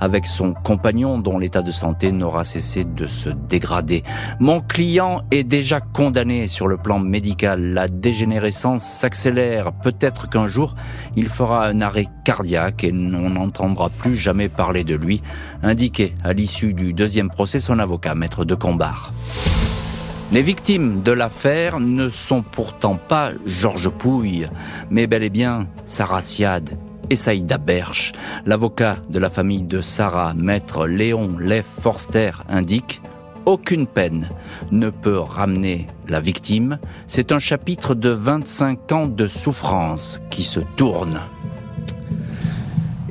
avec 0.02 0.26
son 0.26 0.54
compagnon 0.54 1.20
dont 1.20 1.38
l'état 1.38 1.62
de 1.62 1.72
santé 1.72 2.12
n'aura 2.12 2.44
cessé 2.44 2.84
de 2.84 3.08
se 3.08 3.30
dégrader. 3.30 4.04
Mon 4.40 4.60
client 4.60 5.22
est 5.32 5.44
déjà 5.44 5.80
condamné 5.80 6.48
sur 6.48 6.68
le 6.68 6.76
plan 6.76 7.00
médical. 7.00 7.74
La 7.74 7.88
dégénérescence 7.88 8.84
s'accélère. 8.84 9.72
Peut-être 9.72 10.28
qu'un 10.28 10.48
jour, 10.48 10.76
il 11.16 11.30
fera 11.30 11.68
un 11.68 11.80
arrêt 11.80 12.08
cardiaque 12.26 12.84
et 12.84 12.92
on 12.92 13.30
n'entendra 13.30 13.90
plus 13.90 14.16
jamais 14.16 14.50
parler 14.50 14.84
de 14.84 14.96
lui, 14.96 15.22
indiqué 15.64 16.16
à 16.24 16.34
l'issue 16.34 16.74
du 16.74 16.94
deuxième 16.94 17.30
procès 17.30 17.60
son 17.60 17.80
avocat, 17.80 18.16
maître 18.16 18.44
de 18.44 18.56
Combar. 18.56 19.14
Les 20.32 20.42
victimes 20.42 21.02
de 21.02 21.12
l'affaire 21.12 21.80
ne 21.80 22.10
sont 22.10 22.42
pourtant 22.42 22.96
pas 22.96 23.32
Georges 23.46 23.90
Pouille, 23.90 24.50
mais 24.90 25.06
bel 25.06 25.24
et 25.24 25.30
bien 25.30 25.68
Sarah 25.86 26.22
Siad 26.22 26.78
et 27.12 27.16
Saïda. 27.18 27.60
L'avocat 28.46 28.98
de 29.10 29.20
la 29.20 29.30
famille 29.30 29.64
de 29.64 29.82
Sarah, 29.82 30.34
maître 30.34 30.88
Léon 30.88 31.38
Leff 31.38 31.66
Forster, 31.66 32.32
indique 32.50 33.02
aucune 33.46 33.86
peine 33.86 34.30
ne 34.72 34.90
peut 34.90 35.20
ramener 35.20 35.88
la 36.08 36.20
victime. 36.20 36.80
C'est 37.08 37.32
un 37.32 37.40
chapitre 37.40 37.96
de 37.96 38.10
25 38.10 38.92
ans 38.94 39.08
de 39.08 39.28
souffrance 39.28 40.22
qui 40.30 40.44
se 40.44 40.60
tourne. 40.78 41.20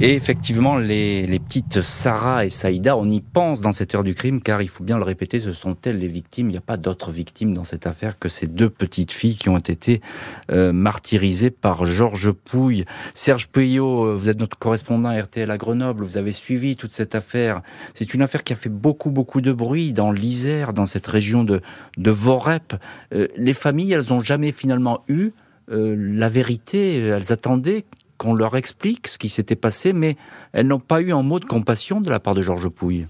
Et 0.03 0.15
effectivement, 0.15 0.79
les, 0.79 1.27
les, 1.27 1.39
petites 1.39 1.83
Sarah 1.83 2.47
et 2.47 2.49
Saïda, 2.49 2.97
on 2.97 3.11
y 3.11 3.21
pense 3.21 3.61
dans 3.61 3.73
cette 3.73 3.95
heure 3.95 4.03
du 4.03 4.15
crime, 4.15 4.41
car 4.41 4.63
il 4.63 4.71
faut 4.71 4.83
bien 4.83 4.97
le 4.97 5.05
répéter, 5.05 5.41
ce 5.41 5.53
sont 5.53 5.77
elles 5.85 5.99
les 5.99 6.09
victimes. 6.09 6.49
Il 6.49 6.53
n'y 6.53 6.57
a 6.57 6.63
pas 6.63 6.79
d'autres 6.79 7.11
victimes 7.11 7.53
dans 7.53 7.65
cette 7.65 7.87
affaire 7.87 8.19
que 8.19 8.31
ces 8.31 8.47
deux 8.47 8.71
petites 8.71 9.13
filles 9.13 9.37
qui 9.37 9.51
ont 9.51 9.59
été 9.59 10.01
euh, 10.51 10.73
martyrisées 10.73 11.51
par 11.51 11.85
Georges 11.85 12.33
Pouille. 12.33 12.87
Serge 13.13 13.49
Puyot, 13.49 14.07
euh, 14.07 14.17
vous 14.17 14.31
êtes 14.31 14.41
notre 14.41 14.59
correspondant 14.59 15.15
RTL 15.15 15.51
à 15.51 15.59
Grenoble, 15.59 16.03
vous 16.03 16.17
avez 16.17 16.33
suivi 16.33 16.77
toute 16.77 16.93
cette 16.93 17.15
affaire. 17.15 17.61
C'est 17.93 18.15
une 18.15 18.23
affaire 18.23 18.43
qui 18.43 18.55
a 18.55 18.57
fait 18.57 18.71
beaucoup, 18.71 19.11
beaucoup 19.11 19.43
de 19.43 19.53
bruit 19.53 19.93
dans 19.93 20.13
l'Isère, 20.13 20.73
dans 20.73 20.87
cette 20.87 21.07
région 21.07 21.45
de, 21.45 21.61
de 21.99 22.11
Vorep. 22.11 22.75
Euh, 23.13 23.29
les 23.37 23.53
familles, 23.53 23.93
elles 23.93 24.09
n'ont 24.09 24.21
jamais 24.21 24.53
finalement 24.53 25.05
eu 25.09 25.33
euh, 25.71 25.95
la 25.99 26.29
vérité, 26.29 26.99
elles 26.99 27.33
attendaient 27.33 27.85
qu'on 28.21 28.35
leur 28.35 28.55
explique 28.55 29.09
ce 29.09 29.17
qui 29.17 29.31
s'était 29.31 29.57
passé, 29.57 29.95
mais 29.95 30.19
elles 30.53 30.67
n'ont 30.67 30.79
pas 30.79 31.01
eu 31.01 31.11
un 31.11 31.23
mot 31.23 31.41
de 31.41 31.47
compassion 31.47 32.03
de 32.03 32.11
la 32.11 32.21
part 32.21 32.35
de 32.35 32.43
Georges 32.43 32.69
Pouille. 32.69 33.07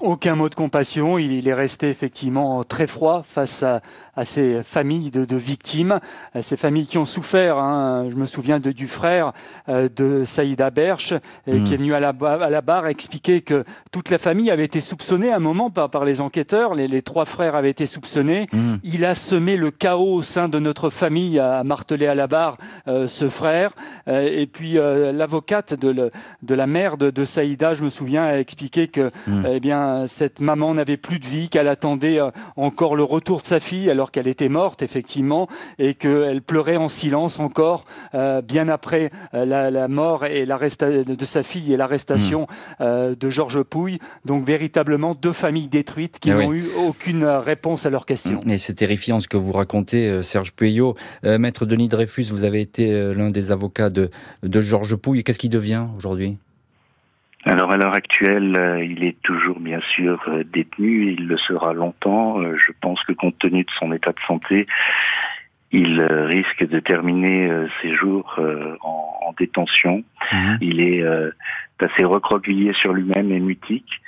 Aucun 0.00 0.36
mot 0.36 0.48
de 0.48 0.54
compassion. 0.54 1.18
Il, 1.18 1.48
est 1.48 1.54
resté 1.54 1.90
effectivement 1.90 2.62
très 2.62 2.86
froid 2.86 3.24
face 3.28 3.64
à, 3.64 3.80
à 4.14 4.24
ces 4.24 4.62
familles 4.62 5.10
de, 5.10 5.24
de, 5.24 5.36
victimes, 5.36 5.98
ces 6.40 6.56
familles 6.56 6.86
qui 6.86 6.98
ont 6.98 7.04
souffert. 7.04 7.58
Hein. 7.58 8.06
Je 8.08 8.14
me 8.14 8.26
souviens 8.26 8.60
de, 8.60 8.70
du 8.70 8.86
frère 8.86 9.32
euh, 9.68 9.88
de 9.94 10.24
Saïda 10.24 10.70
Berche, 10.70 11.14
euh, 11.48 11.64
qui 11.64 11.74
est 11.74 11.76
venu 11.76 11.94
à 11.94 12.00
la, 12.00 12.10
à 12.10 12.50
la, 12.50 12.60
barre 12.60 12.86
expliquer 12.86 13.40
que 13.40 13.64
toute 13.90 14.10
la 14.10 14.18
famille 14.18 14.50
avait 14.50 14.64
été 14.64 14.80
soupçonnée 14.80 15.32
à 15.32 15.36
un 15.36 15.40
moment 15.40 15.70
par, 15.70 15.90
par 15.90 16.04
les 16.04 16.20
enquêteurs. 16.20 16.74
Les, 16.74 16.86
les, 16.86 17.02
trois 17.02 17.24
frères 17.24 17.56
avaient 17.56 17.70
été 17.70 17.86
soupçonnés. 17.86 18.46
Mmh. 18.52 18.74
Il 18.84 19.04
a 19.04 19.14
semé 19.14 19.56
le 19.56 19.70
chaos 19.70 20.14
au 20.14 20.22
sein 20.22 20.48
de 20.48 20.58
notre 20.58 20.90
famille, 20.90 21.38
a 21.38 21.64
martelé 21.64 22.06
à 22.06 22.14
la 22.14 22.26
barre 22.26 22.56
euh, 22.86 23.08
ce 23.08 23.28
frère. 23.28 23.72
Euh, 24.06 24.28
et 24.30 24.46
puis 24.46 24.74
l'avocate 24.74 25.74
de, 25.74 26.10
la 26.48 26.66
mère 26.66 26.98
de, 26.98 27.10
de, 27.10 27.24
Saïda, 27.24 27.74
je 27.74 27.82
me 27.82 27.90
souviens, 27.90 28.24
a 28.24 28.38
expliqué 28.38 28.88
que 28.88 29.10
mmh. 29.26 29.46
eh 29.50 29.60
bien 29.60 29.87
cette 30.06 30.40
maman 30.40 30.74
n'avait 30.74 30.96
plus 30.96 31.18
de 31.18 31.26
vie, 31.26 31.48
qu'elle 31.48 31.68
attendait 31.68 32.20
euh, 32.20 32.30
encore 32.56 32.96
le 32.96 33.02
retour 33.02 33.40
de 33.40 33.46
sa 33.46 33.60
fille 33.60 33.90
alors 33.90 34.10
qu'elle 34.10 34.28
était 34.28 34.48
morte 34.48 34.82
effectivement 34.82 35.48
et 35.78 35.94
qu'elle 35.94 36.42
pleurait 36.42 36.76
en 36.76 36.88
silence 36.88 37.38
encore 37.38 37.84
euh, 38.14 38.42
bien 38.42 38.68
après 38.68 39.10
euh, 39.34 39.44
la, 39.44 39.70
la, 39.70 39.88
mort 39.88 40.24
et 40.24 40.46
de 40.46 41.24
sa 41.24 41.42
fille 41.42 41.72
et 41.72 41.76
l'arrestation 41.76 42.46
mmh. 42.80 43.14
de 43.14 43.30
Georges 43.30 43.62
Pouille. 43.62 43.98
Donc 44.24 44.46
véritablement 44.46 45.14
deux 45.14 45.32
familles 45.32 45.68
détruites 45.68 46.18
qui 46.18 46.30
ah 46.30 46.34
n'ont 46.34 46.48
oui. 46.48 46.58
eu 46.58 46.66
aucune 46.86 47.24
réponse 47.24 47.86
à 47.86 47.90
leurs 47.90 48.06
questions. 48.06 48.40
Mais 48.44 48.58
c'est 48.58 48.74
terrifiant 48.74 49.20
ce 49.20 49.28
que 49.28 49.36
vous 49.36 49.52
racontez, 49.52 50.22
Serge 50.22 50.52
Pueyo. 50.52 50.96
Euh, 51.24 51.38
Maître 51.38 51.66
Denis 51.66 51.88
Dreyfus, 51.88 52.24
vous 52.24 52.44
avez 52.44 52.60
été 52.60 52.90
l'un 53.14 53.30
des 53.30 53.52
avocats 53.52 53.90
de, 53.90 54.10
de 54.42 54.60
Georges 54.60 54.96
Pouille. 54.96 55.24
Qu'est-ce 55.24 55.38
qui 55.38 55.48
devient 55.48 55.86
aujourd'hui? 55.96 56.38
Alors 57.44 57.70
à 57.70 57.76
l'heure 57.76 57.94
actuelle, 57.94 58.56
euh, 58.56 58.84
il 58.84 59.04
est 59.04 59.20
toujours 59.22 59.60
bien 59.60 59.80
sûr 59.94 60.20
euh, 60.28 60.42
détenu, 60.44 61.12
il 61.12 61.28
le 61.28 61.38
sera 61.38 61.72
longtemps. 61.72 62.40
Euh, 62.40 62.56
je 62.56 62.72
pense 62.80 63.02
que 63.04 63.12
compte 63.12 63.38
tenu 63.38 63.62
de 63.62 63.70
son 63.78 63.92
état 63.92 64.10
de 64.10 64.20
santé, 64.26 64.66
il 65.70 66.02
risque 66.02 66.66
de 66.66 66.80
terminer 66.80 67.50
ses 67.82 67.94
jours 67.94 68.40
en, 68.80 69.20
en 69.22 69.34
détention. 69.38 70.02
Mmh. 70.32 70.54
Il 70.62 70.80
est 70.80 71.04
assez 71.78 72.04
recroquevillé 72.04 72.72
sur 72.72 72.94
lui-même 72.94 73.30
et 73.32 73.38
mutique. 73.38 74.00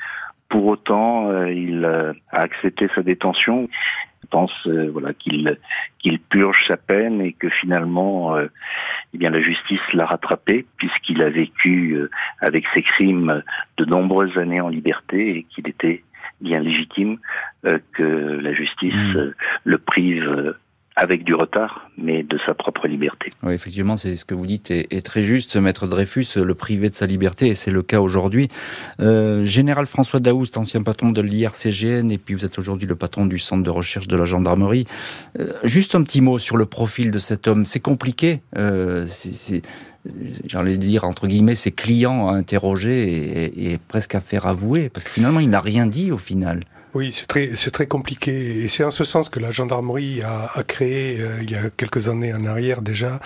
Pour 0.48 0.64
autant, 0.64 1.30
il 1.48 1.84
a 1.84 2.14
accepté 2.32 2.88
sa 2.94 3.02
détention. 3.02 3.68
Je 4.30 4.38
pense 4.38 4.68
voilà 4.92 5.12
qu'il 5.12 5.58
qu'il 5.98 6.20
purge 6.20 6.64
sa 6.68 6.76
peine 6.76 7.20
et 7.20 7.32
que 7.32 7.48
finalement 7.48 8.38
eh 9.12 9.18
bien 9.18 9.30
la 9.30 9.40
justice 9.40 9.80
l'a 9.92 10.06
rattrapé 10.06 10.66
puisqu'il 10.76 11.22
a 11.22 11.30
vécu 11.30 11.94
euh, 11.94 12.10
avec 12.40 12.64
ses 12.74 12.82
crimes 12.82 13.42
de 13.76 13.84
nombreuses 13.84 14.36
années 14.38 14.60
en 14.60 14.68
liberté 14.68 15.38
et 15.38 15.42
qu'il 15.44 15.68
était 15.68 16.02
bien 16.40 16.60
légitime 16.60 17.18
euh, 17.64 17.78
que 17.92 18.02
la 18.02 18.52
justice 18.54 18.94
mmh. 18.94 19.16
euh, 19.16 19.34
le 19.64 19.78
prive 19.78 20.54
avec 20.96 21.24
du 21.24 21.34
retard, 21.34 21.88
mais 21.96 22.22
de 22.22 22.38
sa 22.46 22.54
propre 22.54 22.86
liberté. 22.86 23.30
Oui, 23.42 23.54
effectivement, 23.54 23.96
c'est 23.96 24.16
ce 24.16 24.24
que 24.24 24.34
vous 24.34 24.46
dites 24.46 24.70
est, 24.70 24.92
est, 24.92 25.04
très 25.04 25.22
juste. 25.22 25.56
Maître 25.56 25.86
Dreyfus, 25.86 26.26
le 26.36 26.54
privé 26.54 26.90
de 26.90 26.94
sa 26.94 27.06
liberté, 27.06 27.48
et 27.48 27.54
c'est 27.54 27.70
le 27.70 27.82
cas 27.82 28.00
aujourd'hui. 28.00 28.48
Euh, 29.00 29.44
Général 29.44 29.86
François 29.86 30.20
Daoust, 30.20 30.56
ancien 30.56 30.82
patron 30.82 31.10
de 31.10 31.20
l'IRCGN, 31.20 32.10
et 32.10 32.18
puis 32.18 32.34
vous 32.34 32.44
êtes 32.44 32.58
aujourd'hui 32.58 32.88
le 32.88 32.96
patron 32.96 33.26
du 33.26 33.38
centre 33.38 33.62
de 33.62 33.70
recherche 33.70 34.08
de 34.08 34.16
la 34.16 34.24
gendarmerie. 34.24 34.86
Euh, 35.38 35.52
juste 35.64 35.94
un 35.94 36.02
petit 36.02 36.20
mot 36.20 36.38
sur 36.38 36.56
le 36.56 36.66
profil 36.66 37.10
de 37.10 37.18
cet 37.18 37.46
homme. 37.46 37.64
C'est 37.64 37.80
compliqué. 37.80 38.40
Euh, 38.56 39.06
j'allais 40.46 40.76
dire 40.76 41.04
entre 41.04 41.26
guillemets 41.26 41.54
ses 41.54 41.72
clients 41.72 42.28
à 42.28 42.32
interroger 42.32 43.72
et, 43.72 43.78
presque 43.88 44.14
à 44.14 44.20
faire 44.20 44.46
avouer 44.46 44.88
parce 44.88 45.04
que 45.04 45.10
finalement 45.10 45.40
il 45.40 45.50
n'a 45.50 45.60
rien 45.60 45.86
dit 45.86 46.10
au 46.10 46.18
final. 46.18 46.60
Oui, 46.94 47.12
c'est 47.12 47.26
très, 47.26 47.50
c'est 47.56 47.70
très 47.70 47.86
compliqué. 47.86 48.64
Et 48.64 48.68
c'est 48.68 48.84
en 48.84 48.90
ce 48.90 49.04
sens 49.04 49.28
que 49.28 49.38
la 49.38 49.52
gendarmerie 49.52 50.22
a, 50.22 50.50
a 50.54 50.62
créé, 50.62 51.20
euh, 51.20 51.42
il 51.42 51.50
y 51.50 51.54
a 51.54 51.70
quelques 51.76 52.08
années 52.08 52.32
en 52.34 52.44
arrière 52.44 52.82
déjà, 52.82 53.20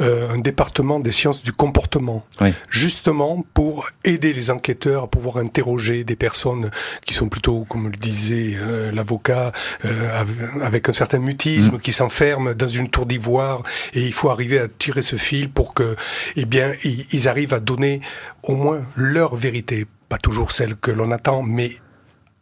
euh, 0.00 0.30
un 0.30 0.38
département 0.38 1.00
des 1.00 1.12
sciences 1.12 1.42
du 1.42 1.52
comportement. 1.52 2.24
Oui. 2.40 2.52
Justement 2.68 3.44
pour 3.54 3.88
aider 4.04 4.32
les 4.32 4.50
enquêteurs 4.50 5.04
à 5.04 5.06
pouvoir 5.08 5.38
interroger 5.38 6.04
des 6.04 6.16
personnes 6.16 6.70
qui 7.04 7.14
sont 7.14 7.28
plutôt, 7.28 7.64
comme 7.64 7.88
le 7.88 7.96
disait 7.96 8.56
euh, 8.56 8.92
l'avocat, 8.92 9.52
euh, 9.84 10.24
avec 10.62 10.88
un 10.88 10.92
certain 10.92 11.18
mutisme, 11.18 11.76
mmh. 11.76 11.80
qui 11.80 11.92
s'enferment 11.92 12.54
dans 12.54 12.68
une 12.68 12.88
tour 12.88 13.06
d'ivoire. 13.06 13.62
Et 13.94 14.02
il 14.02 14.12
faut 14.12 14.30
arriver 14.30 14.58
à 14.58 14.68
tirer 14.68 15.02
ce 15.02 15.16
fil 15.16 15.50
pour 15.50 15.74
que, 15.74 15.96
eh 16.36 16.44
bien, 16.44 16.72
ils 16.84 17.28
arrivent 17.28 17.54
à 17.54 17.60
donner 17.60 18.00
au 18.42 18.54
moins 18.54 18.82
leur 18.96 19.34
vérité. 19.34 19.86
Pas 20.08 20.18
toujours 20.18 20.52
celle 20.52 20.76
que 20.76 20.90
l'on 20.90 21.10
attend, 21.10 21.42
mais 21.42 21.72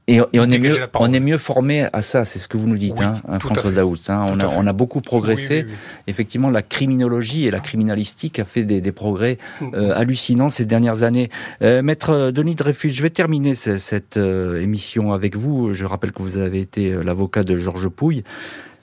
et, 0.09 0.21
et, 0.33 0.39
on 0.39 0.49
est 0.49 0.59
mieux, 0.59 0.77
on 0.95 1.13
est 1.13 1.21
mieux 1.21 1.39
formé 1.39 1.87
à 1.93 2.01
ça, 2.01 2.25
c'est 2.25 2.39
ce 2.39 2.47
que 2.47 2.57
vous 2.57 2.69
nous 2.69 2.77
dites, 2.77 2.99
oui, 2.99 3.05
hein, 3.05 3.39
François 3.41 3.73
Daoust. 3.73 4.09
Hein, 4.09 4.23
on, 4.29 4.39
a, 4.39 4.47
on 4.47 4.65
a 4.67 4.73
beaucoup 4.73 5.01
progressé. 5.01 5.65
Oui, 5.67 5.73
oui, 5.73 6.03
Effectivement, 6.07 6.49
la 6.49 6.63
criminologie 6.63 7.47
et 7.47 7.51
la 7.51 7.59
criminalistique 7.59 8.39
a 8.39 8.45
fait 8.45 8.63
des, 8.63 8.81
des 8.81 8.93
progrès 8.93 9.39
mm. 9.61 9.67
euh, 9.75 9.97
hallucinants 9.97 10.49
ces 10.49 10.65
dernières 10.65 11.03
années. 11.03 11.29
Euh, 11.63 11.83
Maître 11.83 12.31
Denis 12.31 12.55
Dreyfus, 12.55 12.93
je 12.93 13.03
vais 13.03 13.11
terminer 13.11 13.57
cette, 13.57 13.81
cette 13.81 14.17
euh, 14.17 14.63
émission 14.63 15.13
avec 15.13 15.35
vous. 15.37 15.75
Je 15.75 15.85
rappelle 15.85 16.13
que 16.13 16.23
vous 16.23 16.37
avez 16.37 16.61
été 16.61 16.93
euh, 16.93 17.03
l'avocat 17.03 17.43
de 17.43 17.59
Georges 17.59 17.89
Pouille. 17.89 18.23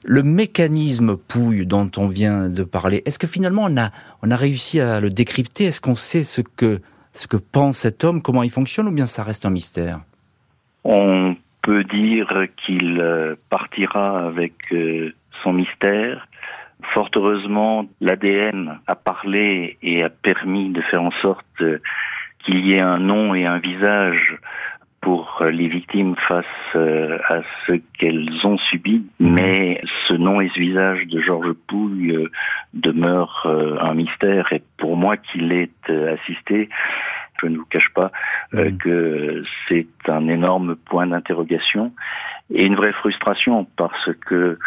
Le 0.06 0.24
mécanisme 0.24 1.16
Pouille 1.16 1.66
dont 1.66 1.90
on 1.96 2.08
vient 2.08 2.50
de 2.50 2.64
parler, 2.66 3.02
est-ce 3.06 3.18
que 3.18 3.28
finalement 3.28 3.64
on 3.66 3.78
a, 3.78 3.92
on 4.22 4.32
a 4.32 4.36
réussi 4.36 4.82
à 4.82 5.00
le 5.00 5.10
décrypter? 5.10 5.66
Est-ce 5.66 5.80
qu'on 5.80 5.96
sait 5.96 6.26
ce 6.26 6.42
que, 6.42 6.82
ce 7.14 7.28
que 7.28 7.38
pense 7.38 7.78
cet 7.78 8.04
homme, 8.04 8.22
comment 8.22 8.44
il 8.44 8.52
fonctionne, 8.52 8.90
ou 8.90 8.92
bien 8.92 9.08
ça 9.08 9.24
reste 9.24 9.46
un 9.46 9.50
mystère? 9.50 10.02
On 10.84 11.36
peut 11.62 11.84
dire 11.84 12.48
qu'il 12.58 13.00
euh, 13.02 13.36
partira 13.50 14.26
avec 14.26 14.54
euh, 14.72 15.14
son 15.42 15.54
mystère. 15.54 16.28
Fort 16.94 17.10
heureusement, 17.16 17.86
l'ADN 18.02 18.80
a 18.88 18.96
parlé 18.96 19.78
et 19.82 20.04
a 20.04 20.10
permis 20.10 20.70
de 20.70 20.82
faire 20.82 21.02
en 21.02 21.12
sorte 21.22 21.46
euh, 21.62 21.80
qu'il 22.40 22.66
y 22.66 22.74
ait 22.74 22.82
un 22.82 23.00
nom 23.00 23.34
et 23.34 23.46
un 23.46 23.60
visage 23.60 24.38
pour 25.00 25.42
les 25.44 25.68
victimes 25.68 26.16
face 26.30 26.46
à 26.74 27.42
ce 27.68 27.74
qu'elles 28.00 28.30
ont 28.46 28.58
subi, 28.58 29.06
mais 29.20 29.82
ce 30.08 30.14
nom 30.14 30.40
et 30.40 30.50
ce 30.56 30.60
visage 30.62 31.06
de 31.08 31.20
Georges 31.20 31.52
Pouille 31.68 32.30
demeure 32.74 33.46
un 33.82 33.94
mystère 33.96 34.54
et 34.54 34.64
pour 34.78 34.96
moi 34.96 35.18
qu'il 35.18 35.52
ait 35.52 35.70
assisté 35.90 36.70
Je 37.42 37.48
ne 37.48 37.58
vous 37.58 37.66
cache 37.66 37.90
pas 37.94 38.12
euh, 38.54 38.72
mm. 38.72 38.78
que 38.78 39.44
c'est 39.68 39.88
un 40.08 40.28
énorme 40.28 40.76
point 40.76 41.08
d'interrogation 41.08 41.92
et 42.54 42.66
une 42.66 42.76
vraie 42.76 42.94
frustration 42.94 43.66
parce 43.78 44.10
que 44.26 44.58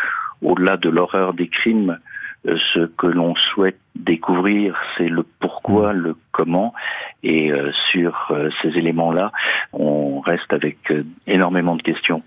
au-delà 0.43 0.77
de 0.77 0.89
l'horreur 0.89 1.35
des 1.35 1.49
crimes, 1.49 1.99
euh, 2.47 2.57
ce 2.75 2.87
que 2.87 3.07
l'on 3.07 3.35
souhaite 3.35 3.79
découvrir, 3.95 4.77
c'est 4.97 5.09
le 5.09 5.25
pourquoi, 5.41 5.93
mm. 5.93 5.97
le 5.97 6.17
comment. 6.33 6.75
Et 7.23 7.51
euh, 7.51 7.73
sur 7.91 8.33
ces 8.62 8.69
éléments-là, 8.69 9.33
on 9.73 10.21
reste 10.21 10.53
avec 10.53 10.79
énormément 11.27 11.77
de 11.77 11.83
questions. 11.83 12.23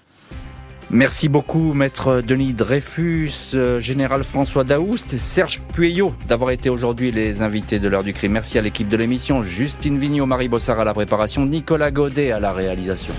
Merci 0.92 1.30
beaucoup, 1.30 1.74
maître 1.74 2.22
Denis 2.22 2.54
Dreyfus, 2.56 3.52
euh, 3.54 3.80
général 3.80 4.24
François 4.24 4.64
Daoust 4.64 5.14
et 5.14 5.20
Serge 5.20 5.62
Pueyo 5.74 6.14
d'avoir 6.28 6.50
été 6.50 6.70
aujourd'hui 6.70 7.12
les 7.12 7.44
invités 7.44 7.78
de 7.78 7.88
l'heure 7.88 8.04
du 8.04 8.14
crime. 8.14 8.32
Merci 8.32 8.58
à 8.58 8.62
l'équipe 8.62 8.90
de 8.90 8.98
l'émission, 8.98 9.44
Justine 9.44 10.00
Vignot, 10.00 10.26
Marie 10.26 10.50
Bossard 10.50 10.80
à 10.80 10.84
la 10.84 10.96
préparation, 10.96 11.46
Nicolas 11.46 11.92
Godet 11.92 12.32
à 12.32 12.40
la 12.40 12.54
réalisation. 12.54 13.14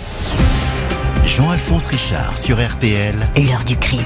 Jean-Alphonse 1.25 1.87
Richard 1.87 2.37
sur 2.37 2.57
RTL. 2.57 3.15
L'heure 3.37 3.65
du 3.65 3.77
crime. 3.77 4.01